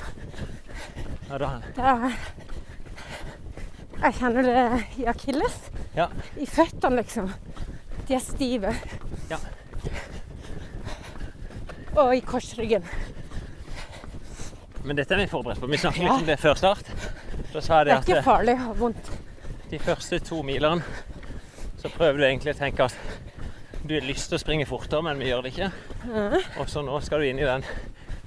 Ja, 1.30 1.38
da. 1.38 1.48
det 1.74 1.84
er 1.84 2.12
Jeg 4.02 4.14
kjenner 4.18 4.42
det 4.42 4.84
i 4.98 5.04
akilles. 5.06 5.56
Ja. 5.96 6.08
I 6.40 6.46
føttene, 6.46 6.96
liksom. 7.02 7.32
De 8.08 8.14
er 8.14 8.20
stive. 8.20 8.74
Ja. 9.30 9.38
Og 11.96 12.14
i 12.16 12.20
korsryggen. 12.24 12.84
Men 14.84 14.96
dette 14.98 15.14
er 15.14 15.22
vi 15.22 15.28
forberedt 15.30 15.60
på. 15.62 15.68
Vi 15.70 15.78
snakket 15.78 16.02
litt 16.02 16.14
om 16.16 16.26
det 16.26 16.38
før 16.42 16.56
start. 16.58 16.88
Da 17.52 17.60
sa 17.62 17.82
Det 17.84 17.92
er 17.94 18.00
ikke 18.02 18.22
farlig 18.24 18.54
å 18.56 18.64
ha 18.68 18.72
vondt. 18.78 19.10
de 19.70 19.78
første 19.78 20.18
to 20.20 20.42
milene 20.42 20.82
så 21.80 21.88
prøver 21.88 22.18
du 22.18 22.24
egentlig 22.24 22.52
å 22.54 22.58
tenke 22.58 22.84
at 22.84 22.96
du 23.86 23.94
har 23.94 24.04
lyst 24.06 24.28
til 24.28 24.36
å 24.36 24.40
springe 24.40 24.66
fortere, 24.68 25.02
men 25.02 25.18
vi 25.18 25.30
gjør 25.30 25.42
det 25.42 25.52
ikke. 25.52 25.70
Og 26.60 26.68
så 26.68 26.82
nå 26.84 27.00
skal 27.02 27.18
du 27.20 27.24
inn 27.26 27.38
i 27.40 27.46
den 27.48 27.64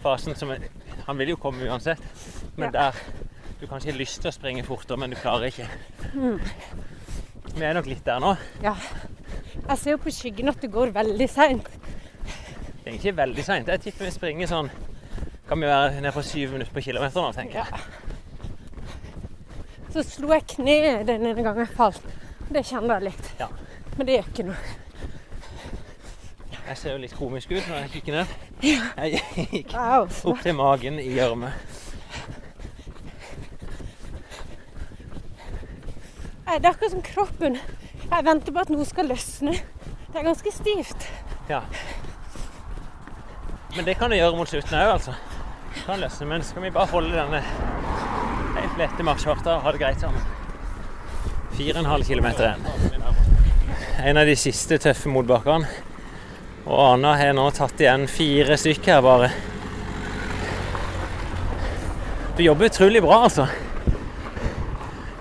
fasen 0.03 0.35
som 0.35 0.51
er, 0.51 0.59
Han 1.05 1.17
vil 1.17 1.29
jo 1.29 1.35
komme 1.37 1.61
uansett, 1.69 1.99
men 2.57 2.73
Ja. 2.73 2.89
der 2.91 2.95
du 3.61 3.67
kanskje 3.67 3.91
har 3.91 3.97
lyst 3.99 4.21
til 4.21 4.29
å 4.31 4.33
springe 4.33 4.63
fortere, 4.63 4.97
men 4.97 5.09
du 5.11 5.15
klarer 5.15 5.45
ikke. 5.51 5.67
Vi 7.55 7.63
er 7.63 7.73
nok 7.73 7.85
litt 7.85 8.03
der 8.05 8.19
nå. 8.19 8.35
Ja. 8.63 8.75
Jeg 9.69 9.77
ser 9.77 9.91
jo 9.91 9.97
på 9.97 10.09
skyggen 10.11 10.49
at 10.49 10.59
det 10.61 10.71
går 10.71 10.91
veldig 10.91 11.29
seint. 11.29 11.67
Det 12.85 12.91
er 12.91 12.97
ikke 12.99 13.15
veldig 13.17 13.43
seint. 13.43 13.69
Jeg 13.73 13.81
tipper 13.81 14.05
vi 14.05 14.11
springer 14.13 14.49
sånn 14.49 14.67
Kan 15.49 15.57
vi 15.57 15.65
være 15.65 15.95
nede 15.97 16.11
på 16.13 16.21
syv 16.21 16.51
minutter 16.53 16.73
på 16.73 16.83
kilometer 16.85 17.17
nå, 17.17 17.31
tenker 17.33 17.63
jeg. 17.63 17.79
Så 19.95 20.03
slo 20.05 20.29
jeg 20.35 20.45
kneet 20.53 21.07
den 21.07 21.25
ene 21.25 21.41
gangen 21.41 21.63
jeg 21.63 21.73
falt. 21.73 22.05
Det 22.45 22.61
kjente 22.67 22.93
jeg 22.93 23.07
litt. 23.07 23.31
Ja. 23.39 23.47
Men 23.95 24.05
det 24.05 24.19
gjør 24.19 24.29
ikke 24.29 24.45
noe. 24.51 24.73
Jeg 26.65 26.77
ser 26.77 26.93
jo 26.93 27.01
litt 27.01 27.17
komisk 27.17 27.55
ut 27.55 27.65
når 27.71 27.83
jeg 27.83 27.91
kikker 27.95 28.19
ned. 28.19 28.37
Jeg 28.61 29.21
gikk 29.49 29.73
opp 29.81 30.45
til 30.45 30.57
magen 30.57 31.01
i 31.01 31.09
gjørme. 31.17 31.51
Det 36.45 36.61
er 36.61 36.69
akkurat 36.69 36.93
som 36.93 37.01
kroppen. 37.03 37.57
Jeg 38.05 38.25
venter 38.29 38.53
på 38.53 38.61
at 38.61 38.69
noe 38.71 38.85
skal 38.87 39.09
løsne. 39.09 39.57
Det 40.11 40.21
er 40.21 40.29
ganske 40.29 40.53
stivt. 40.53 41.09
Ja. 41.49 41.65
Men 43.75 43.85
det 43.85 43.97
kan 43.99 44.11
det 44.11 44.21
gjøre 44.21 44.37
mot 44.37 44.49
slutten 44.49 44.77
òg, 44.79 44.93
altså. 44.93 45.13
Det 45.75 45.81
kan 45.83 45.99
løsne. 45.99 46.27
Men 46.29 46.43
skal 46.47 46.63
vi 46.63 46.71
bare 46.75 46.91
holde 46.93 47.15
denne 47.15 47.41
helt 48.55 48.77
lette 48.79 49.03
marsjfarta 49.03 49.57
og 49.57 49.65
ha 49.65 49.73
det 49.75 49.81
greit 49.81 49.99
sammen. 49.99 50.21
4,5 51.57 52.05
km 52.07 52.29
igjen. 52.31 52.63
En 54.05 54.17
av 54.21 54.27
de 54.27 54.35
siste 54.39 54.79
tøffe 54.79 55.11
motbakkene. 55.11 55.67
Og 56.65 56.79
Ana 56.79 57.13
har 57.19 57.35
nå 57.37 57.49
tatt 57.53 57.83
igjen 57.83 58.07
fire 58.09 58.57
stykker 58.57 58.95
her 58.95 59.03
bare. 59.05 59.29
Du 62.35 62.41
jobber 62.43 62.71
utrolig 62.71 63.03
bra, 63.03 63.21
altså. 63.27 63.45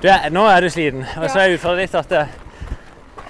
Du 0.02 0.08
nå 0.30 0.46
er 0.50 0.64
du 0.64 0.70
sliten. 0.70 1.04
Og 1.18 1.28
så 1.30 1.42
er 1.42 1.58
utfordringen 1.58 1.86
litt 1.88 2.00
at 2.00 2.10
det, 2.10 2.24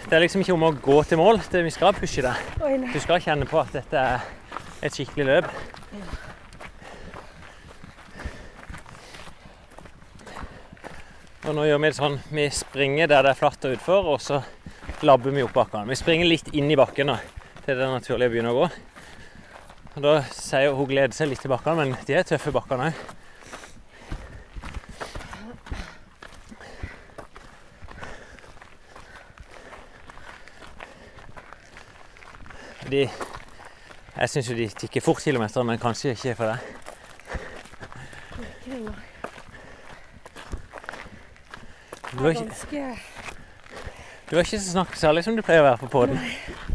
det 0.04 0.16
er 0.16 0.24
liksom 0.24 0.44
ikke 0.44 0.54
om 0.54 0.68
å 0.68 0.72
gå 0.84 1.02
til 1.08 1.20
mål. 1.20 1.40
Det, 1.50 1.64
vi 1.64 1.72
skal 1.74 1.96
pushe 1.96 2.24
deg. 2.24 2.56
Du 2.92 3.00
skal 3.00 3.24
kjenne 3.24 3.48
på 3.48 3.60
at 3.60 3.72
dette 3.76 4.00
er 4.00 4.32
et 4.84 4.92
skikkelig 4.92 5.24
løp. 5.30 5.48
Og 11.44 11.52
nå 11.56 11.64
gjør 11.68 11.80
vi 11.80 11.88
det 11.90 11.96
sånn 11.98 12.18
vi 12.32 12.44
springer 12.52 13.08
der 13.08 13.24
det 13.24 13.34
er 13.34 13.40
flatt 13.40 13.64
og 13.68 13.76
utfor, 13.76 14.06
og 14.14 14.20
så 14.24 14.40
labber 15.04 15.32
vi 15.34 15.44
opp 15.44 15.56
bakkene. 15.56 15.90
Vi 15.92 16.00
springer 16.00 16.28
litt 16.28 16.48
inn 16.56 16.70
i 16.72 16.78
bakken 16.80 17.12
da, 17.12 17.18
til 17.64 17.76
det 17.76 17.84
er 17.84 17.92
naturlig 17.92 18.44
å 18.44 18.54
gå. 18.60 18.68
Og 19.94 20.00
Da 20.02 20.14
sier 20.32 20.72
hun 20.74 20.88
gleder 20.88 21.14
seg 21.14 21.28
litt 21.30 21.44
til 21.44 21.52
bakkene, 21.52 21.84
men 21.84 22.06
de 22.08 22.16
er 22.16 22.24
tøffe 22.28 22.52
bakkene 22.52 22.90
òg. 22.90 23.04
De 32.84 33.06
Jeg 34.14 34.30
syns 34.30 34.48
jo 34.50 34.54
de 34.54 34.68
tikker 34.78 35.02
fort 35.02 35.22
kilometer, 35.22 35.62
men 35.66 35.78
kanskje 35.82 36.14
ikke 36.14 36.34
for 36.38 36.52
deg. 36.52 36.58
Du 42.14 42.26
er 42.26 42.30
ikke, 42.30 42.98
du 44.30 44.36
har 44.36 44.44
ikke 44.44 44.60
så 44.60 44.70
snakket 44.70 44.98
særlig 44.98 45.24
som 45.26 45.34
du 45.36 45.42
pleier 45.42 45.64
å 45.64 45.66
være 45.66 45.80
på 45.82 45.88
poden. 45.96 46.20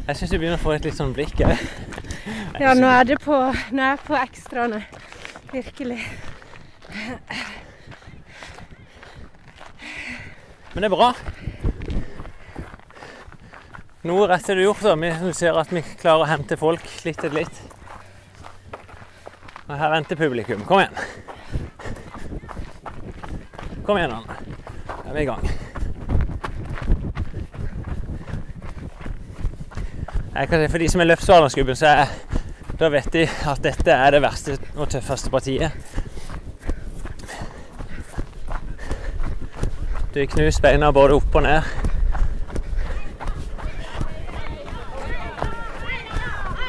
Jeg 0.08 0.20
syns 0.20 0.34
du 0.34 0.38
begynner 0.38 0.60
å 0.60 0.64
få 0.66 0.74
et 0.76 0.84
litt 0.90 0.98
sånn 1.00 1.16
blikk 1.16 1.40
òg. 1.48 1.64
Ja, 2.60 2.74
nå 2.76 2.90
er 2.92 3.08
det 3.08 3.22
på 3.24 3.38
Nå 3.72 3.84
er 3.86 3.94
jeg 3.94 4.02
på 4.04 4.18
ekstraene. 4.20 4.82
Virkelig. 5.54 6.02
Men 10.74 10.84
det 10.84 10.90
er 10.90 10.94
bra. 10.94 11.14
Noe 14.08 14.28
rett 14.32 14.48
er 14.50 14.56
det 14.56 14.64
gjort. 14.64 14.82
da. 14.82 14.96
Vi 14.96 15.34
ser 15.36 15.58
at 15.60 15.72
vi 15.76 15.82
klarer 16.00 16.24
å 16.24 16.30
hente 16.30 16.56
folk 16.60 16.86
litt 17.04 17.18
etter 17.20 17.34
litt. 17.36 17.58
Og 19.68 19.76
her 19.76 19.92
venter 19.92 20.16
publikum. 20.16 20.64
Kom 20.66 20.80
igjen. 20.80 20.96
Kom 23.84 24.00
igjen, 24.00 24.14
Anne. 24.16 24.38
Da 24.88 25.10
er 25.10 25.18
vi 25.18 25.26
i 25.26 25.28
gang. 25.28 25.50
Jeg 30.40 30.48
kan 30.48 30.64
si 30.64 30.72
For 30.72 30.80
de 30.80 30.90
som 30.94 31.04
er 31.04 31.10
løpsvalerskubben, 31.10 31.76
så 31.76 31.92
er, 31.92 32.16
da 32.80 32.88
vet 32.94 33.12
de 33.12 33.28
at 33.28 33.64
dette 33.66 33.92
er 33.92 34.16
det 34.16 34.24
verste 34.24 34.56
og 34.78 34.88
tøffeste 34.94 35.34
partiet. 35.34 35.76
Du 40.16 40.24
knuser 40.24 40.64
beina 40.64 40.94
både 40.96 41.20
opp 41.20 41.36
og 41.36 41.44
ned. 41.44 41.89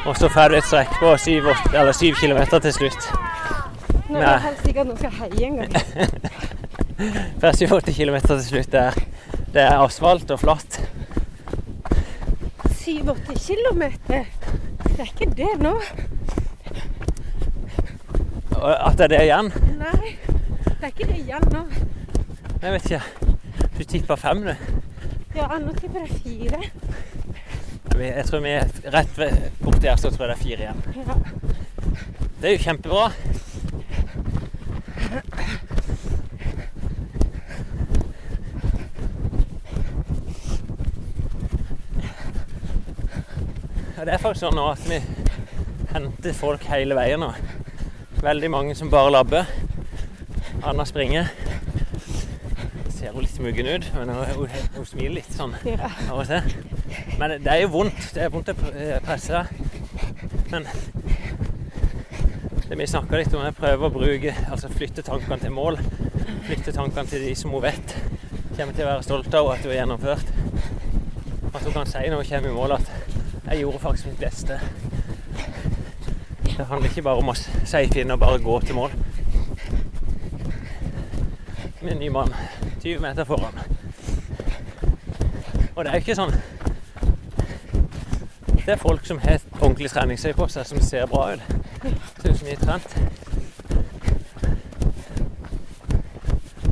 Og 0.05 0.17
så 0.17 0.29
får 0.33 0.49
du 0.49 0.57
et 0.57 0.65
strekk 0.65 0.95
på 0.99 1.11
syv, 1.21 1.51
eller 1.73 1.91
syv 1.93 2.15
kilometer 2.17 2.59
til 2.59 2.73
slutt. 2.73 3.11
Nå 4.09 4.19
er 4.19 4.25
det 4.25 4.39
helst 4.47 4.65
sikkert 4.65 4.89
noen 4.89 4.97
skal 4.99 5.13
heie 5.21 5.47
en 5.47 5.59
gang. 5.61 5.73
Får 7.41 7.55
syv-åtte 7.57 7.93
kilometer 7.93 8.33
til 8.35 8.47
slutt. 8.47 8.71
Det 8.73 8.81
er, 8.81 8.97
det 9.53 9.61
er 9.61 9.83
asfalt 9.85 10.33
og 10.33 10.41
flatt. 10.41 10.81
7-8 12.81 13.37
kilometer. 13.37 14.25
Det 14.83 14.99
er 14.99 15.13
ikke 15.13 15.29
det 15.37 15.53
nå. 15.61 15.75
At 18.61 18.97
det 18.97 19.07
er 19.07 19.09
det 19.09 19.19
igjen 19.25 19.47
Nei, 19.79 20.09
det 20.67 20.83
er 20.83 20.91
ikke 20.91 21.07
det 21.09 21.17
igjen 21.23 21.47
nå. 21.53 21.61
Jeg 22.61 22.73
vet 22.75 22.89
ikke. 22.91 23.29
Du 23.77 23.83
tippa 23.89 24.17
fem, 24.21 24.43
du. 24.45 24.53
Ja, 25.37 25.47
nå 25.61 25.73
tipper 25.79 26.03
jeg 26.03 26.19
fire. 26.21 26.59
Vi- 28.01 28.07
Jeg 28.07 28.25
tror 28.25 28.39
vi 28.41 28.49
er 28.49 28.65
rett 28.93 29.17
ved- 29.17 29.51
borti 29.61 29.87
her, 29.87 29.95
så 30.01 30.09
tror 30.09 30.27
jeg 30.27 30.35
det 30.35 30.39
er 30.39 30.43
fire 30.43 30.57
igjen. 30.57 30.83
Ja. 31.07 31.13
Det 32.41 32.49
er 32.49 32.55
jo 32.57 32.63
kjempebra. 32.63 33.11
Ja, 43.97 44.05
det 44.05 44.13
er 44.15 44.21
faktisk 44.21 44.45
sånn 44.47 44.55
nå 44.57 44.65
at 44.71 44.83
vi 44.89 44.97
henter 45.91 46.33
folk 46.37 46.63
hele 46.71 46.95
veien 46.97 47.21
nå. 47.21 47.31
Veldig 48.21 48.49
mange 48.53 48.75
som 48.77 48.89
bare 48.89 49.11
labber. 49.13 49.49
Anna 50.63 50.85
springer. 50.85 51.29
Ser 52.93 53.13
hun 53.15 53.25
litt 53.25 53.39
muggen 53.41 53.69
ut, 53.75 53.87
men 53.97 54.09
hun, 54.13 54.25
hun, 54.37 54.55
hun 54.77 54.85
smiler 54.89 55.19
litt 55.19 55.33
sånn 55.35 55.55
av 55.57 56.21
og 56.21 56.27
til. 56.29 56.70
Men 57.21 57.35
det 57.37 57.51
er 57.53 57.59
jo 57.61 57.67
vondt. 57.75 58.05
Det 58.15 58.23
er 58.23 58.31
vondt 58.33 58.47
å 58.49 58.53
eh, 58.73 58.95
presse. 59.05 59.43
Men 60.49 60.63
det 62.65 62.77
vi 62.79 62.87
snakka 62.89 63.19
litt 63.19 63.33
om, 63.35 63.43
er 63.45 63.53
å 63.53 63.57
prøve 63.59 63.85
å 63.85 63.93
bruke 63.93 64.31
Altså 64.47 64.71
flytte 64.73 65.03
tankene 65.05 65.37
til 65.43 65.53
mål. 65.53 65.77
Flytte 66.47 66.73
tankene 66.73 67.05
til 67.11 67.21
de 67.27 67.35
som 67.37 67.53
hun 67.53 67.61
vet 67.61 67.93
kommer 68.55 68.73
til 68.73 68.83
å 68.83 68.89
være 68.89 69.05
stolte 69.05 69.37
av 69.37 69.51
at 69.53 69.61
hun 69.61 69.69
har 69.69 69.77
gjennomført. 69.83 70.31
At 71.51 71.61
hun 71.61 71.75
kan 71.75 71.91
si 71.91 72.01
når 72.09 72.23
hun 72.23 72.29
kommer 72.31 72.49
i 72.49 72.55
mål 72.55 72.73
at 72.79 72.89
'jeg 73.45 73.59
gjorde 73.59 73.79
faktisk 73.79 74.07
mitt 74.07 74.19
beste'. 74.19 74.59
Det 76.57 76.65
handler 76.65 76.89
ikke 76.89 77.01
bare 77.01 77.21
om 77.21 77.29
å 77.29 77.35
si 77.35 77.99
inn 77.99 78.11
og 78.11 78.19
bare 78.19 78.39
gå 78.39 78.59
til 78.61 78.75
mål. 78.75 78.91
Med 81.81 81.91
en 81.91 81.99
ny 81.99 82.09
mann 82.09 82.33
20 82.83 82.99
meter 82.99 83.23
foran. 83.23 83.59
Og 85.75 85.85
det 85.85 85.89
er 85.91 85.93
jo 85.93 86.03
ikke 86.03 86.15
sånn 86.15 86.33
Det 88.65 88.71
er 88.71 88.75
folk 88.75 89.05
som 89.05 89.17
har 89.17 89.39
ordentlig 89.61 89.89
treningstøy 89.89 90.33
på 90.37 90.45
seg, 90.47 90.65
som 90.69 90.81
ser 90.85 91.07
bra 91.09 91.33
ut. 91.33 91.39
Ser 92.21 92.29
ut 92.29 92.37
som 92.37 92.47
de 92.47 92.51
er 92.51 92.59
trent. 92.61 92.97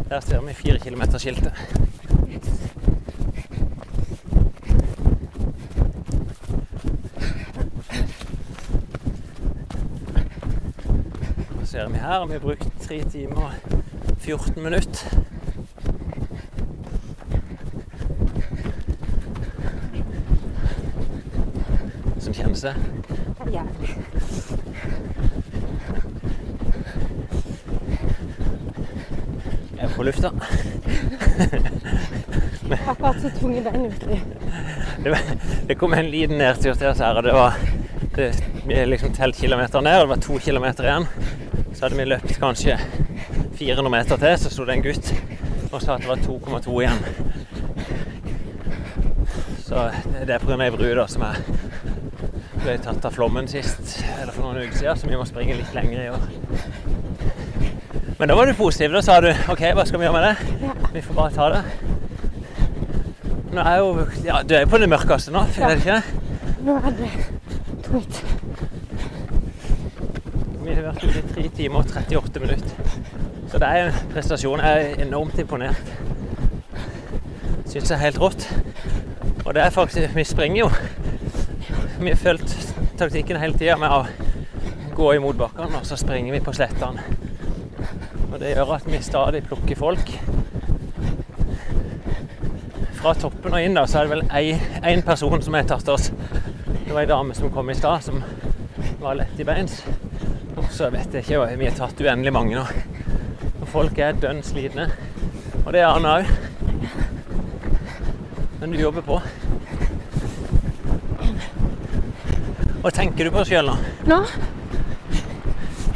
Der 0.09 0.19
ser 0.19 0.41
vi 0.45 0.53
fire 0.53 0.79
km-skiltet. 0.79 1.53
Så 11.59 11.65
ser 11.65 11.89
vi 11.89 11.97
her, 11.97 12.25
vi 12.25 12.33
har 12.33 12.39
brukt 12.39 12.69
3 12.81 13.03
timer 13.03 13.41
og 13.41 13.51
14 14.19 14.63
minutter. 14.63 15.18
Er 22.67 23.51
jævlig. 23.53 23.89
Jeg 29.77 29.85
er 29.85 29.93
på 29.95 30.03
lufta. 30.03 30.31
Hatt 32.85 33.21
så 33.21 33.31
tunge 33.39 33.61
bein 33.63 33.85
uti. 33.85 34.19
Det, 35.03 35.17
det 35.67 35.77
kom 35.79 35.93
en 35.93 36.11
liten 36.11 36.37
nedtur 36.37 36.73
til 36.73 36.91
oss 36.91 36.99
her, 36.99 37.15
og 37.15 37.23
det 37.23 37.33
var 37.33 37.55
det, 38.15 38.43
Vi 38.65 38.75
har 38.75 38.85
liksom 38.85 39.13
telt 39.15 39.35
kilometer 39.35 39.81
ned, 39.81 40.01
og 40.01 40.07
det 40.07 40.09
var 40.09 40.23
to 40.27 40.39
kilometer 40.39 40.83
igjen. 40.83 41.07
Så 41.73 41.85
hadde 41.85 41.95
vi 41.95 42.05
løpt 42.05 42.39
kanskje 42.39 42.77
400 43.55 43.89
meter 43.89 44.17
til, 44.17 44.37
så 44.39 44.49
sto 44.51 44.65
det 44.67 44.75
en 44.75 44.83
gutt 44.83 45.13
og 45.71 45.81
sa 45.81 45.95
at 45.95 46.01
det 46.01 46.09
var 46.09 46.17
2,2 46.17 46.81
igjen. 46.81 46.99
Så 49.63 49.89
det 50.11 50.27
det 50.27 50.35
er 50.35 50.39
pga. 50.43 50.57
ei 50.63 50.71
bru 50.73 50.87
da, 50.97 51.05
som 51.07 51.21
er, 51.21 51.37
ble 52.63 52.77
tatt 52.83 53.05
av 53.07 53.15
flommen 53.15 53.47
sist, 53.49 53.99
eller 54.19 54.33
for 54.35 54.45
noen 54.45 54.63
uker 54.63 54.77
siden, 54.77 54.99
så 54.99 55.09
vi 55.09 55.17
må 55.19 55.25
springe 55.27 55.57
litt 55.59 55.73
lenger 55.75 56.03
i 56.03 56.09
år. 56.13 56.25
Men 58.19 58.27
da 58.27 58.35
var 58.35 58.49
du 58.49 58.53
positiv. 58.53 58.91
Da 58.91 59.01
sa 59.01 59.21
du 59.23 59.29
OK, 59.31 59.61
hva 59.77 59.85
skal 59.87 60.01
vi 60.01 60.07
gjøre 60.07 60.19
med 60.19 60.25
det? 60.27 60.87
Vi 60.91 61.03
får 61.05 61.15
bare 61.15 61.31
ta 61.37 61.45
det. 61.53 61.61
Nå 63.55 63.63
er 63.63 63.77
jo 63.79 64.07
Ja, 64.25 64.41
du 64.43 64.55
er 64.57 64.65
jo 64.65 64.71
på 64.73 64.77
det 64.81 64.89
mørkeste 64.91 65.31
nå, 65.33 65.45
er 65.55 65.71
det 65.71 65.79
ikke? 65.79 66.01
Nå 66.67 66.75
er 66.83 66.97
det 66.99 67.09
tungt. 67.85 68.19
Vi 70.59 70.75
har 70.75 70.83
vært 70.83 71.05
ute 71.07 71.21
i 71.21 71.47
3 71.47 71.47
timer 71.57 71.79
og 71.79 71.95
38 71.95 72.43
minutter. 72.43 72.91
Så 73.49 73.57
det 73.63 73.69
er 73.69 73.87
en 73.87 74.11
prestasjon. 74.11 74.61
Jeg 74.61 74.91
er 74.91 75.05
enormt 75.07 75.39
imponert. 75.39 75.93
syns 77.65 77.89
jeg 77.89 77.95
er 77.95 78.03
helt 78.03 78.19
rått. 78.21 78.49
Og 79.45 79.55
det 79.55 79.63
er 79.63 79.69
faktisk 79.69 80.15
Vi 80.15 80.23
springer 80.23 80.65
jo. 80.65 80.69
Vi 82.01 82.09
har 82.09 82.15
fulgt 82.15 82.75
taktikken 82.97 83.37
hele 83.41 83.57
tida 83.59 83.73
med 83.75 83.91
å 83.91 84.05
gå 84.95 85.09
imot 85.17 85.35
bakkene, 85.35 85.81
og 85.81 85.87
så 85.87 85.97
springer 85.99 86.31
vi 86.31 86.39
på 86.39 86.53
slettene. 86.55 87.03
Og 88.29 88.37
det 88.39 88.53
gjør 88.53 88.71
at 88.77 88.85
vi 88.87 89.01
stadig 89.03 89.41
plukker 89.49 89.75
folk. 89.75 90.13
Fra 93.01 93.11
toppen 93.19 93.57
og 93.57 93.65
inn 93.65 93.75
da, 93.75 93.83
så 93.83 93.99
er 93.99 94.07
det 94.07 94.13
vel 94.13 94.23
én 94.93 95.03
person 95.03 95.43
som 95.43 95.57
har 95.59 95.67
tatt 95.67 95.91
oss. 95.91 96.07
Det 96.69 96.93
var 96.93 97.01
ei 97.03 97.11
dame 97.11 97.35
som 97.35 97.51
kom 97.51 97.67
i 97.67 97.75
stad, 97.75 98.07
som 98.07 98.23
var 99.03 99.19
lett 99.19 99.43
i 99.43 99.47
beins. 99.51 99.81
Og 100.55 100.71
så 100.71 100.87
vet 100.95 101.19
jeg 101.19 101.27
ikke, 101.27 101.51
vi 101.59 101.67
har 101.67 101.77
tatt 101.81 101.99
uendelig 101.99 102.35
mange 102.35 102.55
nå. 102.55 102.63
Og 103.59 103.67
folk 103.75 103.99
er 103.99 104.15
dønn 104.15 104.39
slitne. 104.47 104.87
Og 105.65 105.73
det 105.75 105.83
er 105.83 105.91
han 105.91 106.07
òg. 106.15 106.31
Men 108.63 108.71
du 108.71 108.79
jobber 108.79 109.03
på. 109.11 109.19
Hva 112.79 112.91
tenker 112.95 113.27
du 113.27 113.31
på 113.35 113.43
sjøl 113.47 113.67
nå? 113.67 113.75
Nå 114.07 114.17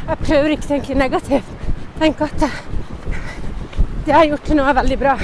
Jeg 0.04 0.16
prøver 0.20 0.52
ikke 0.52 0.66
å 0.66 0.70
tenke 0.74 0.96
negativt. 1.00 1.52
Tenk 1.96 2.20
at 2.26 2.34
det, 2.42 2.50
jeg 4.04 4.12
har 4.18 4.26
gjort 4.28 4.44
til 4.44 4.58
nå, 4.58 4.66
er 4.68 4.76
veldig 4.76 4.98
bra. 5.00 5.14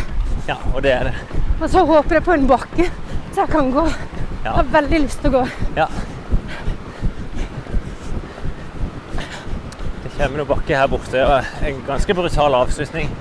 Ja, 0.48 0.56
og 0.72 0.80
det 0.86 0.94
er 0.94 1.10
det. 1.10 1.14
Og 1.60 1.66
så 1.68 1.82
håper 1.84 2.16
jeg 2.16 2.24
på 2.24 2.32
en 2.32 2.46
bakke, 2.48 2.86
så 3.34 3.42
jeg 3.42 3.52
kan 3.52 3.68
gå. 3.74 3.84
Jeg 4.40 4.54
har 4.56 4.70
veldig 4.72 5.02
lyst 5.04 5.20
til 5.20 5.34
å 5.34 5.42
gå. 5.42 5.42
ja. 5.76 5.88
Det 10.00 10.14
kommer 10.16 10.40
noen 10.40 10.48
bakke 10.48 10.76
her 10.76 10.88
borte, 10.92 11.20
og 11.24 11.64
en 11.68 11.84
ganske 11.86 12.16
brutal 12.16 12.56
avslutning. 12.56 13.12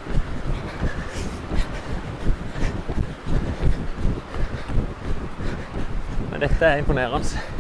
Men 6.31 6.43
dette 6.43 6.65
er 6.65 6.81
imponerende. 6.83 7.58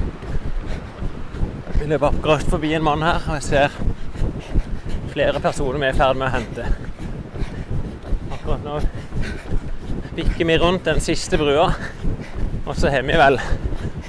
Løper 1.89 2.11
akkurat 2.13 2.43
forbi 2.45 2.69
en 2.77 2.83
mann 2.85 3.01
her, 3.01 3.23
og 3.25 3.39
jeg 3.39 3.43
ser 3.47 3.77
flere 5.09 5.39
personer 5.41 5.79
vi 5.81 5.87
er 5.87 5.95
i 5.95 5.97
ferd 5.97 6.19
med 6.19 6.27
å 6.27 6.33
hente. 6.35 6.65
Akkurat 8.35 8.61
nå 8.61 8.75
bikker 10.19 10.45
vi 10.45 10.57
rundt 10.61 10.85
den 10.85 11.01
siste 11.01 11.39
brua, 11.41 11.71
og 12.67 12.77
så 12.77 12.93
har 12.93 13.07
vi 13.07 13.17
vel 13.17 13.39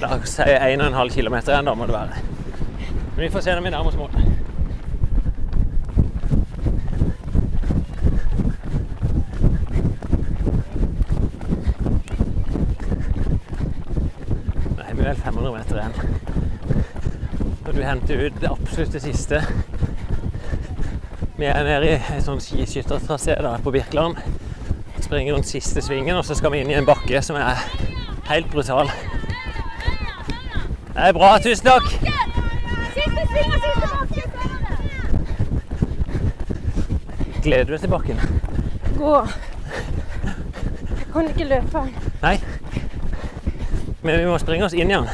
la 0.03 0.13
oss 0.19 0.37
si 0.37 0.45
1,5 0.45 1.15
km 1.15 1.39
igjen, 1.41 1.71
da 1.71 1.77
må 1.79 1.89
det 1.89 1.97
være. 1.97 2.21
Men 3.15 3.25
vi 3.25 3.33
får 3.33 3.47
se 3.49 3.57
når 3.57 3.65
vi 3.65 3.73
nærmer 3.73 3.95
oss 3.95 4.01
vi 15.01 15.07
vel 15.07 15.17
500 15.17 15.53
meter 15.57 15.81
igjen. 15.81 16.20
Når 17.81 17.87
hente 17.89 18.13
ut 18.13 18.35
det 18.41 18.49
absolutt 18.51 18.93
det 18.93 19.01
siste 19.01 19.39
Vi 21.39 21.47
er 21.49 21.63
nede 21.65 21.87
i 21.89 22.01
en 22.13 22.21
sånn 22.21 22.41
skiskyttertrasé 22.45 23.39
på 23.65 23.73
Birkeland. 23.73 24.19
Springer 25.01 25.33
rundt 25.33 25.49
siste 25.49 25.81
svingen, 25.81 26.13
og 26.19 26.25
så 26.29 26.37
skal 26.37 26.53
vi 26.53 26.61
inn 26.61 26.69
i 26.69 26.77
en 26.77 26.85
bakke 26.85 27.23
som 27.25 27.39
er 27.41 27.57
helt 28.29 28.51
brutal. 28.53 28.93
Det 30.91 31.07
er 31.07 31.17
bra, 31.17 31.31
tusen 31.41 31.71
takk! 31.71 31.89
Siste 32.99 33.25
sving 33.33 33.49
og 33.49 33.65
siste 33.65 33.89
bakke! 33.95 34.23
Gleder 37.41 37.65
du 37.65 37.73
deg 37.73 37.81
til 37.87 37.95
bakken? 37.95 38.21
Gå. 38.99 39.15
Jeg 40.99 41.09
kan 41.17 41.33
ikke 41.33 41.49
løpe. 41.55 41.87
Nei. 42.27 42.37
Men 44.05 44.21
vi 44.21 44.29
må 44.29 44.37
springe 44.45 44.69
oss 44.69 44.77
inn 44.77 44.93
igjen. 44.93 45.09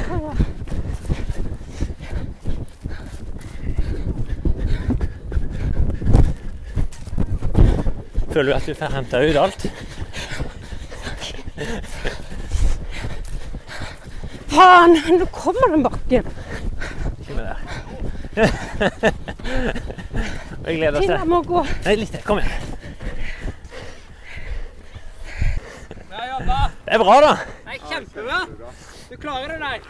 Føler 8.36 8.52
du 8.52 8.56
at 8.56 8.66
du 8.68 8.74
får 8.76 8.90
henta 8.92 9.16
ut 9.24 9.36
alt? 9.40 9.62
Faen, 14.52 14.96
nå 15.16 15.26
kommer 15.32 15.70
den 15.72 15.84
bakken. 15.86 16.28
Med 17.30 17.46
der. 17.46 17.56
Jeg 20.66 20.76
gleder 20.76 20.98
oss 20.98 21.06
Til 21.06 21.14
jeg 21.14 21.22
til 21.22 21.30
må 21.30 21.40
gå. 21.48 21.62
Nei, 21.86 21.94
litt 22.02 22.12
til. 22.12 22.26
Kom 22.28 22.42
igjen. 22.42 22.76
Bra 26.12 26.28
jobba. 26.34 26.60
Det 26.84 26.92
er 26.92 27.04
bra, 27.06 27.16
da. 27.24 27.32
Nei, 27.70 27.80
kjempebra. 27.86 28.42
Du 29.08 29.16
klarer 29.24 29.48
det, 29.54 29.58
nei. 29.64 29.80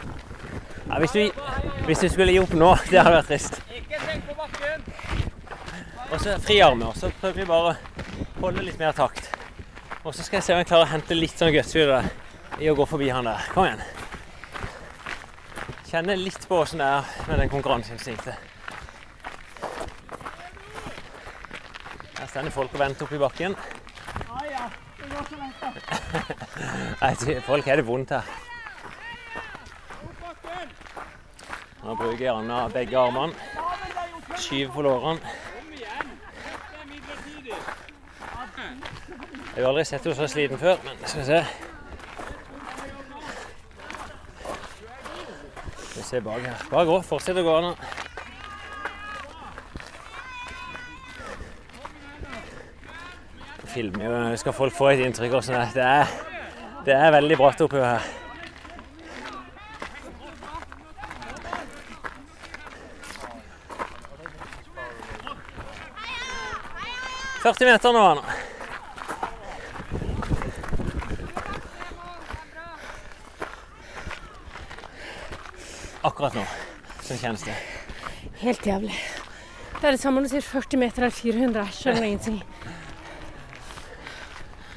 Ja, 0.87 1.03
hvis, 1.03 1.19
du, 1.19 1.43
hvis 1.91 1.99
du 1.99 2.07
skulle 2.15 2.31
gi 2.31 2.39
opp 2.45 2.55
nå, 2.55 2.71
det 2.87 3.03
hadde 3.03 3.17
vært 3.19 3.33
trist. 3.35 3.59
Ikke 3.75 3.99
tenk 4.07 4.23
på 4.31 4.39
bakken. 4.39 4.89
Og 6.13 6.19
så 6.23 6.39
friarmer. 6.47 6.95
Så 6.95 7.11
prøver 7.19 7.41
vi 7.43 7.51
bare 7.51 7.75
å 7.75 7.96
holde 8.47 8.63
litt 8.63 8.77
mer 8.79 8.93
takt. 8.95 9.25
Og 10.05 10.13
så 10.15 10.23
skal 10.23 10.37
jeg 10.37 10.45
se 10.45 10.53
om 10.55 10.59
jeg 10.61 10.69
klarer 10.69 10.85
å 10.85 10.93
hente 10.93 11.15
litt 11.17 11.35
sånn 11.35 11.51
guts 11.51 11.73
i 11.75 12.69
å 12.71 12.75
gå 12.77 12.85
forbi 12.87 13.09
han 13.11 13.27
der. 13.27 13.41
Kom 13.51 13.65
igjen. 13.67 13.81
Kjenne 15.87 16.15
litt 16.19 16.47
på 16.47 16.55
åssen 16.61 16.79
det 16.79 16.87
er 16.87 17.03
med 17.27 17.39
den 17.41 17.49
konkurranseinstinktet. 17.51 18.35
Her 22.17 22.27
står 22.31 22.49
folk 22.55 22.71
og 22.71 22.79
venter 22.85 23.03
oppi 23.07 23.17
bakken. 23.19 23.53
Nei, 27.01 27.13
folk 27.43 27.65
har 27.67 27.75
det 27.81 27.87
vondt 27.87 28.11
her. 28.15 28.25
Nå 31.83 31.89
bruker 31.99 32.25
jeg 32.29 32.73
begge 32.79 32.95
armene. 32.99 33.33
Skyver 34.39 34.71
på 34.71 34.81
lårene. 34.87 35.19
Jeg 39.57 39.65
har 39.65 39.71
aldri 39.71 39.83
sett 39.89 40.03
henne 40.05 40.13
så 40.13 40.25
sliten 40.29 40.59
før, 40.61 40.75
men 40.85 40.99
skal 41.01 41.23
vi 41.23 41.25
se. 41.25 41.37
Skal 45.79 45.95
vi 45.95 46.03
se 46.05 46.19
bak 46.21 46.43
her. 46.45 46.61
Bare 46.69 46.85
gå. 46.85 46.97
Fortsett 47.07 47.39
å 47.41 47.45
gå 47.47 47.55
nå. 47.65 47.71
Filmer 53.73 54.05
jo, 54.05 54.37
skal 54.37 54.53
folk 54.59 54.77
få 54.77 54.91
et 54.91 55.01
inntrykk 55.07 55.33
av 55.39 55.49
hvordan 55.49 55.73
det 55.73 55.89
er, 55.89 56.15
det 56.85 57.01
er 57.01 57.17
veldig 57.17 57.41
bratt 57.41 57.65
oppi 57.65 57.81
her. 57.81 58.13
«40 67.41 67.65
meter 67.73 67.97
nå, 67.97 68.11
Anna. 68.11 68.37
Akkurat 76.07 76.33
nå. 76.33 76.43
Kjennes 77.17 77.43
det. 77.43 77.55
Helt 78.41 78.67
jævlig. 78.67 78.93
Det 79.81 79.87
er 79.87 79.91
det 79.91 79.99
samme 79.99 80.21
om 80.21 80.25
du 80.25 80.29
sier 80.29 80.41
40 80.45 80.79
meter 80.81 81.05
eller 81.05 81.15
400. 81.15 81.63
Jeg 81.65 81.73
skjønner 81.73 82.05
ingenting. 82.09 82.43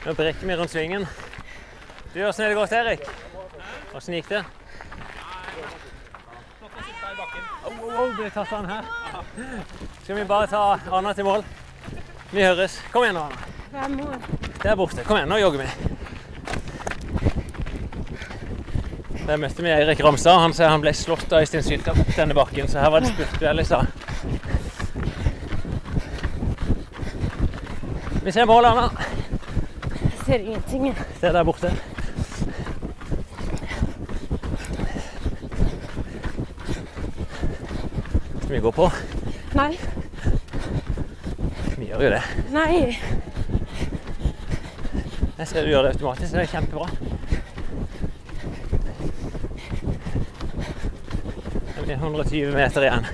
Nå 0.07 0.15
brekker 0.17 0.47
vi 0.49 0.57
rundt 0.57 0.73
svingen. 0.73 1.05
Du, 2.15 2.23
åssen 2.25 2.45
er 2.47 2.49
det 2.49 2.57
gått, 2.57 2.73
Erik? 2.73 3.05
Åssen 3.95 4.17
gikk 4.17 4.31
det? 4.33 4.41
Au, 7.61 7.71
au, 7.71 7.91
au, 7.91 8.09
ble 8.17 8.31
tatt 8.33 8.57
an 8.57 8.71
her. 8.71 8.89
Skal 10.03 10.17
vi 10.17 10.25
bare 10.25 10.49
ta 10.51 10.65
Anna 10.97 11.13
til 11.15 11.29
mål? 11.29 11.45
Vi 12.33 12.45
høres. 12.47 12.81
Kom 12.95 13.05
igjen, 13.05 13.21
nå, 13.21 13.29
Anna. 13.77 14.21
Der 14.65 14.77
borte. 14.81 15.05
Kom 15.05 15.21
igjen, 15.21 15.29
nå 15.31 15.41
jogger 15.43 15.67
vi. 15.67 15.90
Der 19.31 19.39
møtte 19.39 19.63
vi 19.63 19.71
Eirik 19.71 20.01
Ramstad. 20.03 20.41
Han 20.43 20.51
sier 20.51 20.73
han 20.73 20.83
ble 20.83 20.91
slått 20.91 21.31
av 21.31 21.45
Øystein 21.45 21.63
Sylta 21.63 21.93
opp 21.95 22.09
denne 22.17 22.35
bakken, 22.35 22.67
så 22.67 22.81
her 22.83 22.91
var 22.91 23.05
det 23.05 23.13
spurtduell 23.13 23.61
sa. 23.63 23.85
Vi 28.25 28.33
ser 28.35 28.49
målet, 28.51 28.71
Anna. 28.73 28.91
Jeg 30.03 30.19
ser 30.25 30.41
ingenting. 30.41 30.91
Se 31.21 31.31
der 31.31 31.47
borte. 31.47 31.71
Skal 38.41 38.57
vi 38.57 38.61
gå 38.67 38.75
på? 38.81 38.91
Nei. 39.55 39.71
Vi 41.77 41.87
gjør 41.87 42.03
jo 42.09 42.11
det. 42.17 42.25
Nei. 42.51 42.99
Jeg 45.39 45.47
ser 45.47 45.63
du 45.63 45.71
gjør 45.71 45.87
det 45.87 45.95
automatisk. 45.95 46.35
Det 46.35 46.49
er 46.49 46.53
kjempebra. 46.57 46.91
Det 51.81 51.90
er 51.90 51.90
120 52.01 52.55
meter 52.55 52.87
igjen. 52.87 53.07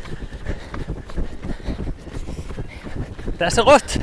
Det 3.39 3.47
er 3.47 3.51
så 3.51 3.63
rått! 3.67 3.99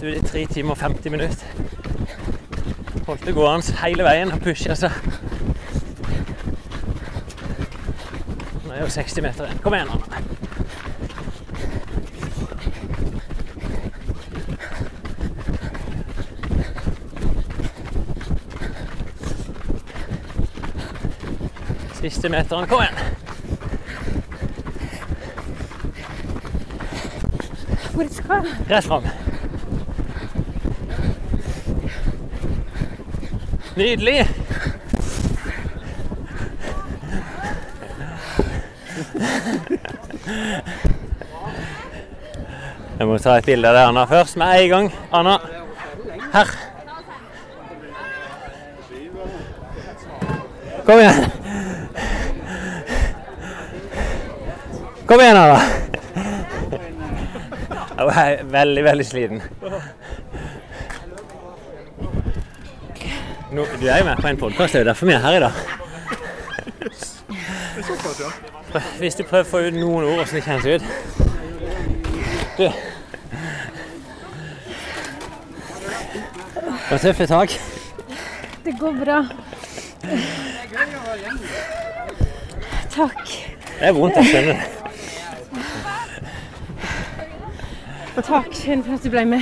Du, 0.00 0.06
det 0.06 0.16
er 0.18 0.28
3 0.28 0.46
timer 0.46 0.70
og 0.70 0.78
50 0.78 1.10
minutter. 1.10 1.46
Holdt 3.06 3.26
det 3.26 3.34
gående 3.34 3.76
hele 3.84 4.06
veien 4.06 4.34
og 4.34 4.42
pusha 4.42 4.74
seg. 4.78 4.94
Nå 8.66 8.76
er 8.76 8.84
jo 8.84 8.92
60 8.94 9.22
meter 9.26 9.50
igjen. 9.50 9.62
Kom 9.62 9.78
igjen, 9.78 9.90
Anna. 9.94 10.31
Siste 22.02 22.28
meteren. 22.28 22.66
Kom 22.66 22.80
igjen. 22.82 22.94
Hvor 27.92 28.08
skal 28.10 28.34
jeg? 28.42 28.54
Rett 28.70 28.84
fram. 28.84 29.04
Nydelig. 33.76 34.26
Jeg 42.98 43.06
må 43.06 43.18
ta 43.18 43.36
et 43.38 43.46
bilde 43.46 43.68
av 43.70 43.74
det 43.74 43.86
Anna, 43.92 44.04
først. 44.10 44.36
Med 44.36 44.64
en 44.64 44.68
gang. 44.74 44.90
Anna. 45.12 45.38
Her. 46.32 46.52
Kom 50.86 50.98
igjen. 50.98 51.30
Kom 55.06 55.20
igjen, 55.20 55.36
Anna. 55.36 55.60
Jeg 57.98 58.32
er 58.32 58.41
veldig, 58.52 58.84
veldig 58.84 59.06
sliten. 59.06 59.42
Nå, 63.52 63.66
du 63.80 63.86
er 63.88 63.98
jo 63.98 64.04
med 64.04 64.16
på 64.16 64.28
en 64.28 64.40
podkast, 64.40 64.72
det 64.72 64.80
er 64.80 64.84
jo 64.84 64.88
derfor 64.88 65.06
vi 65.06 65.12
er 65.12 65.18
her 65.18 65.36
i 65.36 65.40
dag. 65.40 65.52
Hvis 68.98 69.14
du 69.18 69.22
prøver 69.24 69.44
å 69.44 69.48
få 69.50 69.60
ut 69.66 69.76
noen 69.76 70.06
ord 70.08 70.22
åssen 70.22 70.38
det 70.38 70.44
kjennes 70.46 70.66
ut 70.66 70.84
Du 72.56 72.68
Det 76.82 76.90
var 76.90 76.98
tøffe 77.00 77.26
tak. 77.26 77.54
Det 78.64 78.74
går 78.80 78.98
bra. 79.00 79.18
Takk. 82.92 83.32
Det 83.78 83.88
er 83.88 83.96
vondt, 83.96 84.16
jeg 84.20 84.28
skjønner 84.28 84.52
det. 84.52 84.71
Takk 88.20 88.52
Kjell, 88.52 88.82
for 88.84 88.98
at 88.98 89.04
du 89.04 89.10
ble 89.12 89.24
med. 89.24 89.40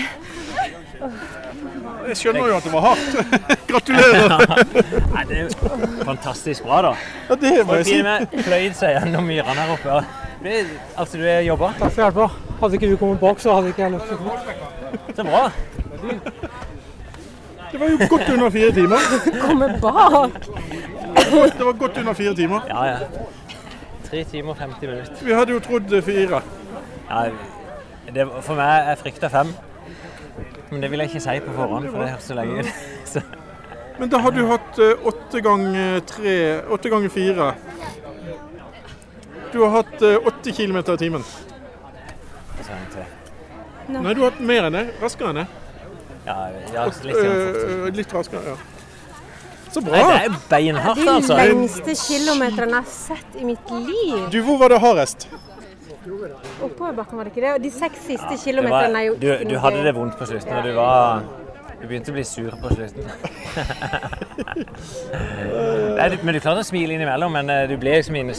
Jeg 2.10 2.16
skjønner 2.18 2.46
jo 2.48 2.56
at 2.56 2.66
det 2.66 2.72
var 2.72 2.84
hardt. 2.84 3.58
Gratulerer. 3.68 4.34
Nei, 5.14 5.24
det 5.28 5.40
er 5.42 6.04
fantastisk 6.06 6.64
bra, 6.66 6.80
da. 6.88 6.92
Ja, 7.28 7.38
det 7.42 7.52
må 7.66 7.80
jeg 7.80 7.88
si. 7.90 7.98
pløyd 8.46 8.78
seg 8.78 8.96
gjennom 8.96 9.26
myrene 9.28 9.58
her 9.58 9.74
oppe. 9.74 10.00
Det, 10.44 10.62
altså, 10.96 11.18
du 11.18 11.26
har 11.26 11.42
jobba. 11.44 11.72
Takk 11.78 11.92
for 11.96 12.04
hjelpa. 12.06 12.28
Hadde 12.60 12.78
ikke 12.78 12.90
du 12.92 12.96
kommet 13.00 13.20
bak, 13.20 13.42
så 13.42 13.58
hadde 13.58 13.74
ikke 13.74 13.82
jeg 13.82 13.92
løpt 13.96 14.10
ut. 14.12 14.20
Så 15.16 15.26
bra. 15.26 15.42
Det 17.70 17.80
var 17.80 17.92
jo 17.92 17.98
godt 18.10 18.32
under 18.34 18.50
fire 18.50 18.72
timer. 18.72 19.06
Komme 19.44 19.68
bak. 19.82 20.40
Det 21.20 21.64
var 21.66 21.78
godt 21.84 21.98
under 21.98 22.12
fire 22.12 22.34
timer. 22.34 22.66
Ja, 22.68 22.84
ja. 22.84 22.98
Tre 24.10 24.24
timer 24.24 24.50
og 24.50 24.56
50 24.56 24.86
minutter. 24.88 25.24
Vi 25.24 25.32
hadde 25.32 25.52
jo 25.52 25.62
trodd 25.62 26.02
fire. 26.02 26.42
Ja, 27.10 27.24
det, 28.09 28.26
for 28.42 28.59
meg 28.59 28.88
Jeg 28.88 28.98
frykta 29.05 29.30
fem. 29.32 29.53
Men 30.70 30.82
det 30.82 30.90
vil 30.92 31.03
jeg 31.03 31.11
ikke 31.11 31.22
si 31.24 31.36
på 31.44 31.55
forhånd, 31.57 31.88
for 31.90 32.03
det 32.03 32.11
høres 32.12 32.28
så 32.30 32.36
lenge 32.38 32.62
ut. 32.64 33.22
Men 34.01 34.09
da 34.09 34.20
har 34.24 34.32
du 34.32 34.40
hatt 34.48 34.78
eh, 34.80 35.07
åtte 35.11 35.42
ganger 35.44 36.01
tre 36.09 36.34
Åtte 36.72 36.92
ganger 36.92 37.12
fire. 37.12 37.51
Du 39.53 39.59
har 39.64 39.74
hatt 39.80 40.03
eh, 40.07 40.16
åtte 40.30 40.55
kilometer 40.57 40.96
i 40.96 41.03
timen. 41.05 41.24
Nei, 43.90 44.14
du 44.14 44.22
har 44.22 44.30
hatt 44.30 44.40
mer 44.46 44.68
enn 44.68 44.76
det. 44.78 44.84
Raskere 45.03 45.32
enn 45.32 45.40
det. 45.42 45.46
Ja, 46.28 46.36
ja 46.74 46.84
litt. 46.86 47.16
Eh, 47.18 47.88
litt 47.96 48.14
raskere, 48.14 48.55
ja. 48.55 48.59
Så 49.70 49.82
Nei, 49.86 50.01
det 50.03 50.14
er 50.26 50.38
beinhardt, 50.51 50.98
De 50.98 51.07
altså. 51.12 51.36
lengste 51.38 51.94
kilometerne 51.94 52.80
jeg 52.80 52.86
har 52.86 52.90
sett 52.90 53.36
i 53.38 53.44
mitt 53.46 53.70
liv. 53.70 54.24
Du, 54.32 54.40
hvor 54.46 54.59
var 54.59 54.72
det 54.72 54.80
hardest? 54.82 55.28
Oppoverbakken, 56.64 57.16
var 57.18 57.24
det 57.28 57.32
ikke 57.34 57.44
det? 57.46 57.53
Og 57.55 57.62
de 57.62 57.70
seks 57.70 57.98
siste 58.07 58.30
ja, 58.32 58.36
kilometerne 58.44 58.98
er 59.03 59.07
jo 59.11 59.14
du, 59.20 59.28
du 59.51 59.59
hadde 59.61 59.82
det 59.84 59.94
vondt 59.96 60.16
på 60.18 60.24
slutten, 60.30 60.53
og 60.57 60.64
du 60.64 60.72
var 60.78 61.22
Du 61.80 61.86
begynte 61.88 62.11
å 62.12 62.14
bli 62.16 62.24
sur 62.28 62.53
på 62.61 62.68
slutten. 62.74 63.05
Nei, 65.96 66.09
du- 66.12 66.18
men 66.24 66.34
du 66.36 66.40
klarte 66.44 66.61
å 66.61 66.64
smile 66.68 66.92
innimellom, 66.96 67.32
men 67.32 67.46
eh, 67.53 67.62
du 67.70 67.76
ble 67.80 67.90
liksom 67.96 68.16
inne 68.20 68.32
i 68.36 68.38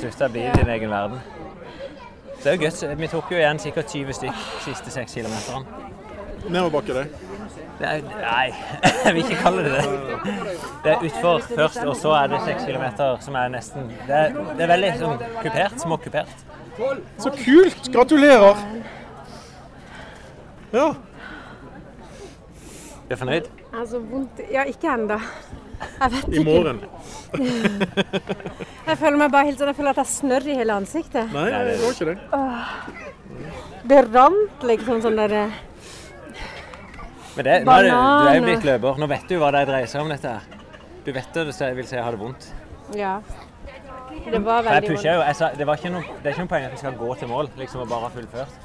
din 0.59 0.69
egen 0.75 0.89
verden. 0.93 1.17
Så 2.37 2.43
det 2.43 2.49
er 2.51 2.55
jo 2.57 2.61
gøy. 2.69 2.73
Vi 3.01 3.07
tok 3.09 3.27
jo 3.33 3.37
igjen 3.41 3.59
sikkert 3.61 3.87
20 3.93 4.13
stykk 4.19 4.37
siste 4.65 4.89
seks 4.93 5.11
kilometerne. 5.17 5.65
Nedoverbakke, 6.49 6.93
det. 6.93 7.05
Nei, 7.81 8.53
jeg 9.05 9.13
vil 9.15 9.23
ikke 9.25 9.41
kalle 9.41 9.61
det 9.65 9.71
det. 9.73 9.83
Det 10.83 10.89
er 10.93 10.97
utfor 11.09 11.35
først, 11.49 11.81
og 11.85 11.95
så 11.97 12.09
er 12.19 12.25
det 12.33 12.39
seks 12.45 12.61
kilometer 12.69 13.07
som 13.25 13.33
er 13.41 13.47
nesten 13.53 13.81
Det 14.07 14.15
er, 14.17 14.27
det 14.57 14.63
er 14.65 14.69
veldig 14.75 14.91
sånn 15.01 15.17
kupert, 15.41 15.75
småkupert. 15.81 16.35
Så 17.21 17.31
kult! 17.35 17.89
Gratulerer. 17.93 18.59
Ja. 20.71 20.93
Du 23.07 23.15
er 23.15 23.19
fornøyd? 23.19 23.49
Altså 23.75 23.99
vondt 23.99 24.39
Ja, 24.51 24.63
ikke 24.67 24.93
ennå. 24.93 25.17
Jeg 25.81 26.11
vet 26.13 26.27
ikke. 26.29 26.39
I 26.39 26.43
morgen. 26.45 26.79
Jeg 28.87 28.97
føler 28.99 29.17
meg 29.17 29.31
bare 29.33 29.47
helt 29.49 29.59
sånn 29.59 29.71
Jeg 29.71 29.77
føler 29.79 29.95
at 29.95 30.01
jeg 30.03 30.09
snørr 30.13 30.47
i 30.47 30.55
hele 30.59 30.77
ansiktet. 30.77 31.33
Nei, 31.33 31.47
det 31.51 31.75
var 31.81 31.95
ikke 31.95 32.09
det. 32.11 32.17
Det 33.91 33.99
rant 34.13 34.65
liksom 34.69 35.01
sånn 35.03 35.17
der 35.17 35.35
eh, 35.39 35.59
Men 37.35 37.47
det, 37.47 37.55
nå 37.65 37.73
er 37.73 37.87
du, 37.87 37.91
du 37.91 38.29
er 38.29 38.35
jo 38.37 38.43
blitt 38.45 38.67
løper. 38.67 38.99
Nå 39.01 39.09
vet 39.11 39.25
du 39.31 39.37
hva 39.41 39.51
det 39.55 39.65
dreier 39.71 39.89
seg 39.91 40.03
om 40.05 40.11
dette 40.11 40.35
her. 40.35 40.59
Du 41.01 41.09
vet 41.15 41.33
det, 41.33 41.47
så 41.57 41.71
jeg 41.71 41.79
vil 41.79 41.87
si 41.89 41.97
jeg 41.97 42.05
har 42.05 42.13
det 42.15 42.21
vondt. 42.21 42.51
Ja. 42.95 43.15
Det 44.25 44.41
var 44.45 44.63
For 44.63 44.71
jeg 44.71 45.15
jo, 45.15 45.21
jeg 45.21 45.35
sa, 45.35 45.49
det, 45.57 45.67
var 45.67 45.79
ikke 45.79 45.91
noe, 45.93 46.03
det 46.21 46.29
er 46.29 46.35
ikke 46.35 46.43
noe 46.45 46.51
poeng 46.51 46.65
at 46.67 46.75
vi 46.75 46.77
skal 46.81 46.97
gå 46.99 47.15
til 47.19 47.27
mål, 47.31 47.49
liksom 47.57 47.81
og 47.81 47.89
bare 47.89 48.07
ha 48.07 48.11
fullført. 48.13 48.59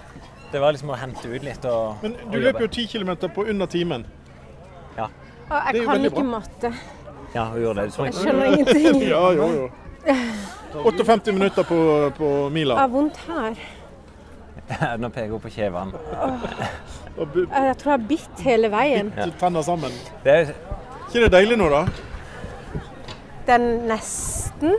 Det 0.52 0.60
var 0.62 0.74
liksom 0.76 0.92
å 0.94 0.98
hente 1.00 1.28
ut 1.28 1.42
litt 1.42 1.64
og, 1.70 2.02
Men 2.02 2.14
du 2.32 2.36
løper 2.38 2.66
jo 2.66 2.68
ti 2.76 2.84
kilometer 2.90 3.28
på 3.34 3.44
under 3.50 3.66
timen. 3.66 4.06
Ja, 4.96 5.08
Og 5.50 5.56
er 5.56 5.72
jeg 5.78 5.86
kan 5.88 6.04
ikke 6.04 6.14
bra. 6.20 6.28
matte. 6.36 6.72
ja 7.34 7.44
hun 7.50 7.60
gjorde 7.62 7.82
det. 7.82 7.96
Du 7.96 8.04
Jeg 8.04 8.14
skjønner 8.14 8.46
ingenting. 8.52 9.02
Ja, 9.14 9.24
jo, 9.32 9.48
jo. 9.52 9.70
58 10.84 11.32
minutter 11.32 11.62
på, 11.66 11.78
på 12.16 12.28
Jeg 12.44 12.52
mila. 12.52 12.76
har 12.78 12.88
vondt 12.88 13.16
her. 13.26 13.56
Nå 15.00 15.08
peker 15.08 15.30
hun 15.30 15.40
på 15.40 15.50
kjeven. 15.50 15.92
Jeg 17.16 17.76
tror 17.78 17.92
jeg 17.92 17.98
har 17.98 18.04
bitt 18.08 18.42
hele 18.44 18.70
veien. 18.70 19.10
Bitt 19.16 19.38
tenner 19.40 19.62
sammen. 19.66 19.94
Det 20.24 20.32
er, 20.32 20.52
ikke 21.08 21.24
det 21.26 21.32
deilig 21.32 21.58
nå, 21.58 21.68
da? 21.72 21.84
Det 23.46 23.54
er 23.54 23.66
nesten 23.86 24.74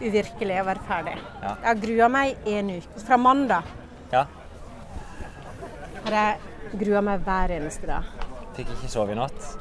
uvirkelig 0.00 0.60
å 0.62 0.66
være 0.68 0.84
ferdig. 0.88 1.16
Ja. 1.42 1.52
Jeg 1.52 1.68
har 1.68 1.82
grua 1.84 2.08
meg 2.12 2.48
i 2.48 2.56
en 2.60 2.70
uke. 2.78 3.02
Fra 3.06 3.18
mandag 3.20 3.74
ja, 4.12 4.24
har 6.04 6.16
jeg 6.18 6.80
grua 6.80 7.02
meg 7.04 7.26
hver 7.26 7.56
eneste 7.58 7.88
dag. 7.90 8.16
fikk 8.56 8.72
ikke 8.74 8.90
sove 8.90 9.12
i 9.14 9.18
natt. 9.18 9.52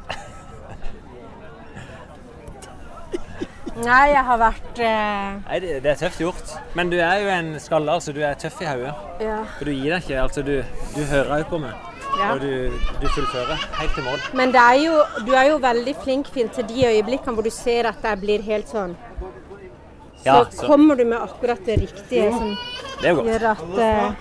Nei, 3.78 4.08
jeg 4.10 4.24
har 4.26 4.40
vært 4.42 4.80
eh, 4.82 5.34
Nei, 5.44 5.58
det, 5.62 5.74
det 5.86 5.92
er 5.92 6.00
tøft 6.00 6.22
gjort. 6.24 6.54
Men 6.74 6.90
du 6.90 6.96
er 6.98 7.20
jo 7.22 7.28
en 7.30 7.52
skaller, 7.62 8.00
så 8.02 8.14
du 8.16 8.24
er 8.26 8.40
tøff 8.42 8.58
i 8.64 8.66
hodet. 8.66 8.94
Ja. 9.22 9.44
For 9.60 9.70
du 9.70 9.74
gir 9.76 9.94
deg 9.94 10.02
ikke. 10.02 10.24
Altså, 10.24 10.42
du, 10.42 10.56
du 10.96 11.04
hører 11.12 11.44
jo 11.44 11.50
på 11.52 11.60
meg. 11.62 11.84
Ja. 12.18 12.32
Og 12.32 12.42
du, 12.42 12.74
du 12.98 13.06
fullfører 13.14 13.68
helt 13.78 13.94
til 13.94 14.08
mål. 14.08 14.24
Men 14.40 14.56
det 14.56 14.64
er 14.64 14.80
jo, 14.82 14.96
du 15.28 15.36
er 15.38 15.52
jo 15.52 15.60
veldig 15.62 15.94
flink 16.02 16.32
Finn, 16.34 16.50
til 16.50 16.66
de 16.72 16.88
øyeblikkene 16.90 17.38
hvor 17.38 17.46
du 17.46 17.54
ser 17.54 17.92
at 17.92 18.02
jeg 18.02 18.22
blir 18.24 18.46
helt 18.48 18.72
sånn. 18.72 18.96
Så, 20.18 20.26
Ja, 20.26 20.46
så 20.52 20.66
kommer 20.66 20.96
du 20.96 21.06
med 21.06 21.22
akkurat 21.22 21.62
det 21.66 21.78
riktige 21.82 22.32
som 22.34 22.56
det 23.02 23.14
gjør 23.14 23.52
at 23.52 23.62
uh... 23.78 24.14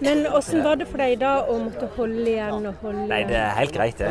Men 0.00 0.26
åssen 0.26 0.64
var 0.64 0.76
det 0.76 0.86
for 0.90 1.00
deg 1.00 1.14
da 1.20 1.32
å 1.48 1.54
måtte 1.60 1.88
holde 1.96 2.26
igjen 2.28 2.66
og 2.68 2.82
holde 2.84 3.06
Nei, 3.08 3.22
det 3.28 3.38
er 3.40 3.54
helt 3.56 3.72
greit, 3.72 4.00
det. 4.00 4.10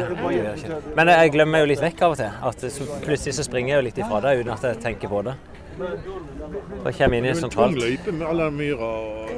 Men 0.97 1.11
jeg 1.13 1.33
glemmer 1.35 1.61
jo 1.61 1.69
litt 1.69 1.83
vekk 1.83 2.01
av 2.07 2.15
og 2.15 2.21
til. 2.21 2.39
At 2.49 2.65
så 2.73 2.87
plutselig 3.03 3.35
så 3.37 3.45
springer 3.45 3.75
jeg 3.75 3.77
jo 3.77 3.85
litt 3.89 4.01
ifra 4.01 4.21
det 4.25 4.33
uten 4.39 4.53
at 4.55 4.65
jeg 4.65 4.79
tenker 4.81 5.11
på 5.11 5.21
det. 5.27 5.35
Da 5.77 6.91
kommer 6.95 7.17
jeg 7.17 7.21
inn 7.21 7.27
i 7.27 7.31
er 7.33 7.37
en 7.37 7.53
tung 7.53 7.77
løype 7.77 8.15
med 8.15 8.27
alle 8.31 8.49
myra 8.55 8.91
og 8.97 9.29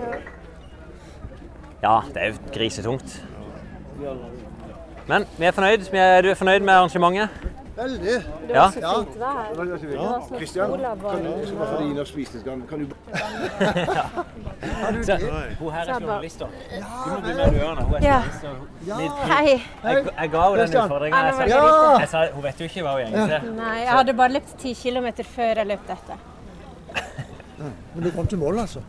Ja, 1.83 1.99
det 2.13 2.23
er 2.23 2.31
jo 2.31 2.53
grisetungt. 2.55 3.19
Men 5.07 5.27
vi 5.37 5.45
er 5.47 5.55
fornøyd. 5.55 5.87
Vi 5.91 5.99
er, 6.01 6.21
du 6.21 6.31
er 6.31 6.39
fornøyd 6.39 6.63
med 6.65 6.73
arrangementet? 6.73 7.29
Veldig. 7.77 8.23
Det 8.47 8.49
Ja. 8.49 8.61
var 8.61 8.71
så 8.71 8.73
fint 8.73 8.83
vær. 9.19 9.47
Det 9.49 9.57
var 9.57 9.65
så 10.27 10.35
Kristian, 10.37 10.69
kan 10.71 10.77
du 11.23 11.47
som 11.47 11.57
var 11.59 11.65
fordi 11.67 11.83
Ina 11.91 12.03
spiste, 12.05 12.39
kan, 12.43 12.61
kan 12.69 12.79
du 12.79 12.85
Se, 15.03 15.17
hun 15.59 15.73
her 15.73 15.81
er 15.81 15.85
Så 15.85 15.91
bare- 15.91 16.01
journalist, 16.01 16.39
da. 16.39 16.45
Du 16.45 16.49
må 17.11 17.19
bli 17.21 17.33
med, 17.33 17.45
du, 17.53 17.59
Ørne. 17.65 17.81
Hun 17.83 17.93
er 17.95 17.99
Ja. 18.01 18.13
journalist. 18.13 18.43
og- 18.43 18.87
Ja. 18.87 18.93
Hei. 19.33 19.61
Jeg, 19.83 20.05
jeg 20.21 20.29
ga 20.31 20.41
henne 20.41 20.57
den 20.57 20.59
Kristian. 20.59 20.83
utfordringen. 20.83 21.25
Jeg 21.25 21.33
sa, 21.35 21.43
Ja. 21.47 21.97
jeg 21.99 22.09
sa 22.09 22.27
hun 22.33 22.43
vet 22.43 22.59
jo 22.59 22.63
ikke 22.65 22.81
hva 22.81 22.91
hun 22.91 22.99
egentlig 23.01 23.33
er. 23.33 23.41
Nei, 23.51 23.77
jeg 23.79 23.89
hadde 23.89 24.13
bare 24.13 24.29
løpt 24.29 24.57
10 24.57 24.73
km 24.73 25.07
før 25.23 25.55
jeg 25.55 25.67
løp 25.67 25.79
dette. 25.87 26.13
Men 27.95 28.03
du 28.03 28.11
kom 28.11 28.27
til 28.27 28.37
mål, 28.37 28.59
altså. 28.59 28.79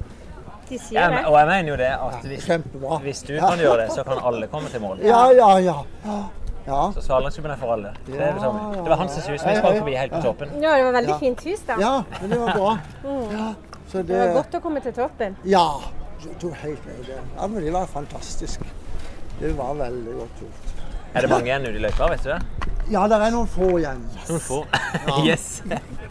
De 0.69 0.79
sier 0.79 1.01
Jeg, 1.01 1.11
det. 1.11 1.17
men- 1.17 1.25
og 1.25 1.39
jeg 1.39 1.47
mener 1.47 1.69
jo 1.69 1.77
det 1.77 1.87
at 1.87 2.23
hvis, 2.25 2.45
Kjempebra. 2.47 2.99
hvis 3.01 3.23
du 3.23 3.39
kan 3.39 3.59
gjøre 3.59 3.77
det, 3.83 3.91
så 3.93 4.03
kan 4.05 4.19
alle 4.25 4.47
komme 4.47 4.69
til 4.69 4.81
mål. 4.81 4.99
Ja, 5.03 5.31
ja, 5.31 5.57
ja. 5.59 5.75
Ja, 6.67 6.93
Så 6.95 7.01
Svalandsklubben 7.03 7.53
er 7.53 7.57
for 7.57 7.73
alle. 7.73 7.93
Det 8.07 8.19
er 8.21 8.33
det 8.35 8.41
samme. 8.43 8.61
Ja, 8.63 8.73
ja. 8.77 8.83
Det 8.83 8.91
var 8.91 8.97
Hansens 8.97 9.29
hus 9.29 9.33
vi 9.33 9.39
sprang 9.39 9.79
forbi 9.79 9.95
helt 9.97 10.13
på 10.13 10.21
toppen. 10.23 10.49
Ja, 10.63 10.75
det 10.77 10.85
var 10.85 10.93
veldig 10.93 11.15
Ja. 11.15 11.19
fint 11.19 11.45
hus, 11.45 11.61
da. 11.67 11.77
ja 11.81 12.03
men 12.21 12.31
det 12.31 12.39
var 12.41 12.53
bra. 12.53 12.79
Ja, 13.39 13.55
så 13.93 14.03
Det 14.03 14.19
var 14.19 14.33
godt 14.35 14.55
å 14.55 14.61
komme 14.61 14.81
til 14.85 14.93
toppen. 14.93 15.37
Ja. 15.45 15.81
Jeg 16.21 16.35
tok 16.43 16.55
helt 16.65 16.87
med 16.87 17.05
det. 17.07 17.21
Ja, 17.37 17.47
men 17.47 17.65
det 17.65 17.73
var 17.73 17.87
fantastisk. 17.87 18.61
Det 19.41 19.53
var 19.57 19.75
veldig 19.75 20.15
godt 20.19 20.41
gjort. 20.43 20.65
Er 21.15 21.21
det 21.25 21.31
mange 21.31 21.47
igjen 21.47 21.63
ute 21.65 21.79
i 21.79 21.83
løypa, 21.87 22.09
vet 22.11 22.23
du 22.25 22.29
det? 22.35 22.41
Ja, 22.91 23.07
det 23.09 23.17
er 23.17 23.31
noen 23.33 23.47
få 23.49 23.69
igjen. 23.79 24.03
Noen 24.29 24.41
få. 24.41 24.59
Yes! 25.27 25.63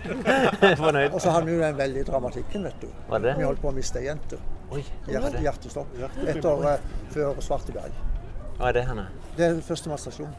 Fornøyd. 0.81 1.11
Og 1.13 1.21
så 1.21 1.29
hadde 1.33 1.45
vi 1.45 1.53
jo 1.57 1.61
den 1.61 1.77
veldige 1.77 2.03
dramatikken, 2.07 2.63
vet 2.63 2.81
du. 2.81 2.87
Var 3.09 3.19
det 3.19 3.35
Vi 3.37 3.43
holdt 3.45 3.61
på 3.61 3.69
å 3.69 3.75
miste 3.75 3.99
ei 3.99 4.07
jente. 4.07 4.39
Oi, 4.71 4.81
Hjerte, 5.07 5.39
hjertestopp. 5.43 5.93
Etter 6.27 6.63
uh, 6.65 6.73
før 7.13 7.37
Svarteberg. 7.43 7.93
Hva 8.57 8.71
er 8.71 8.77
det 8.79 8.85
henne? 8.87 9.05
Det 9.37 9.45
er 9.45 9.59
første 9.61 9.97
stasjon. 10.01 10.33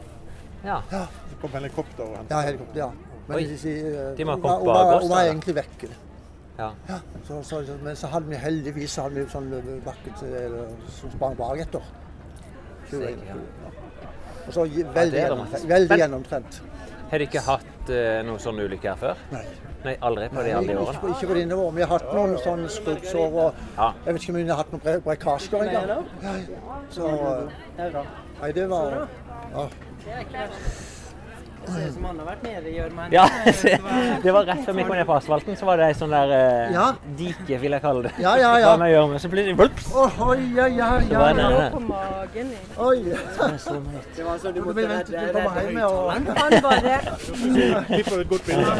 Ja. 0.63 0.81
Det 0.91 1.37
kom 1.41 1.53
helikopter 1.55 2.03
og 2.03 2.17
hentet. 2.17 2.35
Ja, 2.35 2.41
helikopter, 2.49 2.79
ja. 2.81 2.89
Men 3.29 3.37
Oi. 3.37 3.43
de 3.47 3.57
sier, 3.61 3.89
uh, 3.93 4.17
De 4.17 4.25
må 4.25 4.35
ha 4.35 4.41
kommet 4.43 4.65
bak 4.67 4.93
oss, 4.95 5.03
Hun 5.03 5.13
var 5.13 5.27
egentlig 5.29 5.55
vekke. 5.55 5.89
Ja. 6.59 6.69
Ja, 6.89 6.97
så, 7.27 7.39
så, 7.47 7.61
men 7.83 7.95
så 7.95 8.09
hadde 8.11 8.27
vi 8.27 8.35
heldigvis 8.35 8.97
så 8.97 9.05
hadde 9.05 9.21
vi 9.21 9.31
sånn 9.31 9.47
bakke 9.85 10.11
til, 10.19 10.57
som 10.91 11.13
sprang 11.13 11.37
bak 11.39 11.61
etter. 11.63 11.85
Sikkert, 12.89 13.23
ja. 13.29 13.37
Og 14.47 14.55
så 14.55 14.65
veldig, 14.67 15.21
ja, 15.21 15.99
gjennomtrent. 16.01 16.59
Har 17.11 17.21
de 17.21 17.29
ikke 17.29 17.45
hatt 17.45 17.78
uh, 17.89 18.21
noen 18.27 18.39
sånne 18.43 18.65
ulykker 18.67 18.89
her 18.93 18.99
før? 19.01 19.23
Nei. 19.33 19.43
Nei, 19.85 19.95
aldri 20.03 20.27
på 20.33 20.43
de 20.43 20.51
alle 20.51 20.73
Ikke, 20.73 20.81
årene? 20.83 21.13
ikke 21.15 21.27
på 21.31 21.37
dine 21.37 21.55
år. 21.55 21.71
Vi 21.77 21.81
har 21.85 21.91
hatt 21.93 22.09
noen 22.13 22.35
sånne 22.43 22.69
skrubbsår 22.73 23.37
og 23.45 23.63
Ja. 23.77 23.89
Jeg 24.05 24.13
vet 24.13 24.21
ikke 24.23 24.33
om 24.35 24.39
vi 24.41 24.47
har 24.49 24.61
hatt 24.63 24.71
noen 24.75 25.03
brekkasjer 25.07 25.67
engang. 25.67 26.05
Ja, 26.23 26.35
Så 26.89 27.07
uh, 27.07 28.05
Nei, 28.41 28.51
det 28.51 28.69
var 28.69 29.07
ja. 29.53 29.67
Det 31.69 31.75
ser 31.77 31.87
ut 31.89 31.93
som 31.99 32.05
han 32.09 32.19
har 32.19 32.25
vært 32.29 32.43
nede 32.43 32.65
i 32.69 32.73
gjørmen. 32.79 33.11
Ja, 33.13 33.25
det 34.23 34.31
var 34.33 34.47
rett 34.49 34.61
før 34.65 34.73
vi 34.79 34.83
kom 34.87 34.95
ned 34.97 35.05
på 35.09 35.15
asfalten, 35.19 35.57
så 35.59 35.67
var 35.69 35.77
det 35.81 35.85
ei 35.91 35.95
sånn 35.99 36.13
der 36.15 36.33
eh, 36.33 36.73
Ja. 36.73 36.85
dike, 37.19 37.59
vil 37.61 37.75
jeg 37.77 37.81
kalle 37.83 38.01
det. 38.07 38.13
Ja, 38.23 38.33
ja, 38.41 38.51
ja. 38.63 38.71
Med 38.81 38.89
gjørme, 38.93 39.19
så 39.21 39.29
plutselig 39.29 39.57
vulps! 39.59 39.89
Å, 39.93 40.07
Oi, 40.29 40.39
ja, 40.57 40.65
ja, 40.73 40.89
Så 41.03 41.13
ja. 41.13 41.19
var 41.21 41.33
det. 41.37 41.69
På 41.75 41.81
magen. 41.85 42.47
Oi. 42.89 42.99
Det 43.05 44.25
var 44.25 44.37
så 44.41 44.51
du 44.51 44.59
Du 44.59 44.65
måtte 44.65 44.75
vil 44.79 44.87
vente 44.89 45.05
til 45.05 45.15
redde, 45.19 45.27
du 45.29 45.33
kommer 45.37 45.53
redde 45.55 45.63
hjem 45.65 45.75
med 45.77 45.85
og 45.85 46.11
Han 46.11 46.51
bare 46.65 46.95
Vi 47.93 48.01
får 48.09 48.17
et 48.23 48.29
godt 48.33 48.45
bilde. 48.49 48.73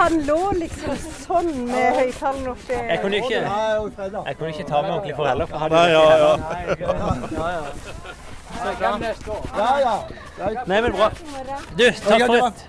Han 0.00 0.12
lå 0.30 0.40
liksom 0.62 0.96
sånn 1.26 1.50
med 1.68 1.88
høyttaleren 2.00 2.48
oppi 2.54 2.78
Jeg 2.78 2.98
kunne 3.04 3.20
ikke, 3.20 3.40
jeg 3.44 4.36
kunne 4.40 4.52
ikke 4.54 4.68
ta 4.70 4.82
med 4.82 4.90
ordentlig 4.96 5.16
for 5.18 5.30
heller, 5.30 5.46
for 5.50 5.66
hadde 5.66 5.74
Nei, 5.74 5.88
Ja, 5.90 6.02
ja, 6.10 6.28
ja. 6.80 7.70
Ja, 8.60 8.90
ja. 9.00 9.12
Ja, 9.56 9.68
ja. 9.80 9.94
ja. 10.38 10.64
Nei, 10.68 10.80
men 10.84 10.92
bra. 10.94 11.08
Du, 11.78 11.84
takk 12.04 12.24
for 12.26 12.36
et, 12.36 12.64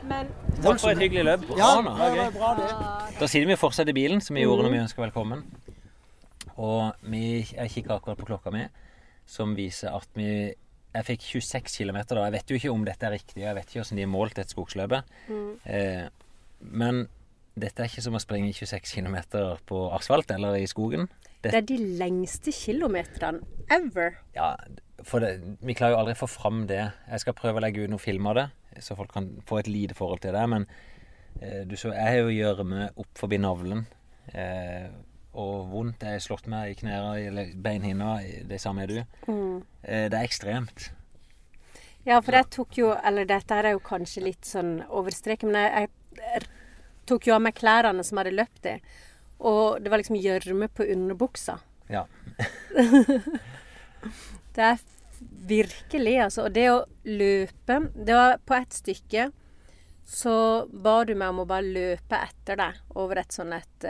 takk 0.62 0.80
for 0.80 0.92
et 0.94 1.02
hyggelig 1.04 1.26
løp. 1.28 1.44
Ja, 1.60 1.72
Bra, 1.82 1.82
nå. 1.86 1.96
det 2.00 2.22
var 2.22 2.32
bra, 2.38 2.52
det. 2.60 3.18
Da 3.20 3.28
sitter 3.30 3.50
vi 3.52 3.58
fortsatt 3.60 3.92
i 3.92 3.96
bilen, 3.98 4.22
som 4.24 4.38
vi 4.39 4.46
gjorde 4.46 4.66
når 4.68 4.76
vi 4.76 4.82
ønska 4.86 5.04
velkommen. 5.04 5.44
Og 6.62 6.92
vi, 7.12 7.24
jeg 7.52 7.74
kikker 7.76 7.96
akkurat 7.98 8.20
på 8.20 8.28
klokka 8.30 8.54
mi, 8.54 8.66
som 9.30 9.56
viser 9.58 9.94
at 9.96 10.10
vi 10.20 10.32
Jeg 10.92 11.06
fikk 11.08 11.22
26 11.24 11.78
km 11.78 11.98
da. 12.10 12.26
Jeg 12.26 12.34
vet 12.34 12.50
jo 12.52 12.56
ikke 12.60 12.72
om 12.74 12.82
dette 12.84 13.06
er 13.08 13.14
riktig, 13.16 13.44
jeg 13.46 13.56
vet 13.56 13.70
ikke 13.70 13.80
hvordan 13.80 14.00
de 14.00 14.04
har 14.04 14.10
målt 14.12 14.39
et 14.42 14.50
skogsløpet. 14.52 15.14
Eh, 15.64 16.10
men 16.68 17.06
dette 17.56 17.80
er 17.80 17.88
ikke 17.88 18.04
som 18.04 18.18
å 18.18 18.20
springe 18.20 18.52
26 18.52 18.92
km 19.00 19.16
på 19.72 19.80
asfalt 19.96 20.34
eller 20.36 20.58
i 20.60 20.68
skogen. 20.68 21.08
det 21.46 21.54
er 21.56 21.64
de 21.64 21.78
lengste 22.00 22.52
kilometerne 22.52 23.39
ever. 23.72 24.20
Ja, 24.36 24.50
for 25.08 25.24
det, 25.24 25.58
vi 25.62 25.76
klarer 25.78 25.95
jo 25.95 26.02
aldri 26.02 26.16
å 26.16 26.22
få 26.22 26.30
fram 26.30 26.66
det. 26.70 26.82
Jeg 27.10 27.24
skal 27.24 27.38
prøve 27.38 27.62
å 27.62 27.64
legge 27.64 27.84
ut 27.84 27.91
noen 27.91 28.02
film 28.02 28.28
av 28.32 28.38
det, 28.38 28.47
så 28.84 28.97
folk 28.97 29.14
kan 29.14 29.30
få 29.47 29.62
et 29.62 29.70
lite 29.72 29.97
forhold 29.97 30.24
til 30.24 30.36
det. 30.36 30.43
Men 30.52 30.68
eh, 31.41 31.62
du 31.68 31.78
så, 31.78 31.93
jeg 31.95 32.08
har 32.08 32.20
jo 32.22 32.36
gjørme 32.36 32.89
opp 32.95 33.12
forbi 33.20 33.39
navlen. 33.41 33.86
Eh, 34.34 34.89
og 35.32 35.70
vondt. 35.72 36.04
Jeg 36.04 36.20
har 36.20 36.24
slått 36.24 36.49
meg 36.52 36.74
i 36.74 36.80
knærne 36.82 37.14
eller 37.30 37.54
beinhinna. 37.56 38.18
Det 38.47 38.60
samme 38.62 38.84
er 38.84 38.91
du. 38.91 38.97
Eh, 38.99 40.08
det 40.12 40.18
er 40.18 40.26
ekstremt. 40.26 40.89
Ja, 42.04 42.18
for 42.18 42.34
jeg 42.34 42.47
tok 42.49 42.78
jo 42.80 42.88
Eller 42.97 43.28
dette 43.30 43.54
her 43.54 43.68
er 43.70 43.76
jo 43.76 43.82
kanskje 43.86 44.24
litt 44.26 44.47
sånn 44.49 44.80
overstreken, 44.89 45.52
men 45.54 45.68
jeg, 45.68 45.91
jeg 46.18 46.47
tok 47.06 47.28
jo 47.30 47.36
av 47.36 47.43
meg 47.45 47.54
klærne 47.60 48.04
som 48.04 48.18
hadde 48.18 48.34
løpt 48.34 48.68
i. 48.72 48.76
Og 49.47 49.82
det 49.82 49.93
var 49.93 50.02
liksom 50.02 50.20
gjørme 50.20 50.68
på 50.74 50.89
underbuksa. 50.91 51.60
Ja. 51.93 52.08
Det 54.56 54.66
er 54.68 54.82
virkelig, 55.47 56.16
altså. 56.26 56.47
Og 56.47 56.56
det 56.56 56.66
å 56.72 56.80
løpe 57.08 57.78
Det 57.93 58.18
var 58.18 58.41
på 58.45 58.58
ett 58.58 58.74
stykke 58.82 59.30
så 60.12 60.68
ba 60.68 61.06
du 61.08 61.14
meg 61.16 61.30
om 61.32 61.43
å 61.43 61.47
bare 61.47 61.64
løpe 61.64 62.18
etter 62.20 62.58
deg 62.60 62.80
over 62.99 63.22
et 63.22 63.32
sånn 63.32 63.54
et 63.56 63.86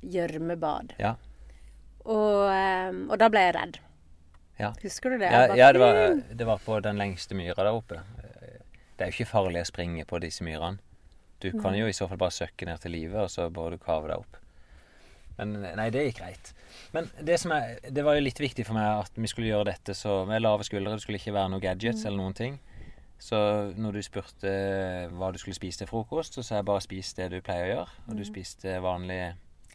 gjørmebad. 0.00 0.94
Uh, 0.94 1.02
Ja. 1.02 1.10
og, 2.06 2.48
um, 2.48 3.02
og 3.10 3.18
da 3.20 3.28
ble 3.28 3.42
jeg 3.44 3.54
redd. 3.58 3.76
Ja. 4.56 4.70
Husker 4.80 5.10
du 5.12 5.18
det? 5.18 5.28
Ja, 5.28 5.48
bare, 5.48 5.58
ja 5.58 5.68
det, 5.72 5.82
var, 5.82 6.00
det 6.32 6.46
var 6.48 6.62
på 6.64 6.78
den 6.80 6.96
lengste 7.00 7.36
myra 7.36 7.60
der 7.60 7.76
oppe. 7.76 8.00
Det 8.96 9.04
er 9.04 9.12
jo 9.12 9.18
ikke 9.20 9.32
farlig 9.34 9.66
å 9.66 9.68
springe 9.68 10.04
på 10.08 10.20
disse 10.20 10.44
myrene. 10.44 10.80
Du 11.40 11.50
kan 11.60 11.76
jo 11.76 11.86
i 11.88 11.94
så 11.96 12.08
fall 12.08 12.20
bare 12.20 12.36
søkke 12.36 12.66
ned 12.68 12.80
til 12.82 12.92
livet, 12.92 13.16
og 13.20 13.30
så 13.32 13.46
bare 13.52 13.76
du 13.76 13.80
kave 13.80 14.10
deg 14.10 14.20
opp. 14.20 14.39
Men 15.38 15.54
nei, 15.62 15.86
det 15.94 16.06
gikk 16.08 16.18
greit. 16.20 16.50
Men 16.94 17.08
det, 17.20 17.38
som 17.40 17.54
er, 17.54 17.78
det 17.88 18.04
var 18.04 18.18
jo 18.18 18.24
litt 18.24 18.40
viktig 18.40 18.66
for 18.66 18.76
meg 18.76 19.06
at 19.06 19.14
vi 19.16 19.30
skulle 19.30 19.50
gjøre 19.50 19.70
dette 19.70 19.94
så 19.96 20.22
med 20.28 20.42
lave 20.42 20.66
skuldre. 20.66 20.96
Det 20.96 21.04
skulle 21.04 21.20
ikke 21.20 21.36
være 21.36 21.52
noen 21.52 21.64
gadgets 21.64 22.04
eller 22.04 22.20
noen 22.20 22.36
ting. 22.36 22.58
Så 23.20 23.36
når 23.76 23.98
du 23.98 24.02
spurte 24.04 24.50
hva 25.12 25.28
du 25.32 25.38
skulle 25.40 25.58
spise 25.58 25.82
til 25.82 25.90
frokost, 25.90 26.38
så 26.38 26.44
sa 26.44 26.60
jeg 26.60 26.68
bare 26.70 26.84
spis 26.84 27.12
det 27.18 27.28
du 27.34 27.40
pleier 27.44 27.66
å 27.66 27.72
gjøre. 27.74 27.98
Og 28.08 28.20
du 28.20 28.24
spiste 28.28 28.78
vanlig 28.84 29.20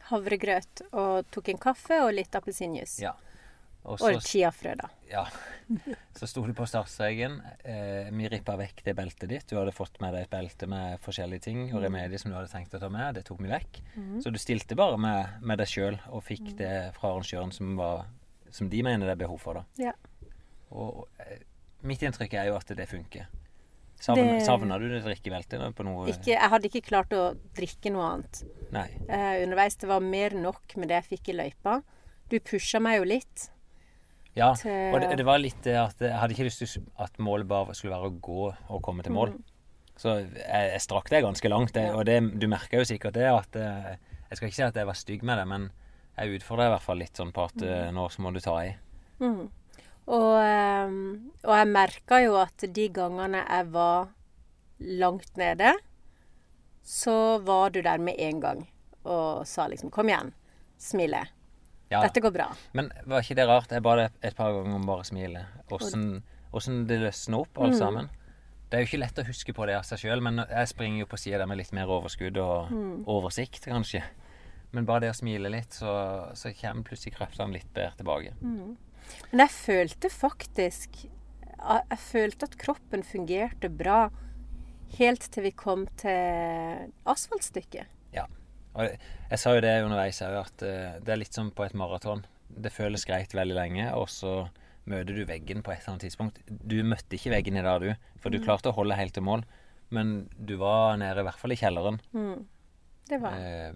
Havregrøt 0.06 0.84
og 0.94 1.30
tok 1.34 1.48
en 1.54 1.62
kaffe 1.62 1.98
og 2.06 2.12
litt 2.14 2.36
appelsinjuice. 2.38 3.00
Ja. 3.02 3.16
Og 3.86 4.02
Og 4.02 4.22
chiafrø, 4.26 4.74
da. 4.80 4.88
Ja. 5.12 5.26
Så 6.18 6.28
sto 6.30 6.42
du 6.46 6.54
på 6.58 6.66
startstreken. 6.70 7.36
Eh, 7.66 8.10
vi 8.14 8.28
rippa 8.30 8.56
vekk 8.58 8.84
det 8.86 8.96
beltet 8.98 9.30
ditt. 9.30 9.46
Du 9.50 9.56
hadde 9.58 9.74
fått 9.74 10.00
med 10.02 10.14
deg 10.14 10.26
et 10.26 10.30
belte 10.34 10.68
med 10.70 11.00
forskjellige 11.06 11.42
ting 11.48 11.62
og 11.74 11.84
remedier 11.84 12.18
som 12.22 12.32
du 12.32 12.38
hadde 12.38 12.50
tenkt 12.52 12.74
å 12.78 12.82
ta 12.82 12.90
med. 12.90 13.16
Det 13.18 13.26
tok 13.26 13.42
vi 13.46 13.50
vekk. 13.52 13.80
Så 14.24 14.32
du 14.34 14.38
stilte 14.42 14.78
bare 14.78 14.98
med, 14.98 15.40
med 15.42 15.62
deg 15.62 15.70
sjøl 15.70 16.00
og 16.10 16.24
fikk 16.26 16.56
det 16.58 16.74
fra 16.98 17.14
arrangøren 17.14 17.54
som, 17.54 17.76
var, 17.78 18.06
som 18.54 18.70
de 18.70 18.84
mener 18.86 19.06
det 19.06 19.16
er 19.18 19.24
behov 19.26 19.42
for. 19.42 19.62
da. 19.62 19.90
Ja. 19.90 19.94
Og 20.76 21.06
eh, 21.22 21.42
mitt 21.86 22.02
inntrykk 22.06 22.34
er 22.42 22.50
jo 22.52 22.58
at 22.58 22.74
det 22.78 22.88
funker. 22.90 23.28
Savna, 24.02 24.24
Det- 24.36 24.46
savna 24.46 24.78
du 24.78 24.90
det 24.90 25.04
drikkebeltet 25.06 25.62
på 25.78 25.84
noe 25.88 26.10
Ikke, 26.12 26.34
jeg 26.36 26.50
hadde 26.52 26.68
ikke 26.68 26.82
klart 26.90 27.14
å 27.16 27.38
drikke 27.56 27.94
noe 27.96 28.10
annet 28.18 28.42
eh, 28.76 29.44
underveis. 29.46 29.78
Det 29.78 29.88
var 29.88 30.02
mer 30.04 30.36
nok 30.36 30.76
med 30.78 30.90
det 30.90 30.98
jeg 31.04 31.20
fikk 31.20 31.30
i 31.34 31.38
løypa. 31.40 31.82
Du 32.30 32.40
pusha 32.40 32.82
meg 32.82 33.00
jo 33.00 33.06
litt. 33.16 33.50
Ja, 34.36 34.52
til- 34.60 34.94
og 34.94 35.00
det, 35.02 35.16
det 35.18 35.26
var 35.26 35.40
litt 35.40 35.62
det 35.64 35.78
at 35.80 36.02
jeg 36.04 36.16
hadde 36.20 36.36
ikke 36.36 36.48
lyst 36.50 36.60
til 36.60 36.88
at 37.00 37.20
målet 37.24 37.48
bare 37.48 37.76
skulle 37.76 37.96
være 37.96 38.12
å 38.12 38.18
gå 38.20 38.48
og 38.52 38.82
komme 38.84 39.04
til 39.06 39.16
mål. 39.16 39.36
Så 39.96 40.18
jeg, 40.20 40.42
jeg 40.44 40.82
strakk 40.84 41.10
det 41.10 41.24
ganske 41.24 41.50
langt. 41.50 41.74
Det, 41.76 41.88
og 41.96 42.04
det, 42.08 42.20
du 42.36 42.48
merker 42.52 42.82
jo 42.82 42.88
sikkert 42.88 43.16
det 43.16 43.30
at 43.32 43.56
eh, 43.56 43.94
Jeg 44.26 44.38
skal 44.38 44.50
ikke 44.50 44.58
si 44.58 44.66
at 44.66 44.76
jeg 44.76 44.88
var 44.90 44.98
stygg 45.00 45.24
med 45.24 45.40
det, 45.40 45.46
men 45.48 45.70
jeg 46.18 46.40
utfordra 46.40 46.68
i 46.68 46.74
hvert 46.74 46.84
fall 46.84 47.00
litt 47.00 47.16
sånn 47.16 47.32
på 47.36 47.46
at 47.48 47.62
mm. 47.62 47.96
nå 47.96 48.08
må 48.24 48.32
du 48.36 48.42
ta 48.44 48.56
i. 48.66 48.74
Og, 49.22 50.34
eh, 50.42 50.96
og 51.46 51.54
jeg 51.56 51.72
merka 51.72 52.20
jo 52.24 52.36
at 52.42 52.66
de 52.76 52.88
gangene 52.94 53.44
jeg 53.46 53.70
var 53.72 54.10
langt 54.80 55.38
nede, 55.40 55.72
så 56.84 57.38
var 57.46 57.72
du 57.72 57.82
der 57.86 58.02
med 58.02 58.20
en 58.20 58.42
gang 58.44 58.66
og 59.06 59.46
sa 59.48 59.68
liksom 59.68 59.92
'kom 59.92 60.10
igjen', 60.10 60.34
smile. 60.78 61.28
Ja, 61.92 62.02
Dette 62.02 62.22
går 62.24 62.34
bra. 62.34 62.48
Men 62.74 62.90
var 63.06 63.22
ikke 63.22 63.38
det 63.38 63.46
rart? 63.48 63.72
Jeg 63.72 63.84
ba 63.86 63.96
det 64.00 64.10
et 64.26 64.36
par 64.38 64.54
ganger 64.56 64.76
om 64.80 64.86
bare 64.88 65.04
å 65.04 65.08
smile. 65.08 65.46
Åssen 65.70 66.86
det 66.90 66.98
løsner 67.04 67.44
opp, 67.44 67.60
alt 67.62 67.78
sammen. 67.78 68.10
Det 68.70 68.78
er 68.80 68.84
jo 68.84 68.90
ikke 68.90 69.02
lett 69.04 69.20
å 69.22 69.26
huske 69.28 69.54
på 69.54 69.66
det 69.70 69.76
av 69.78 69.86
seg 69.86 70.02
sjøl, 70.02 70.24
men 70.26 70.42
jeg 70.42 70.72
springer 70.72 71.04
jo 71.04 71.10
på 71.12 71.20
sida 71.22 71.38
der 71.44 71.50
med 71.50 71.60
litt 71.60 71.74
mer 71.76 71.92
overskudd 71.94 72.40
og 72.42 72.72
oversikt, 73.12 73.68
kanskje. 73.70 74.02
Men 74.76 74.88
bare 74.90 75.06
det 75.06 75.12
å 75.14 75.16
smile 75.16 75.52
litt, 75.54 75.78
så, 75.78 75.92
så 76.36 76.52
kommer 76.58 76.88
plutselig 76.90 77.14
kreftene 77.16 77.56
litt 77.56 77.70
bedre 77.76 77.94
tilbake. 78.02 78.34
Men 78.42 79.44
jeg 79.46 79.54
følte 79.54 80.10
faktisk 80.10 81.04
Jeg 81.06 81.98
følte 82.02 82.48
at 82.50 82.56
kroppen 82.58 83.04
fungerte 83.06 83.70
bra 83.70 84.08
Helt 84.98 85.30
til 85.32 85.46
vi 85.48 85.52
kom 85.56 85.86
til 86.02 86.90
asfaltstykket. 87.10 87.90
Og 88.76 88.90
jeg, 88.92 89.40
sa 89.40 89.54
jo 89.56 89.62
det 89.64 89.74
underveis 89.86 90.22
òg, 90.26 90.36
at 90.42 90.64
eh, 90.68 90.98
det 91.06 91.14
er 91.16 91.22
litt 91.22 91.34
som 91.38 91.52
på 91.56 91.64
et 91.66 91.74
maraton. 91.78 92.26
Det 92.50 92.72
føles 92.76 93.06
greit 93.08 93.34
veldig 93.36 93.56
lenge, 93.56 93.86
og 93.96 94.10
så 94.12 94.50
møter 94.86 95.16
du 95.18 95.24
veggen 95.26 95.64
på 95.66 95.72
et 95.74 95.80
eller 95.82 95.96
annet 95.96 96.04
tidspunkt. 96.06 96.42
Du 96.46 96.76
møtte 96.86 97.16
ikke 97.18 97.32
veggen 97.34 97.58
i 97.58 97.64
dag, 97.66 97.82
du, 97.82 97.96
for 98.22 98.30
du 98.30 98.38
Mm. 98.40 98.44
klarte 98.46 98.70
å 98.70 98.76
holde 98.76 98.98
helt 99.00 99.14
til 99.16 99.24
mål. 99.26 99.46
Men 99.96 100.30
du 100.38 100.56
var 100.58 100.98
nede 100.98 101.22
i 101.22 101.26
hvert 101.26 101.40
fall 101.40 101.52
i 101.56 101.58
kjelleren. 101.58 102.00
Mm. 102.14 102.46
Det 103.10 103.20
var. 103.22 103.34
Eh, 103.38 103.72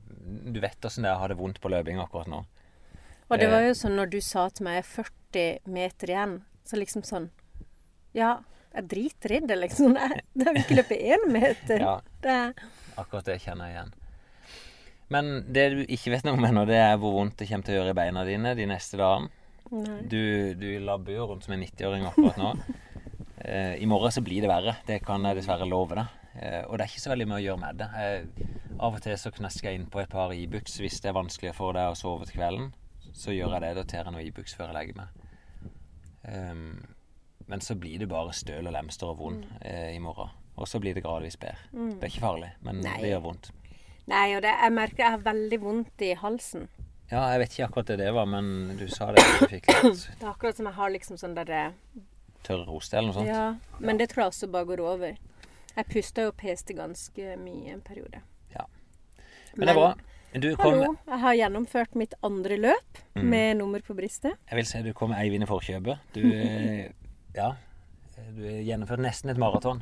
du 0.52 0.60
vet 0.60 0.82
åssen 0.86 1.04
det 1.06 1.10
er 1.12 1.16
å 1.18 1.22
ha 1.24 1.28
det 1.32 1.38
vondt 1.38 1.60
på 1.62 1.70
løping 1.70 2.00
akkurat 2.02 2.28
nå. 2.28 2.44
Og 3.30 3.38
det 3.38 3.50
var 3.52 3.62
Eh, 3.62 3.68
jo 3.70 3.74
sånn 3.78 3.96
når 3.96 4.10
du 4.10 4.20
sa 4.26 4.48
til 4.50 4.66
meg 4.66 4.84
40 4.86 5.60
meter 5.70 6.08
igjen, 6.10 6.42
så 6.66 6.78
liksom 6.82 7.04
sånn 7.06 7.30
Ja, 8.14 8.40
jeg 8.74 8.88
driter 8.90 9.32
i 9.32 9.40
det, 9.50 9.58
liksom. 9.62 9.94
Jeg 9.96 10.54
vil 10.54 10.62
ikke 10.64 10.80
løpe 10.82 10.98
én 10.98 11.28
meter. 11.32 11.80
Ja. 11.80 11.96
Det, 12.22 12.38
Akkurat 12.98 13.26
det 13.30 13.40
kjenner 13.42 13.70
jeg 13.70 13.76
igjen. 13.78 13.94
Men 15.14 15.32
det 15.50 15.66
du 15.74 15.80
ikke 15.88 16.14
vet 16.14 16.26
noe 16.28 16.38
om 16.38 16.46
ennå, 16.46 16.66
det 16.70 16.78
er 16.78 16.98
hvor 17.02 17.16
vondt 17.18 17.40
det 17.42 17.50
kommer 17.50 17.66
til 17.66 17.76
å 17.76 17.80
gjøre 17.80 17.96
i 17.96 17.98
beina 17.98 18.26
dine 18.28 18.54
de 18.58 18.68
neste 18.70 19.00
dagene. 19.00 19.32
Du, 20.10 20.54
du 20.58 20.70
labber 20.82 21.14
jo 21.14 21.28
rundt 21.30 21.46
som 21.46 21.54
en 21.54 21.62
90-åring 21.62 22.08
akkurat 22.10 22.40
nå. 22.42 22.54
Eh, 23.40 23.76
I 23.80 23.86
morgen 23.90 24.12
så 24.12 24.20
blir 24.26 24.44
det 24.44 24.50
verre. 24.52 24.74
Det 24.86 24.98
kan 25.06 25.24
jeg 25.26 25.38
dessverre 25.38 25.68
love 25.70 25.96
deg. 25.96 26.18
Eh, 26.42 26.64
og 26.66 26.78
det 26.78 26.84
er 26.84 26.90
ikke 26.92 27.04
så 27.06 27.14
veldig 27.14 27.28
mye 27.30 27.38
å 27.38 27.46
gjøre 27.46 27.62
med 27.62 27.80
det. 27.80 27.88
Av 28.80 28.98
og 28.98 29.02
til 29.04 29.18
så 29.20 29.32
knasker 29.36 29.70
jeg 29.70 29.80
inn 29.80 29.90
på 29.92 30.02
et 30.02 30.12
par 30.12 30.34
Ibux 30.36 30.78
hvis 30.82 31.02
det 31.04 31.12
er 31.12 31.18
vanskelig 31.18 31.54
for 31.58 31.78
deg 31.78 31.94
å 31.94 31.98
sove 31.98 32.28
til 32.28 32.40
kvelden. 32.40 32.70
Så 33.16 33.34
gjør 33.36 33.56
jeg 33.56 33.66
det. 33.66 33.74
Da 33.80 33.86
tar 33.88 34.10
jeg 34.10 34.16
noe 34.16 34.26
Ibux 34.26 34.58
før 34.58 34.70
jeg 34.70 34.78
legger 34.78 35.00
meg. 35.02 35.24
Ehm, 36.30 36.68
men 37.50 37.62
så 37.66 37.76
blir 37.76 38.00
det 38.00 38.10
bare 38.12 38.36
støl 38.36 38.70
og 38.70 38.76
lemster 38.76 39.10
og 39.12 39.22
vond 39.24 39.48
eh, 39.62 39.96
i 39.96 40.02
morgen. 40.04 40.30
Og 40.60 40.68
så 40.68 40.80
blir 40.84 40.96
det 40.96 41.04
gradvis 41.06 41.40
bedre. 41.40 41.70
Mm. 41.72 41.96
Det 41.98 42.06
er 42.06 42.12
ikke 42.12 42.26
farlig, 42.26 42.52
men 42.68 42.82
Nei. 42.84 42.98
det 43.02 43.14
gjør 43.14 43.26
vondt. 43.30 43.52
Nei, 44.10 44.26
og 44.36 44.42
det, 44.46 44.52
jeg 44.64 44.74
merker 44.74 45.04
jeg 45.06 45.14
har 45.16 45.24
veldig 45.26 45.60
vondt 45.62 46.02
i 46.06 46.14
halsen. 46.18 46.68
Ja, 47.12 47.24
jeg 47.34 47.40
vet 47.44 47.56
ikke 47.56 47.68
akkurat 47.70 47.88
det 47.92 47.98
det 48.04 48.12
var, 48.14 48.26
men 48.30 48.76
du 48.78 48.86
sa 48.90 49.12
det. 49.14 49.24
Du 49.42 49.48
fikk 49.50 49.70
litt 49.70 50.04
Det 50.20 50.26
er 50.26 50.32
akkurat 50.32 50.58
som 50.60 50.70
jeg 50.70 50.78
har 50.78 50.92
liksom 50.94 51.18
sånn 51.22 51.34
derre 51.38 51.62
tørr 52.46 52.66
hoste 52.70 52.98
eller 52.98 53.12
noe 53.12 53.18
sånt. 53.20 53.30
Ja, 53.30 53.80
men 53.82 53.98
det 54.02 54.10
tror 54.12 54.24
jeg 54.28 54.34
også 54.34 54.50
bare 54.54 54.68
går 54.70 54.82
over. 54.86 55.18
Jeg 55.76 55.88
pusta 55.94 56.26
jo 56.26 56.32
og 56.34 56.38
peste 56.40 56.74
ganske 56.78 57.34
mye 57.42 57.74
en 57.76 57.82
periode. 57.86 58.22
Ja. 58.54 58.66
Men 59.56 59.68
det 59.70 59.74
er 59.76 59.80
bra. 59.80 59.90
Du 60.30 60.46
kom, 60.62 60.76
Hallo, 60.78 60.92
jeg 61.10 61.20
har 61.24 61.38
gjennomført 61.40 61.96
mitt 61.98 62.14
andre 62.26 62.58
løp 62.62 63.00
Mm. 63.18 63.24
med 63.34 63.58
nummer 63.58 63.82
på 63.82 63.96
bristet. 63.98 64.36
jeg 64.48 64.56
vil 64.56 64.66
si 64.70 64.80
du 64.86 64.94
kom 64.94 65.12
Eivind 65.18 65.44
i 65.44 65.48
forkjøpet. 65.50 65.98
Du, 66.14 66.22
eh, 66.30 66.92
ja, 67.40 67.48
du 68.38 68.44
har 68.46 68.62
gjennomført 68.64 69.02
nesten 69.04 69.32
et 69.34 69.38
maraton. 69.42 69.82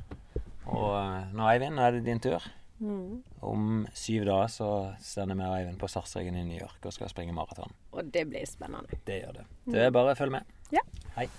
Og 0.65 0.95
eh, 0.95 1.27
nå, 1.35 1.43
Eivind, 1.51 1.75
nå 1.75 1.83
er 1.83 1.91
det 1.97 2.05
din 2.07 2.19
tur. 2.23 2.41
Mm. 2.79 3.23
Om 3.39 3.87
syv 3.93 4.25
dager 4.27 4.51
så 4.53 4.69
sender 5.01 5.37
vi 5.39 5.47
og 5.47 5.55
Eivind 5.57 5.79
på 5.81 5.89
Sarsregen 5.91 6.37
i 6.37 6.45
New 6.45 6.59
York 6.59 6.85
og 6.85 6.93
skal 6.93 7.09
springe 7.11 7.35
maraton. 7.35 7.73
Og 7.93 8.11
det 8.13 8.27
blir 8.29 8.45
spennende. 8.49 8.99
Det 9.07 9.21
gjør 9.23 9.39
det. 9.41 9.47
Det 9.65 9.85
er 9.87 9.93
bare 9.95 10.13
å 10.13 10.19
følge 10.19 10.39
med. 10.39 10.55
Ja. 10.75 10.83
Hei. 11.15 11.29